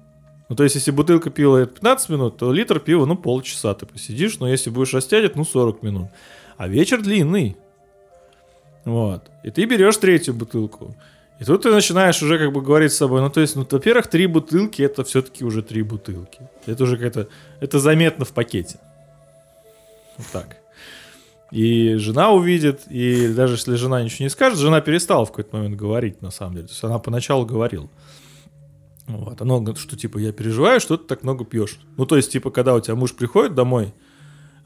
[0.50, 3.86] Ну, то есть, если бутылка пива это 15 минут, то литр пива, ну, полчаса ты
[3.86, 4.40] посидишь.
[4.40, 6.08] Но если будешь растягивать, ну, 40 минут.
[6.58, 7.56] А вечер длинный.
[8.84, 9.30] Вот.
[9.44, 10.96] И ты берешь третью бутылку.
[11.42, 14.06] И тут ты начинаешь уже как бы говорить с собой, ну то есть, ну, во-первых,
[14.06, 16.48] три бутылки это все-таки уже три бутылки.
[16.68, 17.30] Это уже какая-то,
[17.60, 18.80] это заметно в пакете.
[20.20, 20.58] Вот так.
[21.50, 25.76] И жена увидит, и даже если жена ничего не скажет, жена перестала в какой-то момент
[25.78, 26.68] говорить, на самом деле.
[26.68, 27.90] То есть она поначалу говорила.
[29.08, 31.80] Вот, она что типа я переживаю, что ты так много пьешь.
[31.98, 33.96] Ну, то есть, типа, когда у тебя муж приходит домой,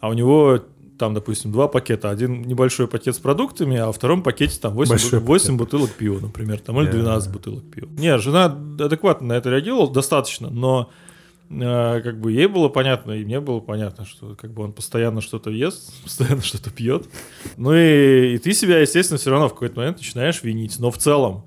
[0.02, 0.60] а у него
[0.98, 2.10] там, допустим, два пакета.
[2.10, 5.58] Один небольшой пакет с продуктами, а во втором пакете там 8, Большой 8 пакет.
[5.60, 6.94] бутылок пива, например, там, или Да.
[6.94, 7.90] 12 бутылок пива.
[7.98, 10.90] Не, жена адекватно на это реагировала достаточно, но
[11.50, 15.22] э, как бы ей было понятно, и мне было понятно, что как бы он постоянно
[15.22, 17.08] что-то ест, постоянно что-то пьет.
[17.58, 20.80] Ну и, и ты себя, естественно, все равно в какой-то момент начинаешь винить.
[20.80, 21.46] Но в целом,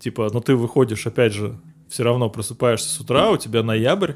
[0.00, 4.12] типа, ну ты выходишь, опять же, все равно просыпаешься с утра, у тебя ноябрь,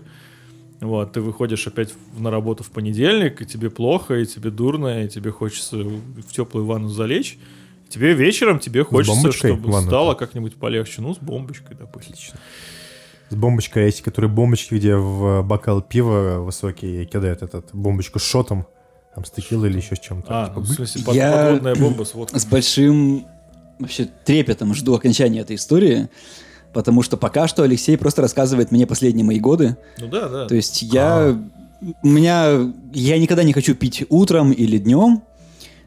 [0.80, 5.08] вот, ты выходишь опять на работу в понедельник, и тебе плохо, и тебе дурно, и
[5.08, 7.38] тебе хочется в теплую ванну залечь.
[7.88, 9.86] Тебе вечером тебе хочется, чтобы ванну-то?
[9.86, 11.02] стало как-нибудь полегче.
[11.02, 12.14] Ну, с бомбочкой, допустим.
[13.30, 18.22] С бомбочкой, а эти, которые бомбочки, где в бокал пива высокий кидают этот бомбочку с
[18.24, 18.66] шотом,
[19.14, 20.26] там с текилой или еще с чем-то.
[20.28, 22.38] А, Типа, ну, в смысле, под- Я- подводная бомба с водкой.
[22.38, 23.24] С большим
[23.78, 26.08] вообще трепетом жду окончания этой истории,
[26.76, 29.78] потому что пока что Алексей просто рассказывает мне последние мои годы.
[29.98, 30.46] Ну да, да.
[30.46, 31.34] То есть я...
[32.02, 32.70] У меня...
[32.92, 35.22] Я никогда не хочу пить утром или днем,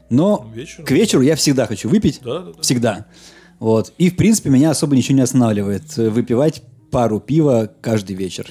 [0.08, 0.86] но Вечером.
[0.86, 2.18] к вечеру я всегда хочу выпить.
[2.24, 2.62] Да, да, да.
[2.62, 3.06] Всегда.
[3.60, 3.92] Вот.
[3.98, 8.48] И, в принципе, меня особо ничего не останавливает э, выпивать пару пива каждый вечер.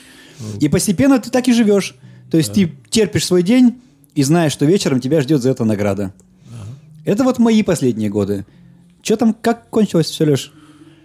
[0.61, 1.97] И постепенно ты так и живешь.
[2.31, 3.81] То есть ты терпишь свой день
[4.15, 6.13] и знаешь, что вечером тебя ждет за это награда.
[7.03, 8.45] Это вот мои последние годы.
[9.01, 10.53] Че там, как кончилось все, Леш?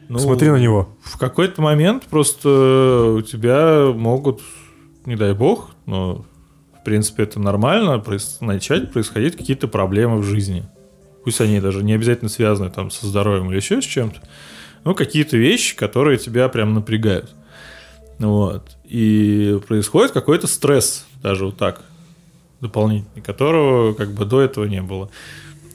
[0.09, 0.89] Ну, Смотри на него.
[1.03, 4.41] В какой-то момент просто у тебя могут,
[5.07, 6.25] не дай бог, но
[6.81, 10.65] в принципе это нормально, проис- начать происходить какие-то проблемы в жизни.
[11.25, 14.21] Пусть они даже не обязательно связаны там со здоровьем или еще с чем-то.
[14.85, 17.35] Ну, какие-то вещи, которые тебя прям напрягают.
[18.19, 18.77] Вот.
[18.85, 21.81] И происходит какой-то стресс, даже вот так,
[22.61, 25.11] дополнительный, которого как бы до этого не было.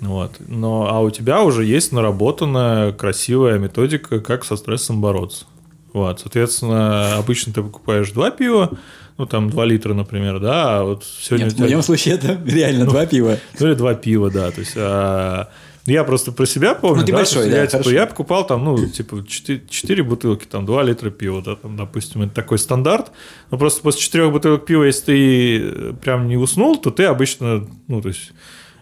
[0.01, 0.33] Вот.
[0.47, 5.45] Но, а у тебя уже есть наработанная красивая методика, как со стрессом бороться.
[5.93, 8.77] Вот, соответственно, обычно ты покупаешь два пива,
[9.17, 11.65] ну там 2 литра, например, да, а вот сегодня Нет, у в тебя...
[11.67, 13.37] моем случае это реально два пива.
[13.59, 14.51] Ну или два пива, да.
[14.51, 15.49] То есть а,
[15.85, 17.01] я просто про себя помню.
[17.01, 20.65] Ну, ты да, большой, да, я, типа, я покупал там, ну, типа, 4, бутылки, там,
[20.65, 23.11] 2 литра пива, да, там, допустим, это такой стандарт.
[23.49, 28.01] Но просто после 4 бутылок пива, если ты прям не уснул, то ты обычно, ну,
[28.01, 28.31] то есть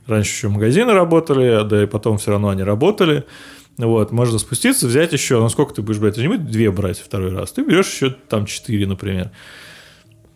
[0.08, 3.26] раньше еще магазины работали, да и потом все равно они работали.
[3.78, 6.16] Вот, можно спуститься, взять еще, ну сколько ты будешь брать?
[6.16, 9.30] Ты не будешь две брать второй раз, ты берешь еще там 4, например.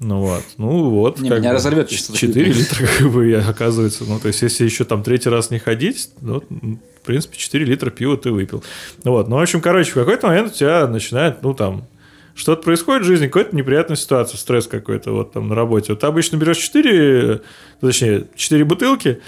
[0.03, 1.19] Ну вот, ну вот.
[1.19, 2.59] Не, меня бы, разорвет, если 4 такое.
[2.59, 4.03] литра, как бы, я, оказывается.
[4.03, 7.91] Ну, то есть, если еще там третий раз не ходить, ну, в принципе, 4 литра
[7.91, 8.63] пива ты выпил.
[9.03, 11.85] Вот, ну, в общем, короче, в какой-то момент у тебя начинает, ну, там,
[12.33, 15.93] что-то происходит в жизни, какая-то неприятная ситуация, стресс какой-то вот там на работе.
[15.93, 17.41] Вот ты обычно берешь 4,
[17.79, 19.21] точнее, 4 бутылки,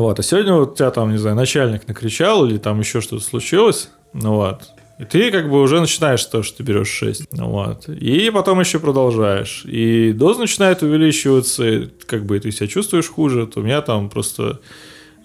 [0.00, 3.90] вот, а сегодня вот тебя там, не знаю, начальник накричал или там еще что-то случилось,
[4.12, 7.32] ну вот, и ты как бы уже начинаешь того, что ты берешь 6.
[7.32, 7.88] Ну вот.
[7.88, 9.64] И потом еще продолжаешь.
[9.64, 14.08] И доза начинает увеличиваться, и как бы ты себя чувствуешь хуже, то у меня там
[14.08, 14.60] просто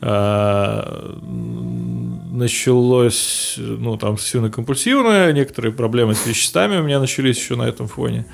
[0.01, 1.20] а,
[2.32, 8.26] началось, ну, там, сильно-компульсивное, некоторые проблемы с веществами у меня начались еще на этом фоне.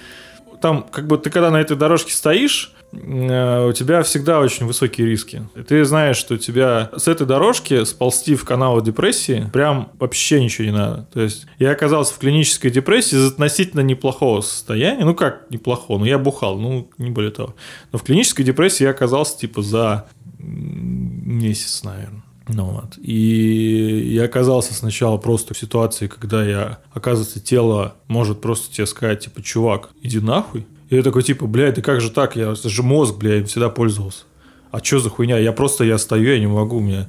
[0.61, 5.48] Там, как бы, ты когда на этой дорожке стоишь, у тебя всегда очень высокие риски.
[5.68, 10.66] Ты знаешь, что у тебя с этой дорожки сползти в канал депрессии прям вообще ничего
[10.66, 11.08] не надо.
[11.14, 15.06] То есть я оказался в клинической депрессии из относительно неплохого состояния.
[15.06, 16.00] Ну как неплохого?
[16.00, 17.56] Ну я бухал, ну не более того.
[17.91, 20.08] Но в клинической депрессии я оказался типа за
[20.39, 22.24] месяц, наверное.
[22.48, 22.98] Ну вот.
[22.98, 29.22] И я оказался сначала просто в ситуации, когда я, оказывается, тело может просто тебе сказать,
[29.22, 30.68] типа, чувак, иди нахуй.
[30.96, 32.36] Я такой, типа, блядь, да как же так?
[32.36, 34.24] Я это же мозг, блядь, им всегда пользовался.
[34.72, 35.38] А что за хуйня?
[35.38, 37.08] Я просто, я стою, я не могу, мне...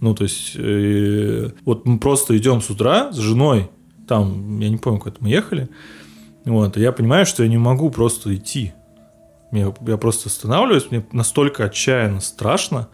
[0.00, 3.70] Ну, то есть, э, вот мы просто идем с утра с женой,
[4.06, 5.68] там, я не помню, куда мы ехали,
[6.44, 8.72] Вот, и я понимаю, что я не могу просто идти.
[9.52, 12.88] Я, я просто останавливаюсь, мне настолько отчаянно страшно,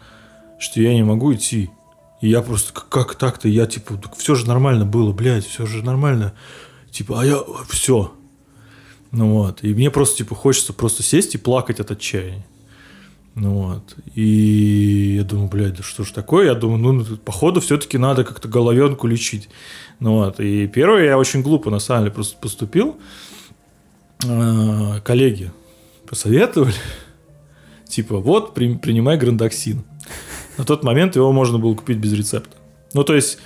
[0.59, 1.71] что я не могу идти.
[2.21, 3.49] И я просто, как, как так-то?
[3.49, 6.35] Я типа, так все же нормально было, блядь, все же нормально.
[6.91, 7.39] Типа, а я,
[7.69, 8.13] все.
[9.13, 12.45] Ну вот, и мне просто, типа, хочется просто сесть и плакать от отчаяния.
[13.35, 13.97] Ну вот.
[14.15, 16.47] И я думаю, блядь, да что ж такое?
[16.47, 19.49] Я думаю, ну, походу, все-таки надо как-то головенку лечить.
[20.01, 20.41] Ну вот.
[20.41, 22.97] И первое, я очень глупо, на самом деле, просто поступил.
[24.27, 25.51] А, коллеги
[26.07, 26.75] посоветовали,
[27.89, 29.83] типа, вот, при, принимай грандоксин.
[30.59, 32.57] На тот момент его можно было купить без рецепта.
[32.93, 33.39] Ну, то есть,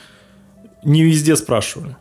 [0.85, 1.97] не везде спрашивали.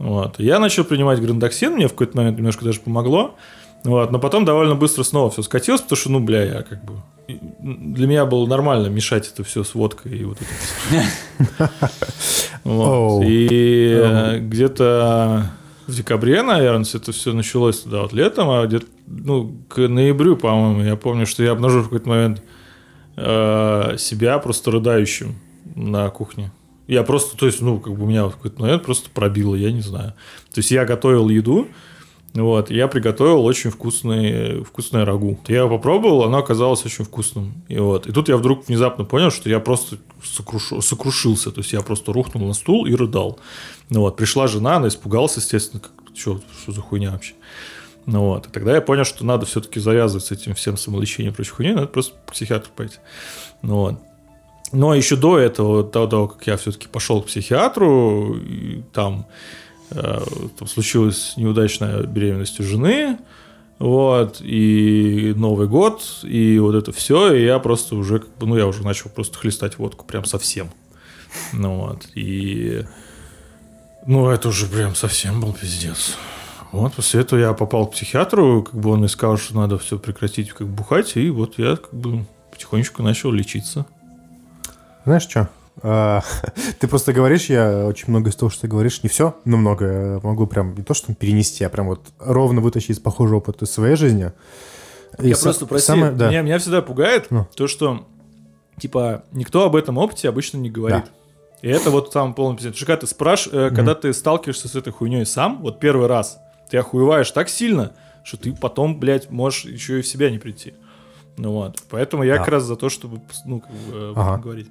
[0.00, 0.40] Вот.
[0.40, 3.36] Я начал принимать грандоксин, мне в какой-то момент немножко даже помогло.
[3.84, 6.94] Вот, но потом довольно быстро снова все скатилось, потому что, ну, бля, я как бы...
[7.28, 11.70] Для меня было нормально мешать это все с водкой и вот это.
[13.24, 15.50] И где-то
[15.86, 20.82] в декабре, наверное, это все началось тогда вот летом, а где-то, ну, к ноябрю, по-моему,
[20.82, 22.42] я помню, что я обнаружил в какой-то момент
[23.16, 25.36] э, себя просто рыдающим
[25.74, 26.52] на кухне.
[26.90, 29.70] Я просто, то есть, ну, как бы у меня в какой-то момент просто пробило, я
[29.70, 30.14] не знаю.
[30.52, 31.68] То есть я готовил еду,
[32.34, 35.38] вот, я приготовил очень вкусный, вкусное рагу.
[35.46, 37.62] Я его попробовал, оно оказалось очень вкусным.
[37.68, 40.72] И, вот, и тут я вдруг внезапно понял, что я просто сокруш...
[40.80, 41.52] сокрушился.
[41.52, 43.38] То есть я просто рухнул на стул и рыдал.
[43.88, 47.34] Ну, вот, пришла жена, она испугалась, естественно, как, что, что за хуйня вообще.
[48.06, 48.48] Ну, вот.
[48.48, 51.74] И тогда я понял, что надо все-таки завязывать с этим всем самолечением и прочей хуйней,
[51.74, 52.96] надо просто к психиатру пойти.
[53.62, 54.09] Ну, вот.
[54.72, 59.26] Но еще до этого, до того, как я все-таки пошел к психиатру, и там
[59.90, 60.20] Э,
[60.58, 63.18] там случилась неудачная беременность у жены,
[63.78, 68.56] вот, и Новый год, и вот это все, и я просто уже, как бы, ну,
[68.56, 70.70] я уже начал просто хлестать водку прям совсем.
[71.52, 72.84] Ну вот, и...
[74.06, 76.16] Ну, это уже прям совсем был пиздец.
[76.72, 79.98] Вот, после этого я попал к психиатру, как бы он мне сказал, что надо все
[79.98, 83.86] прекратить как бухать, и вот я как бы потихонечку начал лечиться.
[85.10, 85.48] Знаешь что?
[85.82, 86.22] А,
[86.78, 90.20] ты просто говоришь, я очень много из того, что ты говоришь, не все, но много
[90.22, 93.96] могу прям не то, что перенести, а прям вот ровно вытащить из похожего опыта своей
[93.96, 94.30] жизни.
[95.18, 96.28] Я И просто, прости, самое, да.
[96.28, 97.48] меня, меня всегда пугает ну.
[97.56, 98.06] то, что,
[98.78, 101.06] типа, никто об этом опыте обычно не говорит.
[101.06, 101.10] Да.
[101.62, 102.78] И это вот самый полный пиздец.
[102.78, 103.74] Когда ты спрашиваешь, mm-hmm.
[103.74, 106.38] когда ты сталкиваешься с этой хуйней сам, вот первый раз,
[106.70, 110.74] ты охуеваешь так сильно, что ты потом, блядь, можешь еще и в себя не прийти.
[111.36, 111.82] Ну вот.
[111.90, 112.38] Поэтому я да.
[112.38, 114.38] как раз за то, чтобы, ну, как бы, ага.
[114.38, 114.68] говорить.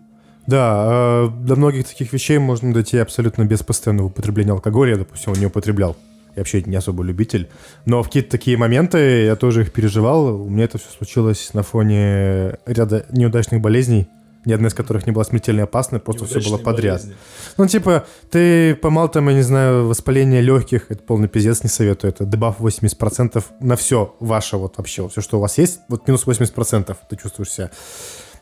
[0.49, 4.93] Да, э, до многих таких вещей можно дойти абсолютно без постоянного употребления алкоголя.
[4.93, 5.95] Я, допустим, не употреблял.
[6.35, 7.47] Я вообще не особо любитель.
[7.85, 10.41] Но в какие-то такие моменты я тоже их переживал.
[10.41, 14.07] У меня это все случилось на фоне ряда неудачных болезней,
[14.45, 17.01] ни одна из которых не была смертельно опасной, просто все было подряд.
[17.01, 17.17] Болезни.
[17.57, 22.11] Ну, типа, ты помал там, я не знаю, воспаление легких, это полный пиздец, не советую.
[22.11, 26.25] Это дебаф 80% на все ваше вот вообще, все, что у вас есть, вот минус
[26.25, 27.69] 80% ты чувствуешь себя.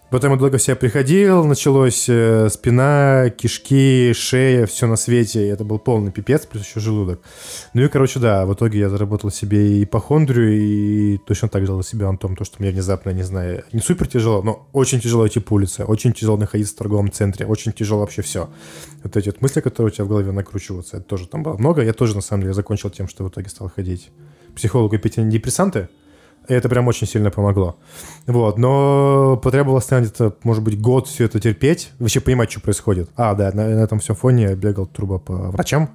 [0.09, 5.45] Потом я долго себя приходил, началось э, спина, кишки, шея, все на свете.
[5.45, 7.19] И это был полный пипец, плюс еще желудок.
[7.73, 12.05] Ну и, короче, да, в итоге я заработал себе ипохондрию, и точно так же себе
[12.05, 15.55] антом, то, что мне внезапно, не знаю, не супер тяжело, но очень тяжело идти по
[15.55, 18.49] улице, очень тяжело находиться в торговом центре, очень тяжело вообще все.
[19.03, 21.81] Вот эти вот мысли, которые у тебя в голове накручиваются, это тоже там было много.
[21.81, 24.09] Я тоже, на самом деле, закончил тем, что в итоге стал ходить
[24.55, 25.89] психологу пить антидепрессанты,
[26.47, 27.77] и это прям очень сильно помогло.
[28.25, 33.09] Вот, но потребовалось где-то, может быть, год все это терпеть, вообще понимать, что происходит.
[33.15, 35.89] А, да, на, на этом всем фоне я бегал турбо по врачам.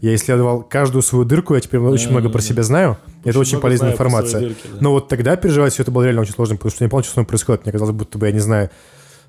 [0.00, 2.44] Я исследовал каждую свою дырку, я теперь да, очень много да, про да.
[2.44, 2.98] себя знаю.
[3.20, 4.40] Очень это очень полезная информация.
[4.40, 4.78] Дырки, да.
[4.80, 7.04] Но вот тогда переживать все это было реально очень сложно, потому что я не понял,
[7.04, 7.64] что с мной происходит.
[7.64, 8.70] Мне казалось, будто бы, я не знаю,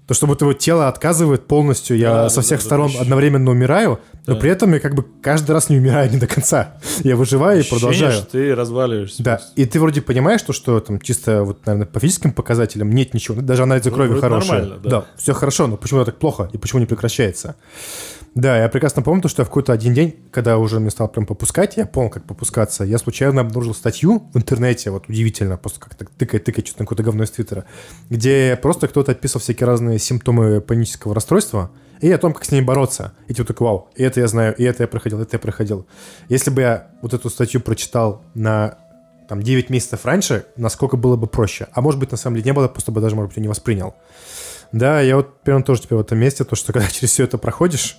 [0.08, 3.52] то, что будто вот тело отказывает полностью, я да, со всех да, сторон да, одновременно
[3.52, 4.34] умираю, да.
[4.34, 6.76] но при этом я как бы каждый раз не умираю не до конца.
[7.04, 8.12] Я выживаю Ощущение, и продолжаю.
[8.14, 9.24] что ты разваливаешься.
[9.24, 13.14] Да, и ты вроде понимаешь, что, что там чисто вот, наверное, по физическим показателям нет
[13.14, 14.66] ничего, даже анализы ну, крови хорошие.
[14.84, 14.90] Да.
[14.90, 17.56] да, все хорошо, но почему так плохо и почему не прекращается?
[18.36, 21.08] Да, я прекрасно помню, то, что я в какой-то один день, когда уже мне стал
[21.08, 25.80] прям попускать, я понял, как попускаться, я случайно обнаружил статью в интернете, вот удивительно, просто
[25.80, 27.66] как-то тыкать-тыкать что-то какое-то говно из Твиттера,
[28.10, 31.70] где просто кто-то описывал всякие разные симптомы панического расстройства
[32.02, 33.14] и о том, как с ней бороться.
[33.28, 35.86] И типа такой, вау, и это я знаю, и это я проходил, это я проходил.
[36.28, 38.80] Если бы я вот эту статью прочитал на
[39.28, 41.68] там 9 месяцев раньше, насколько было бы проще.
[41.72, 43.96] А может быть, на самом деле не было, просто бы даже, может быть, не воспринял.
[44.72, 47.38] Да, я вот примерно тоже теперь в этом месте, то, что когда через все это
[47.38, 47.98] проходишь,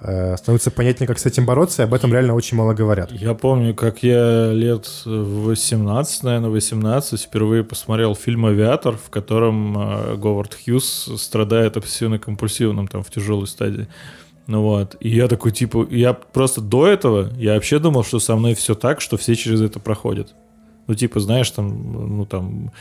[0.00, 3.10] становится понятнее, как с этим бороться, и об этом реально очень мало говорят.
[3.10, 10.16] Я помню, как я лет 18, наверное, 18, впервые посмотрел фильм «Авиатор», в котором э,
[10.16, 13.88] Говард Хьюз страдает обсессивно-компульсивным там в тяжелой стадии.
[14.48, 14.96] Ну вот.
[15.00, 18.74] И я такой, типа, я просто до этого, я вообще думал, что со мной все
[18.74, 20.34] так, что все через это проходят.
[20.86, 22.72] Ну, типа, знаешь, там, ну, там,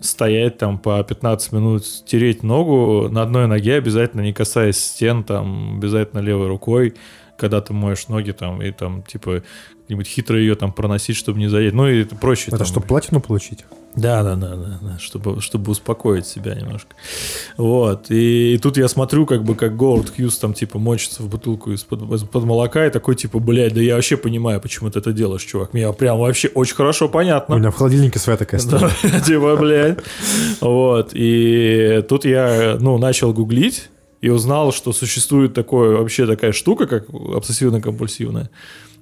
[0.00, 5.76] стоять там по 15 минут, тереть ногу на одной ноге, обязательно не касаясь стен, там,
[5.78, 6.94] обязательно левой рукой,
[7.36, 9.42] когда ты моешь ноги там, и там, типа,
[9.80, 11.74] как-нибудь хитро ее там проносить, чтобы не заедать.
[11.74, 12.46] Ну, и это проще.
[12.48, 13.64] Это там, чтобы платину получить?
[13.96, 16.96] Да, да, да, да, да, чтобы, чтобы успокоить себя немножко.
[17.56, 18.10] Вот.
[18.10, 21.70] И, и тут я смотрю, как бы, как Говард Хьюз там, типа, мочится в бутылку
[21.72, 25.42] из-под, из-под молока, и такой, типа, блядь, да я вообще понимаю, почему ты это делаешь,
[25.44, 25.72] чувак.
[25.74, 27.54] Мне прям вообще очень хорошо У понятно.
[27.54, 28.90] меня в холодильнике своя такая стоит.
[29.02, 29.98] Да, Типа, блядь.
[30.60, 31.10] Вот.
[31.12, 33.90] И тут я, ну, начал гуглить
[34.20, 38.48] и узнал, что существует такое, вообще такая штука, как обсессивно-компульсивная.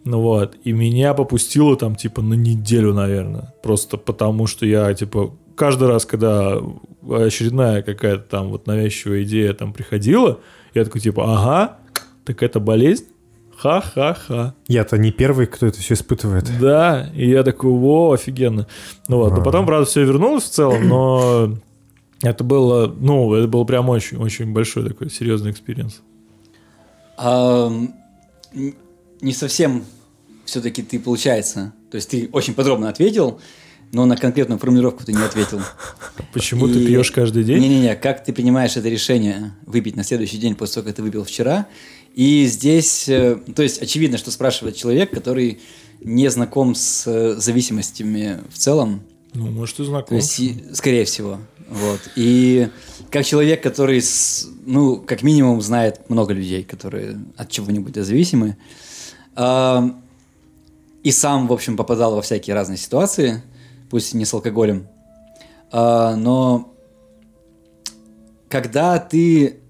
[0.04, 0.56] Ну вот.
[0.64, 3.54] И меня попустило там, типа, на неделю, наверное.
[3.62, 6.58] Просто потому, что я, типа, каждый раз, когда
[7.08, 10.40] очередная какая-то там вот навязчивая идея там приходила,
[10.74, 11.78] я такой, типа, ага,
[12.24, 13.06] так это болезнь?
[13.56, 14.54] Ха-ха-ха.
[14.66, 16.50] Я-то не первый, кто это все испытывает.
[16.60, 18.66] Да, и я такой, во, офигенно.
[19.06, 19.44] Ну вот, но А.
[19.44, 21.54] потом, правда, все вернулось в целом, но
[22.22, 26.02] это было, ну, это был прям очень-очень большой такой серьезный experience.
[29.22, 29.84] Не совсем
[30.44, 31.72] все-таки ты, получается.
[31.90, 33.40] То есть ты очень подробно ответил,
[33.92, 35.60] но на конкретную формулировку ты не ответил.
[36.32, 37.60] Почему ты И- пьешь каждый день?
[37.60, 41.24] Не-не-не, как ты принимаешь это решение выпить на следующий день после того, как ты выпил
[41.24, 41.66] вчера?
[42.14, 45.60] И здесь, э, то есть очевидно, что спрашивает человек, который
[46.00, 49.02] не знаком с э, зависимостями в целом,
[49.34, 50.16] Ну, может, и то знаком.
[50.16, 51.38] есть, и- скорее всего.
[51.70, 52.00] Вот.
[52.16, 52.68] И
[53.10, 54.02] как человек, который,
[54.66, 58.56] ну, как минимум, знает много людей, которые от чего-нибудь зависимы,
[59.36, 63.42] и сам, в общем, попадал во всякие разные ситуации,
[63.90, 64.86] пусть и не с алкоголем,
[65.70, 66.72] а, но
[68.48, 69.60] когда ты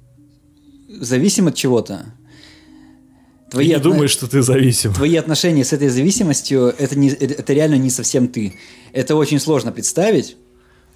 [0.88, 2.06] зависим от чего-то,
[3.50, 4.92] Ты не отно- думаешь, что ты зависим.
[4.92, 8.54] твои отношения с этой зависимостью, это, не, это это реально не совсем ты.
[8.92, 10.36] Это очень сложно представить.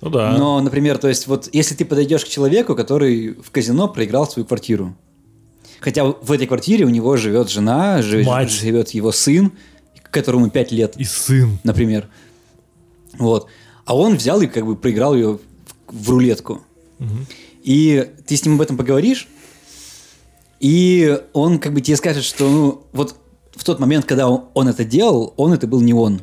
[0.00, 0.36] Ну да.
[0.36, 4.44] Но, например, то есть вот если ты подойдешь к человеку, который в казино проиграл свою
[4.46, 4.94] квартиру,
[5.80, 8.50] хотя в этой квартире у него живет жена, живет, Мать.
[8.50, 9.52] живет его сын,
[10.10, 11.58] которому 5 лет, И сын.
[11.64, 12.08] например.
[13.18, 13.46] Вот.
[13.84, 15.40] А он взял и как бы проиграл ее в,
[15.88, 16.62] в рулетку.
[17.62, 19.28] И ты с ним об этом поговоришь,
[20.60, 23.16] и он как бы тебе скажет, что ну вот
[23.54, 26.22] в тот момент, когда он, он это делал, он это был не он.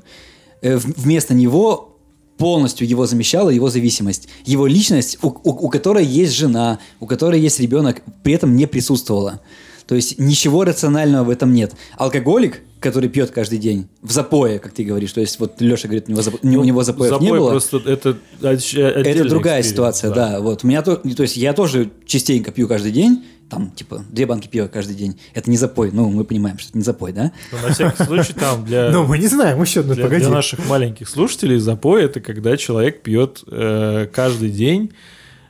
[0.61, 1.92] Э, вместо него
[2.37, 4.27] полностью его замещала его зависимость.
[4.45, 8.65] Его личность, у, у- у которой есть жена, у которой есть ребенок, при этом не
[8.65, 9.41] присутствовала.
[9.87, 11.73] То есть ничего рационального в этом нет.
[11.97, 16.05] Алкоголик, который пьет каждый день, в запое, как ты говоришь, то есть вот Леша говорит,
[16.07, 17.49] у него, зап- у него запоев Запой не было.
[17.51, 20.39] просто это Это другая ситуация, да.
[20.41, 24.25] Вот у меня то, то есть я тоже частенько пью каждый день, там типа две
[24.25, 25.17] банки пива каждый день.
[25.33, 27.31] Это не запой, ну мы понимаем, что это не запой, да?
[27.51, 30.21] Но на всякий случай там для, Ну, мы не знаем, еще, ну, погоди.
[30.21, 34.91] для наших маленьких слушателей запой это когда человек пьет э, каждый день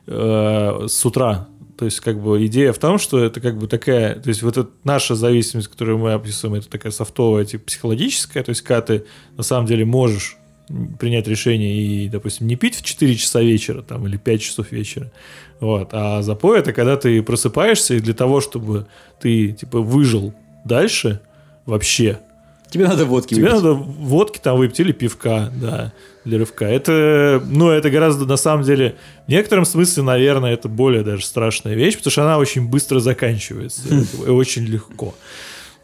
[0.07, 1.47] э, с утра.
[1.83, 4.55] То есть, как бы идея в том, что это как бы такая, то есть вот
[4.55, 9.03] эта наша зависимость, которую мы описываем, это такая софтовая, типа психологическая, то есть когда ты
[9.35, 10.37] на самом деле можешь
[10.97, 15.11] принять решение и, допустим, не пить в 4 часа вечера там, или 5 часов вечера.
[15.59, 15.89] Вот.
[15.91, 18.87] А запой это когда ты просыпаешься, и для того, чтобы
[19.19, 21.19] ты типа выжил дальше
[21.65, 22.21] вообще,
[22.73, 23.55] Тебе надо водки Тебе выпить.
[23.55, 25.93] надо водки там выпить или пивка, да,
[26.25, 26.65] для рывка.
[26.65, 28.95] Это, ну, это гораздо, на самом деле,
[29.27, 33.83] в некотором смысле, наверное, это более даже страшная вещь, потому что она очень быстро заканчивается
[34.25, 35.13] и очень легко.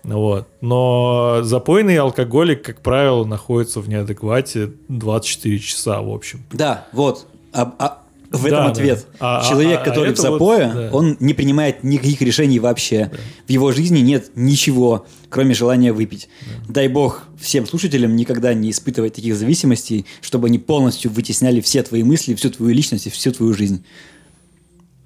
[0.04, 0.48] Вот.
[0.62, 6.44] Но запойный алкоголик, как правило, находится в неадеквате 24 часа, в общем.
[6.52, 7.28] Да, вот.
[7.54, 7.98] А- а
[8.32, 8.72] в Да, этом да.
[8.72, 9.08] ответ.
[9.20, 10.90] А- а- Человек, а который в это вот, запое, да.
[10.92, 13.12] он не принимает никаких решений вообще.
[13.48, 16.30] В его жизни нет ничего, кроме желания выпить.
[16.68, 22.04] Дай бог всем слушателям никогда не испытывать таких зависимостей, чтобы они полностью вытесняли все твои
[22.04, 23.84] мысли, всю твою личность и всю твою жизнь.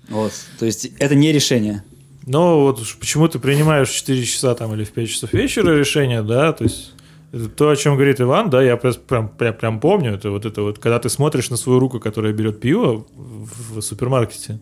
[0.09, 0.33] Вот.
[0.59, 1.83] То есть это не решение.
[2.25, 5.77] Но вот уж почему ты принимаешь в 4 часа там или в 5 часов вечера
[5.77, 6.91] решение, да, то есть
[7.33, 10.61] это то, о чем говорит Иван, да, я прям, прям, прям, помню, это вот это
[10.61, 14.59] вот, когда ты смотришь на свою руку, которая берет пиво в, в супермаркете,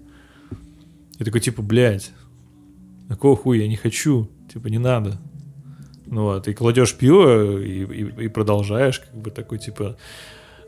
[1.19, 2.11] и такой типа, блядь,
[3.09, 5.19] какого хуя, я не хочу, типа, не надо.
[6.07, 9.97] Ну вот, и кладешь пиво и, и- и продолжаешь, как бы такой, типа,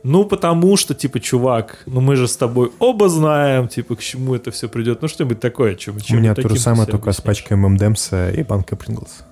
[0.03, 4.35] ну, потому что, типа, чувак, ну мы же с тобой оба знаем, типа, к чему
[4.35, 5.01] это все придет.
[5.01, 8.77] Ну, что-нибудь такое, чем, У меня то же самое, только с пачкой ММДМСа и банкой
[8.77, 9.23] Принглс.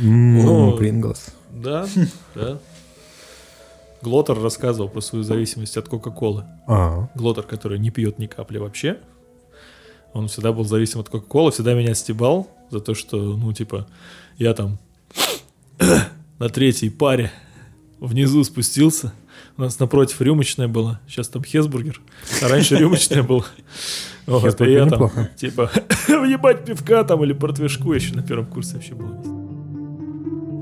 [0.00, 1.26] Ну, Принглс.
[1.64, 1.88] Да,
[2.34, 2.58] да.
[4.02, 6.44] Глотер рассказывал про свою зависимость от Кока-Колы.
[6.66, 8.98] А, Глотер, который не пьет ни капли вообще.
[10.12, 13.86] Он всегда был зависим от Кока-Колы, всегда меня стебал за то, что, ну, типа,
[14.36, 14.78] я там
[16.38, 17.32] на третьей паре
[17.98, 19.14] внизу спустился.
[19.56, 21.00] У нас напротив рюмочная была.
[21.08, 22.00] Сейчас там Хесбургер.
[22.42, 23.46] А раньше рюмочная была.
[24.26, 25.70] Вот, и я там, типа,
[26.08, 27.92] въебать пивка там или портвишку.
[27.92, 29.43] Я еще на первом курсе вообще был.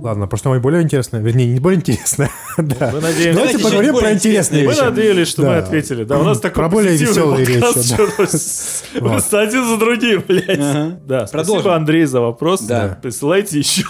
[0.02, 1.20] Ладно, про что-нибудь более интересное.
[1.20, 2.30] Вернее, не более интересное.
[2.58, 2.90] Да.
[2.92, 4.80] Мы надеемся, Давайте чуть поговорим про интересные мы вещи.
[4.82, 5.58] надеялись, что мы Да.
[5.58, 6.04] ответили.
[6.04, 7.46] Да, у нас такой Про более веселые
[9.00, 9.10] Вот.
[9.12, 10.58] Просто один за другим, блядь.
[10.58, 10.98] Ага.
[11.06, 11.54] Да, Продолжим.
[11.62, 12.60] спасибо, Андрей, за вопрос.
[12.62, 12.98] Да.
[13.00, 13.84] Присылайте еще.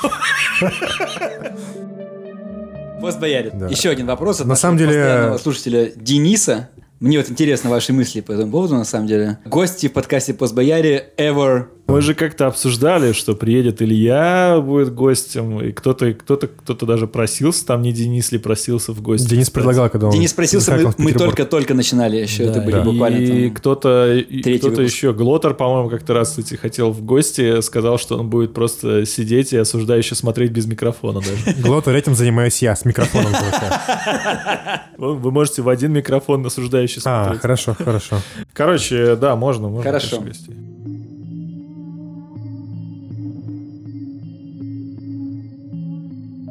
[3.00, 3.52] Постбоярин.
[3.58, 3.66] Да.
[3.68, 6.68] Еще один вопрос от На самом деле- слушателя Дениса.
[7.00, 9.38] Мне вот интересно ваши мысли по этому поводу, на самом деле.
[9.44, 11.64] Гости в подкасте Постбояре ever.
[11.92, 17.66] Мы же как-то обсуждали, что приедет Илья, будет гостем, и кто-то, кто-то, кто-то даже просился,
[17.66, 19.28] там не Денис ли просился в гости.
[19.28, 19.54] Денис кстати.
[19.54, 20.12] предлагал, когда он...
[20.12, 22.44] Денис просился, мы, мы только-только начинали еще.
[22.44, 24.94] это Да, были и буквально там- кто-то, и кто-то выпуск.
[24.94, 29.52] еще, Глотер, по-моему, как-то раз, кстати, хотел в гости, сказал, что он будет просто сидеть
[29.52, 31.60] и осуждающе смотреть без микрофона даже.
[31.62, 33.32] Глотер, этим занимаюсь я, с микрофоном.
[34.96, 37.42] Вы можете в один микрофон осуждающе А, смотреть.
[37.42, 38.16] хорошо, хорошо.
[38.52, 39.82] Короче, да, можно, можно.
[39.84, 40.20] Хорошо.
[40.20, 40.54] гостей.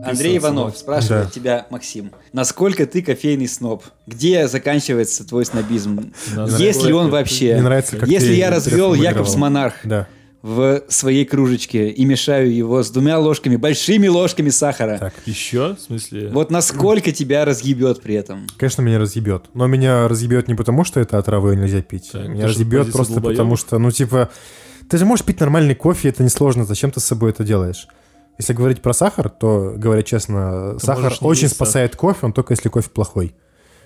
[0.03, 1.31] Андрей Иванов спрашивает Да.
[1.31, 3.83] тебя, Максим, насколько ты кофейный сноб?
[4.07, 6.13] Где заканчивается твой снобизм?
[6.57, 7.53] Есть ли он вообще?
[7.53, 8.93] Мне нравится, как Если я развел.
[8.93, 10.07] Якобс Монарх Да.
[10.41, 15.13] в своей кружечке и мешаю его с двумя ложками, большими ложками сахара, Так.
[15.25, 15.75] Еще?
[15.75, 16.29] В смысле?
[16.29, 18.47] вот насколько тебя разъебет при этом?
[18.57, 19.43] Конечно, меня разъебет.
[19.53, 22.09] Но меня разъебет не потому, что это отравы нельзя пить.
[22.11, 24.29] Так, меня разъебет просто потому, что, ну, типа,
[24.89, 26.65] ты же можешь пить нормальный кофе, это несложно.
[26.65, 27.87] Зачем ты с собой это делаешь?
[28.37, 32.53] Если говорить про сахар, то, говоря честно, сахар можешь не очень спасает кофе, он только
[32.53, 33.35] если кофе плохой.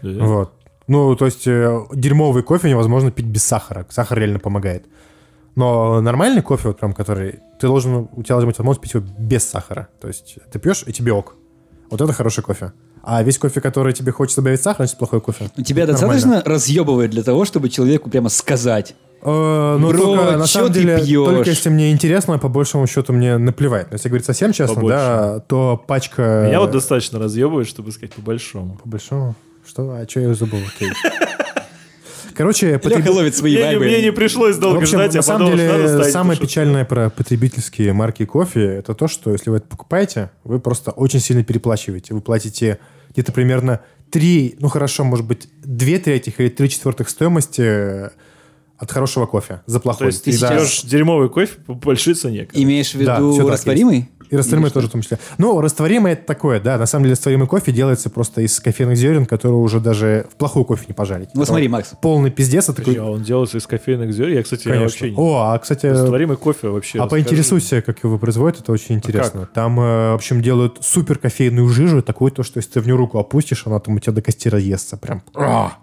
[0.01, 0.25] Да.
[0.25, 0.53] Вот.
[0.87, 3.85] Ну, то есть э, дерьмовый кофе невозможно пить без сахара.
[3.89, 4.85] Сахар реально помогает.
[5.55, 9.05] Но нормальный кофе, вот прям который, ты должен, у тебя должна быть возможность пить его
[9.17, 9.87] без сахара.
[9.99, 11.35] То есть ты пьешь, и тебе ок.
[11.89, 12.73] Вот это хороший кофе.
[13.03, 15.49] А весь кофе, который тебе хочется добавить сахар, значит плохой кофе.
[15.63, 18.95] Тебя Это достаточно разъебывает для того, чтобы человеку прямо сказать.
[19.25, 21.27] Э, ну, Бро, только, на самом деле, пьёшь?
[21.33, 23.87] только если мне интересно, по большему счету мне наплевать.
[23.89, 24.95] Но если говорить совсем честно, Побольше.
[24.95, 26.45] да, то пачка...
[26.47, 28.77] Меня вот достаточно разъебывает, чтобы сказать по-большому.
[28.83, 29.35] По большому?
[29.67, 29.89] Что?
[29.91, 30.59] А что я забыл?
[30.75, 30.91] Окей.
[32.35, 33.85] Короче, потреб- ловит свои Мне, вайбы.
[33.85, 36.83] мне не пришлось В долго общем, ждать, на я самом надо деле, ставить самое печальное
[36.83, 41.43] про потребительские марки кофе это то, что если вы это покупаете, вы просто очень сильно
[41.45, 42.13] переплачиваете.
[42.13, 42.79] Вы платите
[43.11, 43.79] где-то примерно
[44.11, 48.09] 3, ну хорошо, может быть, 2 третьих или 3 четвертых стоимости э,
[48.85, 50.07] от хорошего кофе за То плохой.
[50.07, 52.45] есть ты за- пьешь дерьмовый кофе по большой цене.
[52.45, 52.63] короче.
[52.63, 54.09] Имеешь в Да, виду так растворимый?
[54.31, 55.19] И растворимый тоже в том числе.
[55.37, 56.79] Ну, растворимый это такое, да.
[56.79, 60.65] На самом деле растворимый кофе делается просто из кофейных зерен, которые уже даже в плохой
[60.65, 61.29] кофе не пожарить.
[61.35, 61.93] Ну Это смотри, Макс.
[62.01, 62.63] Полный пиздец.
[62.63, 63.07] Это Подожди, такой...
[63.07, 64.33] а он делается из кофейных зерен?
[64.33, 65.21] Я, кстати, я вообще Конечно.
[65.21, 65.27] не...
[65.27, 66.97] О, а, кстати, Растворимый кофе вообще.
[66.97, 67.23] А расскажи.
[67.23, 69.41] поинтересуйся, как его производят, это очень интересно.
[69.41, 69.53] как?
[69.53, 72.95] Там, э, в общем, делают супер кофейную жижу, такую то, что если ты в нее
[72.95, 74.97] руку опустишь, она там у тебя до кости разъестся.
[74.97, 75.73] Прям а,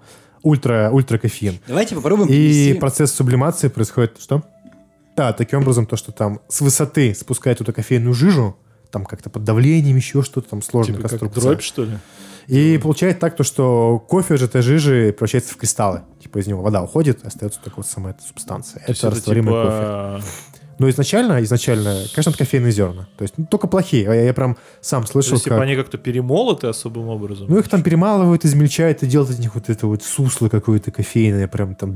[0.43, 1.59] ультра, ультра кофеин.
[1.67, 4.43] Давайте попробуем И привести- процесс сублимации происходит что?
[5.17, 8.57] Да, таким образом, то, что там с высоты спускают эту кофейную жижу,
[8.91, 11.51] там как-то под давлением, еще что-то, там сложная Типа как конструкция.
[11.51, 11.99] дробь, что ли?
[12.49, 16.01] И получается так, то, что кофе же этой жижи превращается в кристаллы.
[16.21, 18.81] Типа из него вода уходит, остается только вот сама эта субстанция.
[18.85, 20.27] То есть это растворимый кофе.
[20.83, 23.07] Но изначально, изначально, конечно, это кофейные зерна.
[23.17, 24.03] То есть ну, только плохие.
[24.03, 25.63] Я, я прям сам То слышал, есть, типа, как...
[25.63, 27.47] они как-то перемолоты особым образом?
[27.49, 31.47] Ну, их там перемалывают, измельчают и делают из них вот это вот сусло какое-то кофейное,
[31.47, 31.95] прям там...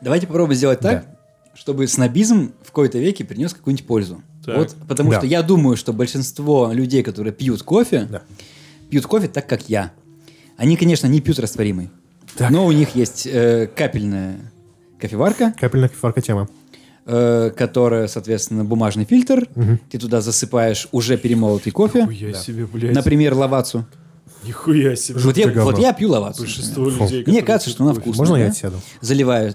[0.00, 1.06] Давайте попробуем сделать так,
[1.54, 4.22] чтобы снобизм в какой-то веке принес какую-нибудь пользу.
[4.44, 4.56] Так.
[4.56, 5.18] Вот, потому Да.
[5.18, 8.22] что я думаю, что большинство людей, которые пьют кофе, Да.
[8.90, 9.92] пьют кофе так, как я.
[10.56, 11.90] Они, конечно, не пьют растворимый.
[12.36, 12.50] Так.
[12.50, 14.52] Но у них есть э, капельная
[14.98, 16.48] кофеварка, Капельная кофеварка тема.
[17.08, 19.48] Э, которая, соответственно, бумажный фильтр.
[19.90, 22.02] Ты туда засыпаешь уже перемолотый кофе.
[22.02, 22.94] Нихуя себе, блядь.
[22.94, 23.86] Например, лавацу.
[24.44, 25.18] Нихуя себе.
[25.20, 26.42] Вот я, вот я пью лавацу.
[26.42, 27.10] Большинство например.
[27.10, 28.02] людей, Мне кажется, что она кофе.
[28.02, 28.20] вкусная.
[28.20, 28.50] Можно я да?
[28.52, 28.76] отсяду?
[29.00, 29.54] Заливаешь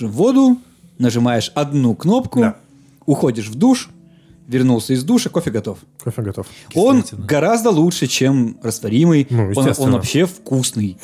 [0.00, 0.58] воду,
[0.98, 2.56] нажимаешь одну кнопку, Да.
[3.04, 3.90] уходишь в душ,
[4.46, 5.78] вернулся из душа, кофе готов.
[6.02, 6.46] Кофе готов.
[6.74, 9.26] Он гораздо лучше, чем растворимый.
[9.28, 10.96] Ну, он, он вообще вкусный.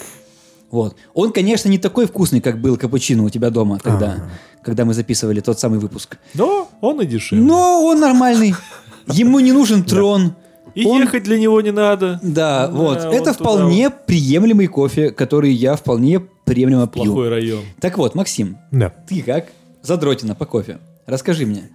[0.72, 0.96] Вот.
[1.14, 4.64] Он, конечно, не такой вкусный, как был капучино у тебя дома, когда, А.
[4.64, 6.16] когда мы записывали тот самый выпуск.
[6.34, 7.44] Но он и дешевле.
[7.44, 8.54] Но он нормальный.
[9.06, 10.34] Ему не нужен трон.
[10.74, 12.18] И он- ехать для него не надо.
[12.22, 12.98] Да, вот.
[13.04, 17.04] он Это туда вполне приемлемый кофе, который я вполне приемлемо пью.
[17.04, 17.60] Плохой район.
[17.78, 18.88] Так вот, Максим, Да.
[19.06, 19.48] ты как
[19.82, 20.78] задротина по кофе?
[21.06, 21.68] Расскажи мне.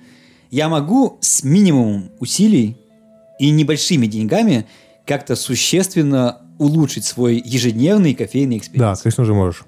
[0.50, 2.78] Я могу с минимумом усилий
[3.40, 4.66] и небольшими деньгами
[5.06, 9.02] как-то существенно улучшить свой ежедневный кофейный Да, experience?
[9.02, 9.64] конечно же можешь.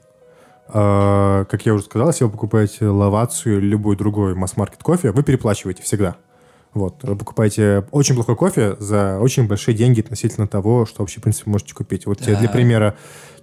[0.68, 5.24] А, как я уже сказал, если вы покупаете Лаваццу или любой другой масс-маркет кофе, вы
[5.24, 6.16] переплачиваете всегда.
[6.74, 7.04] Вот.
[7.04, 11.50] Вы покупаете очень плохой кофе за очень большие деньги относительно того, что вообще, в принципе,
[11.50, 12.06] можете купить.
[12.06, 12.96] Вот тебе для примера,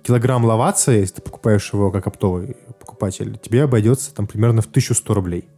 [0.03, 5.15] килограмм лавации, если ты покупаешь его как оптовый покупатель, тебе обойдется там примерно в 1100
[5.15, 5.49] рублей.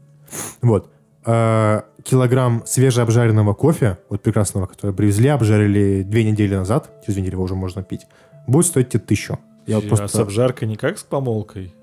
[0.62, 0.90] Вот.
[1.24, 7.34] А, килограмм свежеобжаренного кофе, вот прекрасного, который привезли, обжарили две недели назад, через две недели
[7.34, 8.06] его уже можно пить,
[8.46, 9.38] будет стоить тебе тысячу.
[9.66, 10.08] Я вот А просто...
[10.08, 11.74] с обжаркой не как с помолкой?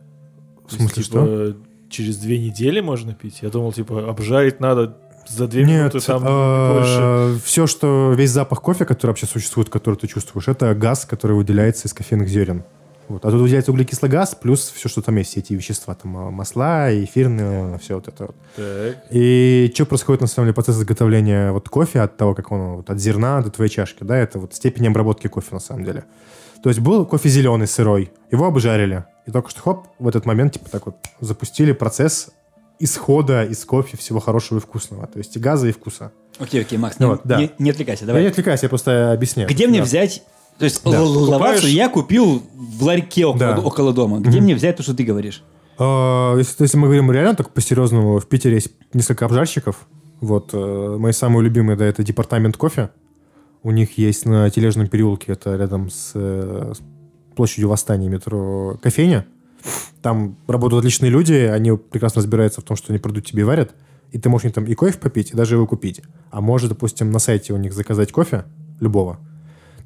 [0.68, 1.56] В смысле, Типа, что?
[1.90, 3.40] Через две недели можно пить?
[3.44, 7.40] Я думал, типа, обжарить надо за две Нет, минуты, там больше.
[7.44, 11.88] все, что весь запах кофе, который вообще существует, который ты чувствуешь, это газ, который выделяется
[11.88, 12.64] из кофейных зерен.
[13.08, 13.24] Вот.
[13.26, 16.32] А тут выделяется углекислый газ, плюс все, что там есть, все эти вещества, там а,
[16.32, 18.36] масла, эфирные, все вот это вот.
[18.56, 18.98] Так.
[19.12, 22.90] И что происходит на самом деле процесс изготовления вот кофе от того, как он вот,
[22.90, 26.06] от зерна до твоей чашки, да, это вот степень обработки кофе на самом деле.
[26.64, 30.54] То есть был кофе зеленый, сырой, его обжарили, и только что хоп, в этот момент
[30.54, 32.32] типа так вот запустили процесс
[32.80, 36.12] исхода из кофе всего хорошего и вкусного, то есть и газа, и вкуса.
[36.40, 37.38] Окей, окей, Макс, Ну не, вот, да.
[37.40, 38.24] не- не отвлекайся, Я давай.
[38.24, 39.48] не отвлекаюсь, я просто объясняю.
[39.48, 39.86] Где мне Да.
[39.86, 40.24] взять...
[40.58, 41.02] То есть Да.
[41.04, 43.60] лавацию я купил в ларьке около, Да.
[43.60, 44.20] около дома.
[44.20, 45.44] Где мне взять то, что ты говоришь?
[45.78, 49.88] А, Если, если мы говорим реально так по-серьезному, в Питере есть несколько обжарщиков.
[50.22, 52.90] Вот, э, мои самые любимые, да, это департамент кофе.
[53.64, 59.26] У них есть на Тележном переулке, это рядом с, э, с площадью Восстания метро кофейня.
[60.02, 63.72] Там работают отличные люди, они прекрасно разбираются в том, что они продают тебе и варят.
[64.12, 66.02] И ты можешь там и кофе попить, и даже его купить.
[66.32, 68.46] А можешь, допустим, на сайте у них заказать кофе
[68.80, 69.20] любого.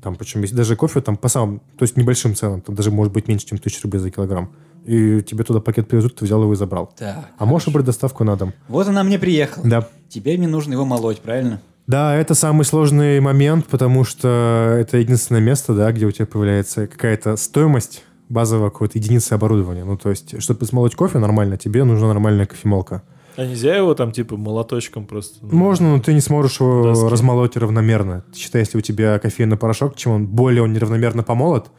[0.01, 3.11] Там, причем есть даже кофе там по самым, то есть небольшим ценам, там даже может
[3.11, 4.51] быть меньше, чем 1000 рублей за килограмм.
[4.85, 6.91] И тебе туда пакет привезут, ты взял его и забрал.
[6.97, 7.29] Так.
[7.37, 8.53] А можешь выбрать доставку на дом.
[8.69, 9.67] Вот она мне приехала.
[9.67, 9.87] Да.
[10.07, 11.61] Теперь мне нужно его молоть, правильно?
[11.85, 16.87] Да, это самый сложный момент, потому что это единственное место, да, где у тебя появляется
[16.87, 19.83] какая-то стоимость базового какой-то единицы оборудования.
[19.83, 23.01] Ну, то есть, чтобы смолоть кофе нормально, тебе нужна нормальная кофемолка.
[23.35, 25.37] А нельзя его там, типа, молоточком просто?
[25.41, 27.05] ну, Можно, но ты не сможешь его Доски.
[27.11, 28.23] размолоть равномерно.
[28.35, 31.71] Считай, если у тебя кофейный порошок, чем он более он неравномерно помолот,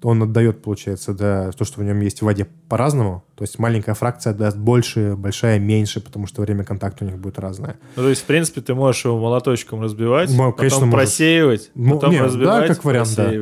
[0.00, 3.24] то он отдает, получается, да, то, что в нем есть в воде по-разному.
[3.34, 7.40] То есть маленькая фракция отдаст больше, большая меньше, потому что время контакта у них будет
[7.40, 7.78] разное.
[7.96, 10.94] Ну, то есть, в принципе, ты можешь его молоточком разбивать, Мо- потом конечно, можешь.
[10.94, 13.32] просеивать, Ну, потом не, да, разбивать, как вариант, да.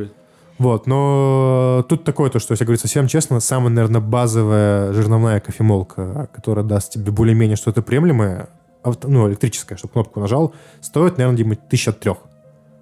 [0.59, 6.29] Вот, но тут такое то, что, если говорить совсем честно, самая, наверное, базовая жерновная кофемолка,
[6.33, 8.49] которая даст тебе более-менее что-то приемлемое,
[8.83, 12.17] авто- ну, электрическая, чтобы кнопку нажал, стоит, наверное, где-нибудь тысяча трех.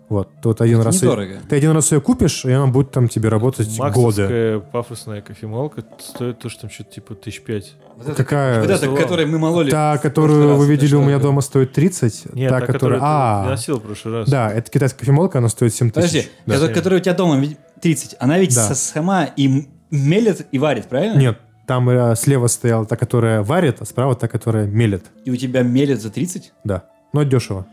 [0.08, 1.02] Вот, ты вот один Это раз...
[1.02, 1.34] недорого.
[1.50, 3.82] Ты один раз ее купишь, и она будет там тебе работать годы.
[3.82, 7.74] Максовская пафосная кофемолка стоит то, что там что-то типа тысяч пять.
[7.98, 8.62] Вот это, Какая?
[8.62, 8.98] вот это, Слово.
[8.98, 9.72] которой мы мололи.
[9.72, 12.36] Та, которую вы видели у меня дома, стоит 30.
[12.36, 13.00] Нет, та, та, которая...
[13.00, 14.30] которую ты А, носил в прошлый раз.
[14.30, 15.96] да, это китайская кофемолка, она стоит 7 тысяч.
[15.96, 16.54] Подожди, Да.
[16.54, 17.38] которая, которая у тебя дома
[17.82, 18.68] 30, она ведь Да.
[18.68, 21.18] со- сама и мелет и варит, правильно?
[21.20, 25.06] Нет, там э, слева стояла та, которая варит, а справа та, которая мелет.
[25.26, 26.54] И у тебя мелет за 30?
[26.64, 26.86] Да.
[27.14, 27.66] Но дешево.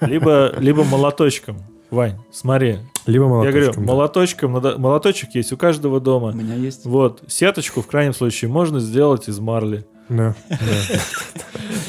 [0.00, 1.58] Либо, либо молоточком.
[1.90, 2.78] Вань, смотри.
[3.06, 3.60] Либо Я молоточком.
[3.62, 3.80] говорю, да.
[3.92, 6.32] молоточком, надо- молоточек есть у каждого У дома.
[6.32, 6.84] меня есть.
[6.86, 9.84] Вот, сеточку в крайнем случае можно сделать из марли.
[10.08, 10.56] Да, да.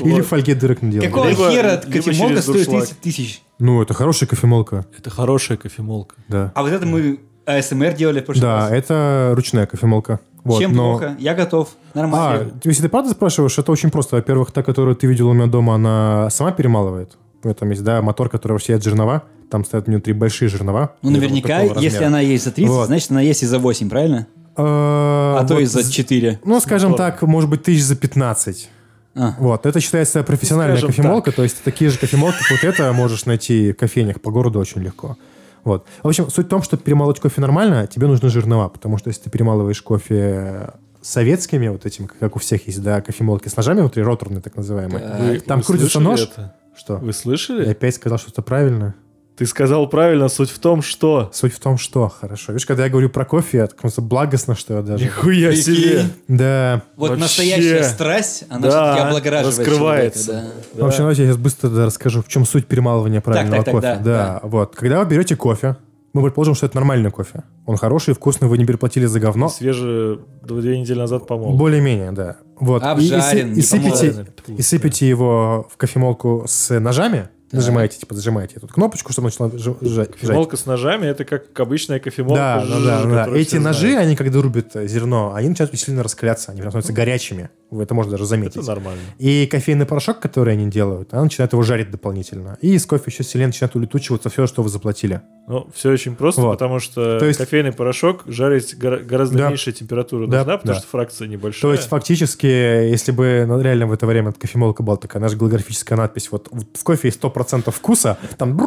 [0.01, 0.25] Или Вот.
[0.25, 1.07] в фольге дырок наделать.
[1.07, 2.85] Какого хера кофемолка стоит дуршлаг.
[2.87, 3.41] 30 тысяч?
[3.59, 4.85] Ну, это хорошая кофемолка.
[4.97, 6.15] Это хорошая кофемолка.
[6.27, 6.51] Да.
[6.55, 8.71] А вот это мы АСМР делали в прошлый Да, раз.
[8.71, 10.19] это ручная кофемолка.
[10.43, 11.15] Вот, Чем но- плохо?
[11.19, 11.69] Я готов.
[11.93, 12.51] А, Нормально.
[12.63, 14.15] если ты правда спрашиваешь, это очень просто.
[14.17, 17.17] Во-первых, та, которую ты видел у меня дома, она сама перемалывает.
[17.43, 19.23] В этом есть, да, мотор, который вообще от жернова.
[19.49, 20.95] Там стоят внутри большие жернова.
[21.01, 22.87] ну, вот наверняка, такого если она есть за 30, Вот.
[22.87, 24.27] значит, она есть и за 8, правильно?
[24.55, 26.39] А, А то и за з- 4.
[26.45, 28.69] Ну, скажем так, может быть, тысяч за 15.
[29.15, 29.35] А.
[29.39, 33.25] Вот, это считается профессиональная Скажем кофемолка, то есть такие же кофемолки, как вот это можешь
[33.25, 35.17] найти в кофейнях по городу очень легко.
[35.63, 35.85] Вот.
[36.01, 39.21] В общем, суть в том, что перемолоть кофе нормально, тебе нужны жернова, потому что если
[39.23, 40.71] ты перемалываешь кофе
[41.01, 44.99] советскими, вот этим, как у всех есть, да, кофемолки с ножами внутри, роторные так называемые.
[44.99, 45.19] Так.
[45.19, 46.21] Вы- Там вы крутится нож.
[46.21, 46.55] это?
[46.75, 46.95] Что?
[46.97, 47.69] Вы Я слышали?
[47.69, 48.95] опять сказал что-то правильно.
[49.35, 51.29] Ты сказал правильно, суть в том, что...
[51.33, 52.51] Суть в том, что хорошо.
[52.53, 55.03] Видишь, когда я говорю про кофе, я так благостно, что я даже...
[55.03, 55.63] Нихуя Прикинь.
[55.75, 56.03] себе!
[56.27, 56.83] Да.
[56.97, 57.21] Вот Вообще.
[57.23, 60.25] настоящая страсть, она Да, все-таки облагораживает раскрывается.
[60.25, 63.65] человека, В общем, давайте я сейчас быстро да, расскажу, в чем суть перемалывания правильного так,
[63.65, 64.01] так, кофе.
[64.03, 64.75] да, вот.
[64.75, 65.77] Когда вы берете кофе,
[66.13, 67.41] мы предположим, что это нормальный кофе.
[67.65, 69.49] Он хороший, вкусный, вы не переплатили за говно.
[69.49, 71.57] Свежий две недели назад помол.
[71.57, 72.37] Более-менее, да.
[72.59, 72.83] Вот.
[72.83, 74.25] И- и, Обжарен, и, не сыпете, помоленный.
[74.59, 79.77] и сыпете его в кофемолку с ножами, Нажимаете, типа, зажимаете эту кнопочку, чтобы начала жа-
[79.81, 80.11] жа- жать.
[80.11, 82.35] Кофемолка с ножами это как обычная кофемолка.
[82.35, 83.37] Да, да, жжж, да, да.
[83.37, 83.99] Эти ножи, знают.
[84.07, 87.49] они когда рубят э, зерно, они начинают сильно раскаляться, они прям становятся горячими.
[87.71, 88.57] Это можно даже заметить.
[88.57, 89.01] Это нормально.
[89.17, 92.57] И кофейный порошок, который они делают, она начинает его жарить дополнительно.
[92.61, 95.21] И из кофе еще сильнее начинает улетучиваться все, что вы заплатили.
[95.47, 96.51] Ну, все очень просто, Вот.
[96.59, 99.49] потому что То есть- кофейный порошок жарить гора- гораздо Да.
[99.49, 100.79] меньшая температура Да, нужна, потому да.
[100.79, 101.61] что фракция небольшая.
[101.61, 105.97] То есть, фактически, если бы ну, реально в это время кофемолка была такая наша голографическая
[105.97, 108.57] надпись, вот в в кофе есть 100% вкуса, там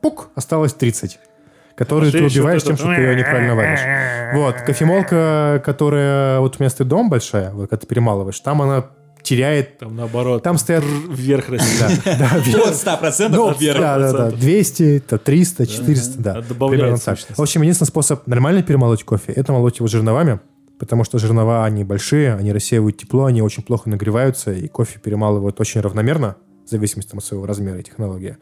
[0.00, 1.18] пук, осталось 30,
[1.74, 4.34] которые ты убиваешь тем, что ты ее неправильно варишь.
[4.34, 8.86] Вот, кофемолка, которая, вот стоит дом большая, вот, когда ты перемалываешь, там она
[9.22, 10.42] теряет, Там наоборот.
[10.42, 10.84] там стоят...
[10.84, 12.00] вверх растет.
[12.04, 13.78] Да, да, От 100% Ну, вверх.
[13.80, 16.32] да, да, да, 200, то 300, 400, да.
[16.36, 17.18] А добавляет Примерно так.
[17.36, 20.40] В общем, единственный способ нормально перемолоть кофе, это молоть его жерновами,
[20.78, 25.60] потому что жернова, они большие, они рассеивают тепло, они очень плохо нагреваются, и кофе перемалывают
[25.60, 26.36] очень равномерно,
[26.68, 28.36] в зависимости от своего размера и технологии.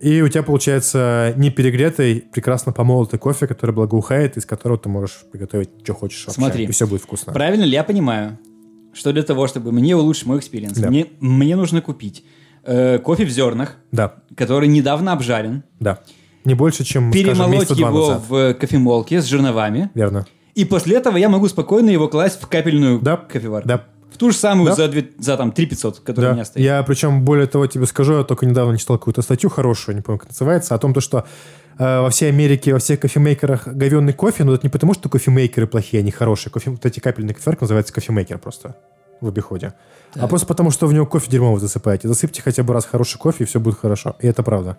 [0.00, 5.24] И у тебя получается не перегретый, прекрасно помолотый кофе, который благоухает, из которого ты можешь
[5.30, 6.64] приготовить, что хочешь вообще, Смотри.
[6.64, 7.32] и все будет вкусно.
[7.32, 8.38] Правильно ли я понимаю,
[8.94, 10.88] что для того, чтобы мне улучшить мой experience, Да.
[10.88, 12.24] мне, мне нужно купить
[12.64, 16.00] э, кофе в зернах, Да, который недавно обжарен, да.
[16.44, 18.22] Не больше, чем, скажем, перемолоть два его назад.
[18.28, 20.26] в кофемолке с жерновами, Верно.
[20.56, 23.16] и после этого я могу спокойно его класть в капельную Да.
[23.16, 23.68] кофеварку.
[23.68, 23.84] Да.
[24.12, 24.74] В ту же самую Да.
[24.74, 26.34] за, две- за там 3 500, которая у Да.
[26.34, 26.64] меня стоит.
[26.64, 30.18] Я, причем, более того, тебе скажу, я только недавно читал какую-то статью хорошую, не помню,
[30.18, 31.24] как называется, о том, то, что
[31.78, 35.66] э, во всей Америке, во всех кофемейкерах говенный кофе, но это не потому, что кофемейкеры
[35.66, 36.52] плохие, они хорошие.
[36.52, 38.76] Кофе, вот эти капельные кофеварки называются кофемейкер просто
[39.22, 39.72] в обиходе.
[40.14, 42.06] А просто потому, что в него кофе дерьмово засыпаете.
[42.08, 44.16] Засыпьте хотя бы раз хороший кофе, и все будет хорошо.
[44.20, 44.76] И это правда.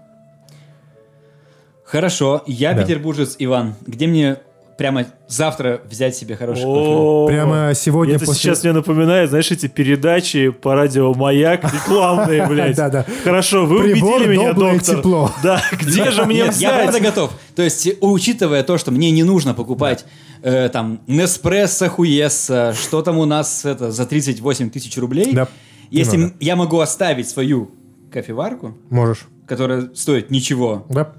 [1.83, 2.83] Хорошо, я Да.
[2.83, 3.75] петербуржец Иван.
[3.85, 4.37] Где мне
[4.77, 7.33] прямо завтра взять себе хороший кофе?
[7.33, 12.75] Прямо сегодня Это после- сейчас мне напоминает, знаешь, эти передачи по радио «Маяк» рекламные, блядь.
[12.75, 13.05] Да-да.
[13.23, 14.95] Хорошо, вы Прибор убедили меня, «Доброе доктор.
[14.97, 15.31] тепло».
[15.43, 17.03] Да, где же мне Нет, я правда взять?
[17.03, 17.31] готов.
[17.55, 20.05] То есть, учитывая то, что мне не нужно покупать
[20.41, 25.47] э, там Неспрессо, Хуесса, что там у нас это за 38 тысяч рублей, Да,
[25.91, 27.71] если я могу оставить свою
[28.11, 29.25] кофеварку, Можешь.
[29.47, 31.13] которая стоит ничего, Да.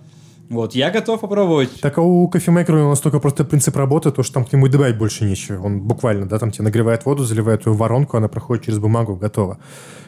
[0.51, 1.81] Вот, я готов попробовать.
[1.81, 4.67] Так а у кофемейкера у нас только просто принцип работы, то, что там к нему
[4.67, 5.63] и добавить больше нечего.
[5.65, 9.17] Он буквально, да, там тебе нагревает воду, заливает ее в воронку, она проходит через бумагу,
[9.17, 9.59] готово.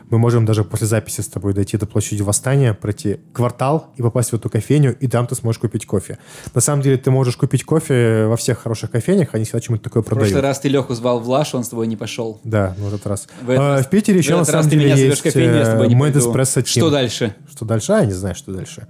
[0.08, 4.30] Мы можем даже после записи с тобой дойти до площади Восстания, пройти квартал и попасть
[4.30, 6.18] в эту кофейню, и там ты сможешь купить кофе.
[6.54, 10.02] На самом деле ты можешь купить кофе во всех хороших кофейнях, они всегда чему-то такое
[10.04, 10.44] В прошлый продают.
[10.44, 12.40] раз ты Леху звал в Лаш, он с тобой не пошел.
[12.44, 13.26] Да, ну, в этот раз.
[13.42, 15.22] В этот А, раз- в Питере В еще на этот раз самом ты деле есть
[15.22, 16.66] в э, Espresso Team.
[16.66, 17.34] Что дальше?
[17.50, 17.92] Что дальше?
[17.92, 18.86] А, я не знаю, что дальше.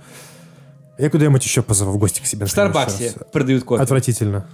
[0.99, 2.47] Я куда-нибудь еще позову в гости к себе.
[2.47, 3.83] В Старбаксе продают кофе.
[3.83, 4.47] Отвратительно.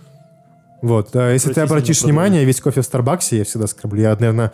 [0.80, 2.02] Вот, если ты обратишь продают.
[2.02, 4.02] внимание, весь кофе в Старбаксе, я всегда скорблю.
[4.02, 4.52] Я, наверное,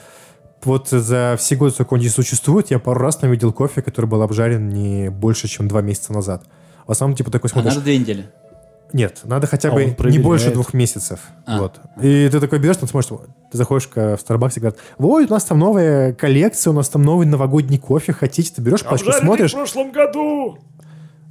[0.62, 4.06] вот за все годы, сколько он здесь существует, я пару раз там видел кофе, который
[4.06, 6.43] был обжарен не больше, чем два месяца назад.
[6.86, 7.74] В основном, типа, такой А смотришь...
[7.74, 8.31] надо две недели.
[8.93, 11.20] Нет, надо хотя А бы не больше двух месяцев.
[11.47, 11.60] А.
[11.60, 11.81] Вот.
[12.02, 13.10] И ты такой берешь, там смотришь,
[13.51, 17.02] ты заходишь в Starbucks и говорят, вот, у нас там новая коллекция, у нас там
[17.02, 20.59] новый новогодний кофе, хотите, ты берешь пачку, Обжаренный смотришь, в прошлом году.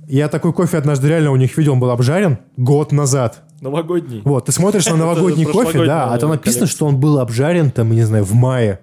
[0.07, 3.43] Я такой кофе однажды реально у них видел, он был обжарен год назад.
[3.61, 4.21] Новогодний.
[4.23, 7.91] Вот, ты смотришь на новогодний кофе, да, а там написано, что он был обжарен, там,
[7.91, 8.79] не знаю, в мае.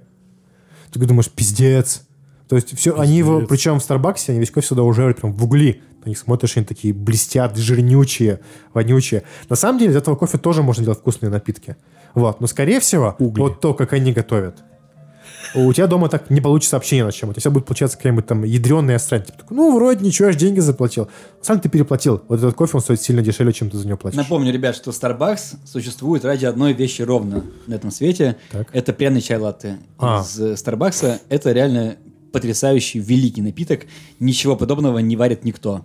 [0.92, 2.06] Ты думаешь, пиздец.
[2.48, 5.42] То есть все, они его, причем в Старбаксе, они весь кофе сюда ужарили прям в
[5.44, 5.82] угли.
[6.04, 8.40] На них смотришь, они такие блестят, жирнючие,
[8.74, 9.22] вонючие.
[9.48, 11.76] На самом деле из этого кофе тоже можно делать вкусные напитки.
[12.12, 13.40] Вот, но скорее всего, Угли.
[13.40, 14.62] вот то, как они готовят.
[15.54, 17.30] У тебя дома так не получится общение на чем.
[17.30, 19.24] У тебя будет получаться какая-нибудь там ядреная срань.
[19.24, 21.08] Типа, ну, вроде ничего, же деньги заплатил.
[21.42, 22.22] Сам ты переплатил.
[22.28, 24.16] Вот этот кофе, он стоит сильно дешевле, чем ты за него платишь.
[24.16, 28.36] Напомню, ребят, что Starbucks существует ради одной вещи ровно на этом свете.
[28.50, 28.68] Так.
[28.72, 30.22] Это пряный чай латте А.
[30.22, 31.20] из э, Starbucks.
[31.28, 31.96] Это реально
[32.34, 33.82] потрясающий, великий напиток.
[34.18, 35.84] Ничего подобного не варит никто.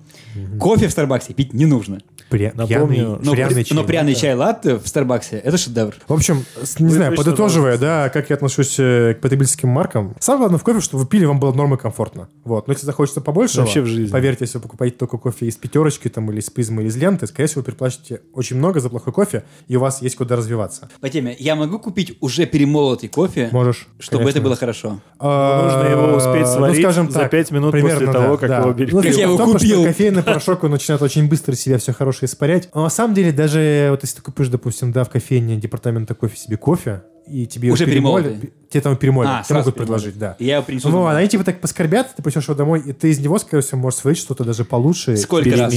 [0.60, 2.00] Кофе в Старбаксе пить не нужно.
[2.30, 3.76] Пря- Напомню, пьяный, Но, пряный при- чай.
[3.78, 5.96] но пряный чай латте в Старбаксе– это шедевр.
[6.08, 6.46] В общем,
[6.80, 10.16] не Вы знаю, подытоживая, да, как я отношусь э, к потребительским маркам.
[10.20, 12.30] Самое главное в кофе, чтобы вы пили, вам было нормы комфортно.
[12.44, 12.68] Вот.
[12.68, 14.12] Но если захочется побольше, Вообще в жизни.
[14.12, 17.26] поверьте, если вы покупаете только кофе из пятерочки там, или из призмы, или из ленты,
[17.28, 20.90] скорее всего, вы переплачете очень много за плохой кофе, и у вас есть куда развиваться.
[21.02, 23.88] По теме, я могу купить уже перемолотый кофе, Можешь.
[24.00, 24.38] чтобы конечно.
[24.40, 25.00] это было хорошо.
[25.18, 28.38] А, Нужно его успеть ну, сварить скажем за так, пять минут примерно, после того, да,
[28.38, 28.60] как да.
[28.60, 28.92] его берешь.
[28.94, 29.80] Ну, Как я его купил.
[29.80, 32.70] что кофейный порошок, он начинает очень быстро себя все хорошее испарять.
[32.74, 36.38] Но на самом деле, даже вот если ты купишь, допустим, да, в кофейне департамента кофе
[36.38, 38.54] себе кофе, и тебе Уже перемолят, перемолотый.
[38.70, 40.36] тебе там перемолят, А, тебе могут предложить, да.
[40.40, 43.20] Я его принесу Ну, они типа так поскорбят, ты принесешь его домой, и ты из
[43.20, 45.16] него, скорее всего, можешь сварить что-то даже получше.
[45.18, 45.74] Сколько раз?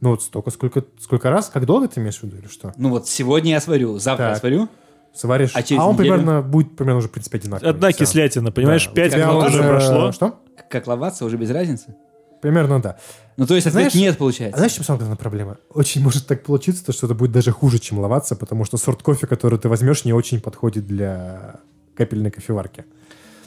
[0.00, 1.50] Ну, вот столько, сколько, сколько раз?
[1.52, 2.72] Как долго ты имеешь в виду или что?
[2.78, 4.40] Ну вот сегодня я сварю, завтра я Так.
[4.40, 4.68] сварю.
[5.12, 5.50] Сваришь.
[5.54, 6.12] А через он неделю?
[6.14, 7.70] примерно будет примерно уже, в принципе, одинаковый.
[7.70, 8.86] Одна кислятина, понимаешь?
[8.86, 8.92] Да.
[8.92, 10.12] Пять У тебя минут уже уже- прошло.
[10.12, 10.40] Что?
[10.70, 11.96] как Лавацца, уже без разницы?
[12.40, 12.98] Примерно да.
[13.36, 14.56] Ну, то есть ответ Знаешь- нет, А получается.
[14.58, 15.56] знаешь, в чем самая главная проблема?
[15.70, 19.02] Очень может так получиться, то, что это будет даже хуже, чем Лавацца, потому что сорт
[19.02, 21.60] кофе, который ты возьмешь, не очень подходит для
[21.94, 22.84] капельной кофеварки.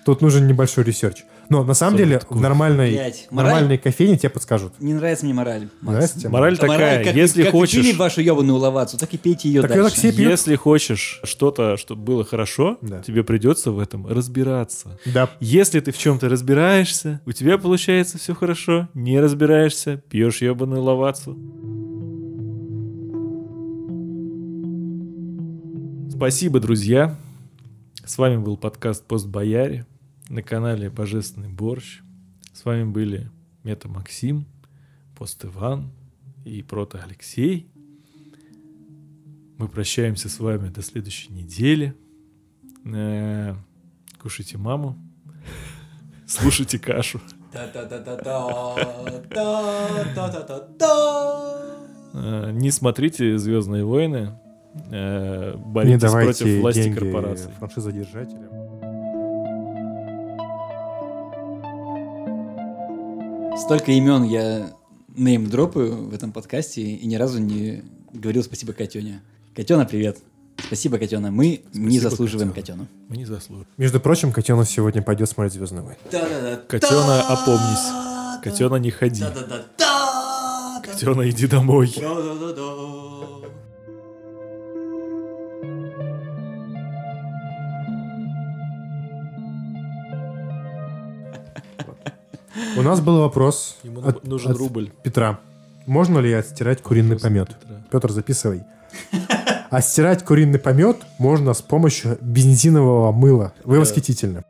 [0.05, 1.23] Тут нужен небольшой research.
[1.49, 4.73] Но на самом деле в нормальной, Блядь, нормальной кофейне тебе подскажут.
[4.80, 5.69] Не нравится мне мораль.
[5.81, 6.11] Макс.
[6.11, 6.30] Тебе?
[6.30, 7.84] Мораль Мораль, такая, как, если как хочешь...
[7.84, 9.81] пили вашу ебаную ловацу, так и пейте ее Так дальше.
[9.81, 10.31] её так все пьют.
[10.31, 13.01] Если хочешь что-то, чтобы было хорошо, Да.
[13.01, 14.99] тебе придется в этом разбираться.
[15.05, 15.30] Да.
[15.39, 21.38] Если ты в чем-то разбираешься, у тебя получается все хорошо, не разбираешься, пьешь ебаную ловацу.
[26.09, 27.15] Спасибо, друзья.
[28.05, 29.85] С вами был подкаст Пост Бояре
[30.34, 32.01] на канале Божественный Борщ.
[32.53, 33.30] С вами были
[33.64, 34.47] Мета Максим,
[35.15, 35.91] Пост Иван
[36.43, 37.68] и Прото Алексей.
[39.60, 41.93] Мы прощаемся с вами до следующей недели.
[42.84, 43.53] Э,
[44.19, 44.97] Кушайте маму.
[46.27, 47.22] Слушайте кашу.
[52.15, 54.39] Э, Не смотрите Звездные войны.
[54.89, 57.51] Э, Боритесь против власти деньги корпораций.
[57.60, 58.62] франшизодержателям.
[63.57, 64.71] Столько имен я
[65.15, 69.21] нейм-дропаю в этом подкасте и ни разу не говорил спасибо Котене.
[69.55, 70.17] Котена, привет.
[70.57, 71.30] Спасибо, Котена.
[71.31, 72.85] Мы не Спасибо, заслуживаем Котёна.
[72.85, 73.07] Котену.
[73.09, 73.67] Мы не заслуживаем.
[73.77, 75.97] Между прочим, котенок сегодня пойдет смотреть Звездные войны.
[76.67, 78.43] Котена, опомнись.
[78.43, 79.23] Котена, не ходи.
[80.84, 81.93] Котена, иди домой.
[92.77, 94.91] У нас был вопрос Ему от- нужен от рубль.
[95.03, 95.39] Петра.
[95.85, 97.49] Можно ли отстирать куриный помет?
[97.91, 98.63] Петр, записывай.
[99.69, 103.53] А стирать куриный помет можно с помощью бензинового мыла.
[103.63, 103.79] Вы Да.
[103.81, 104.43] восхитительны.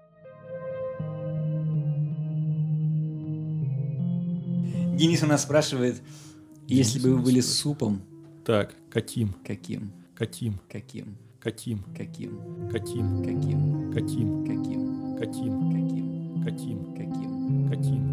[4.97, 6.01] Денис у нас спрашивает,
[6.67, 8.01] если бы вы были супом,
[8.45, 9.33] Так, каким?
[9.45, 9.91] каким?
[10.15, 10.59] Каким?
[10.69, 11.09] Каким?
[11.47, 11.83] Каким?
[11.97, 12.33] Каким?
[12.71, 13.23] Каким?
[13.23, 13.91] Каким?
[13.93, 14.45] Каким?
[14.45, 15.17] Каким?
[15.17, 15.73] Каким?
[16.43, 16.93] Каким?
[16.95, 17.69] Каким?
[17.69, 18.12] Каким?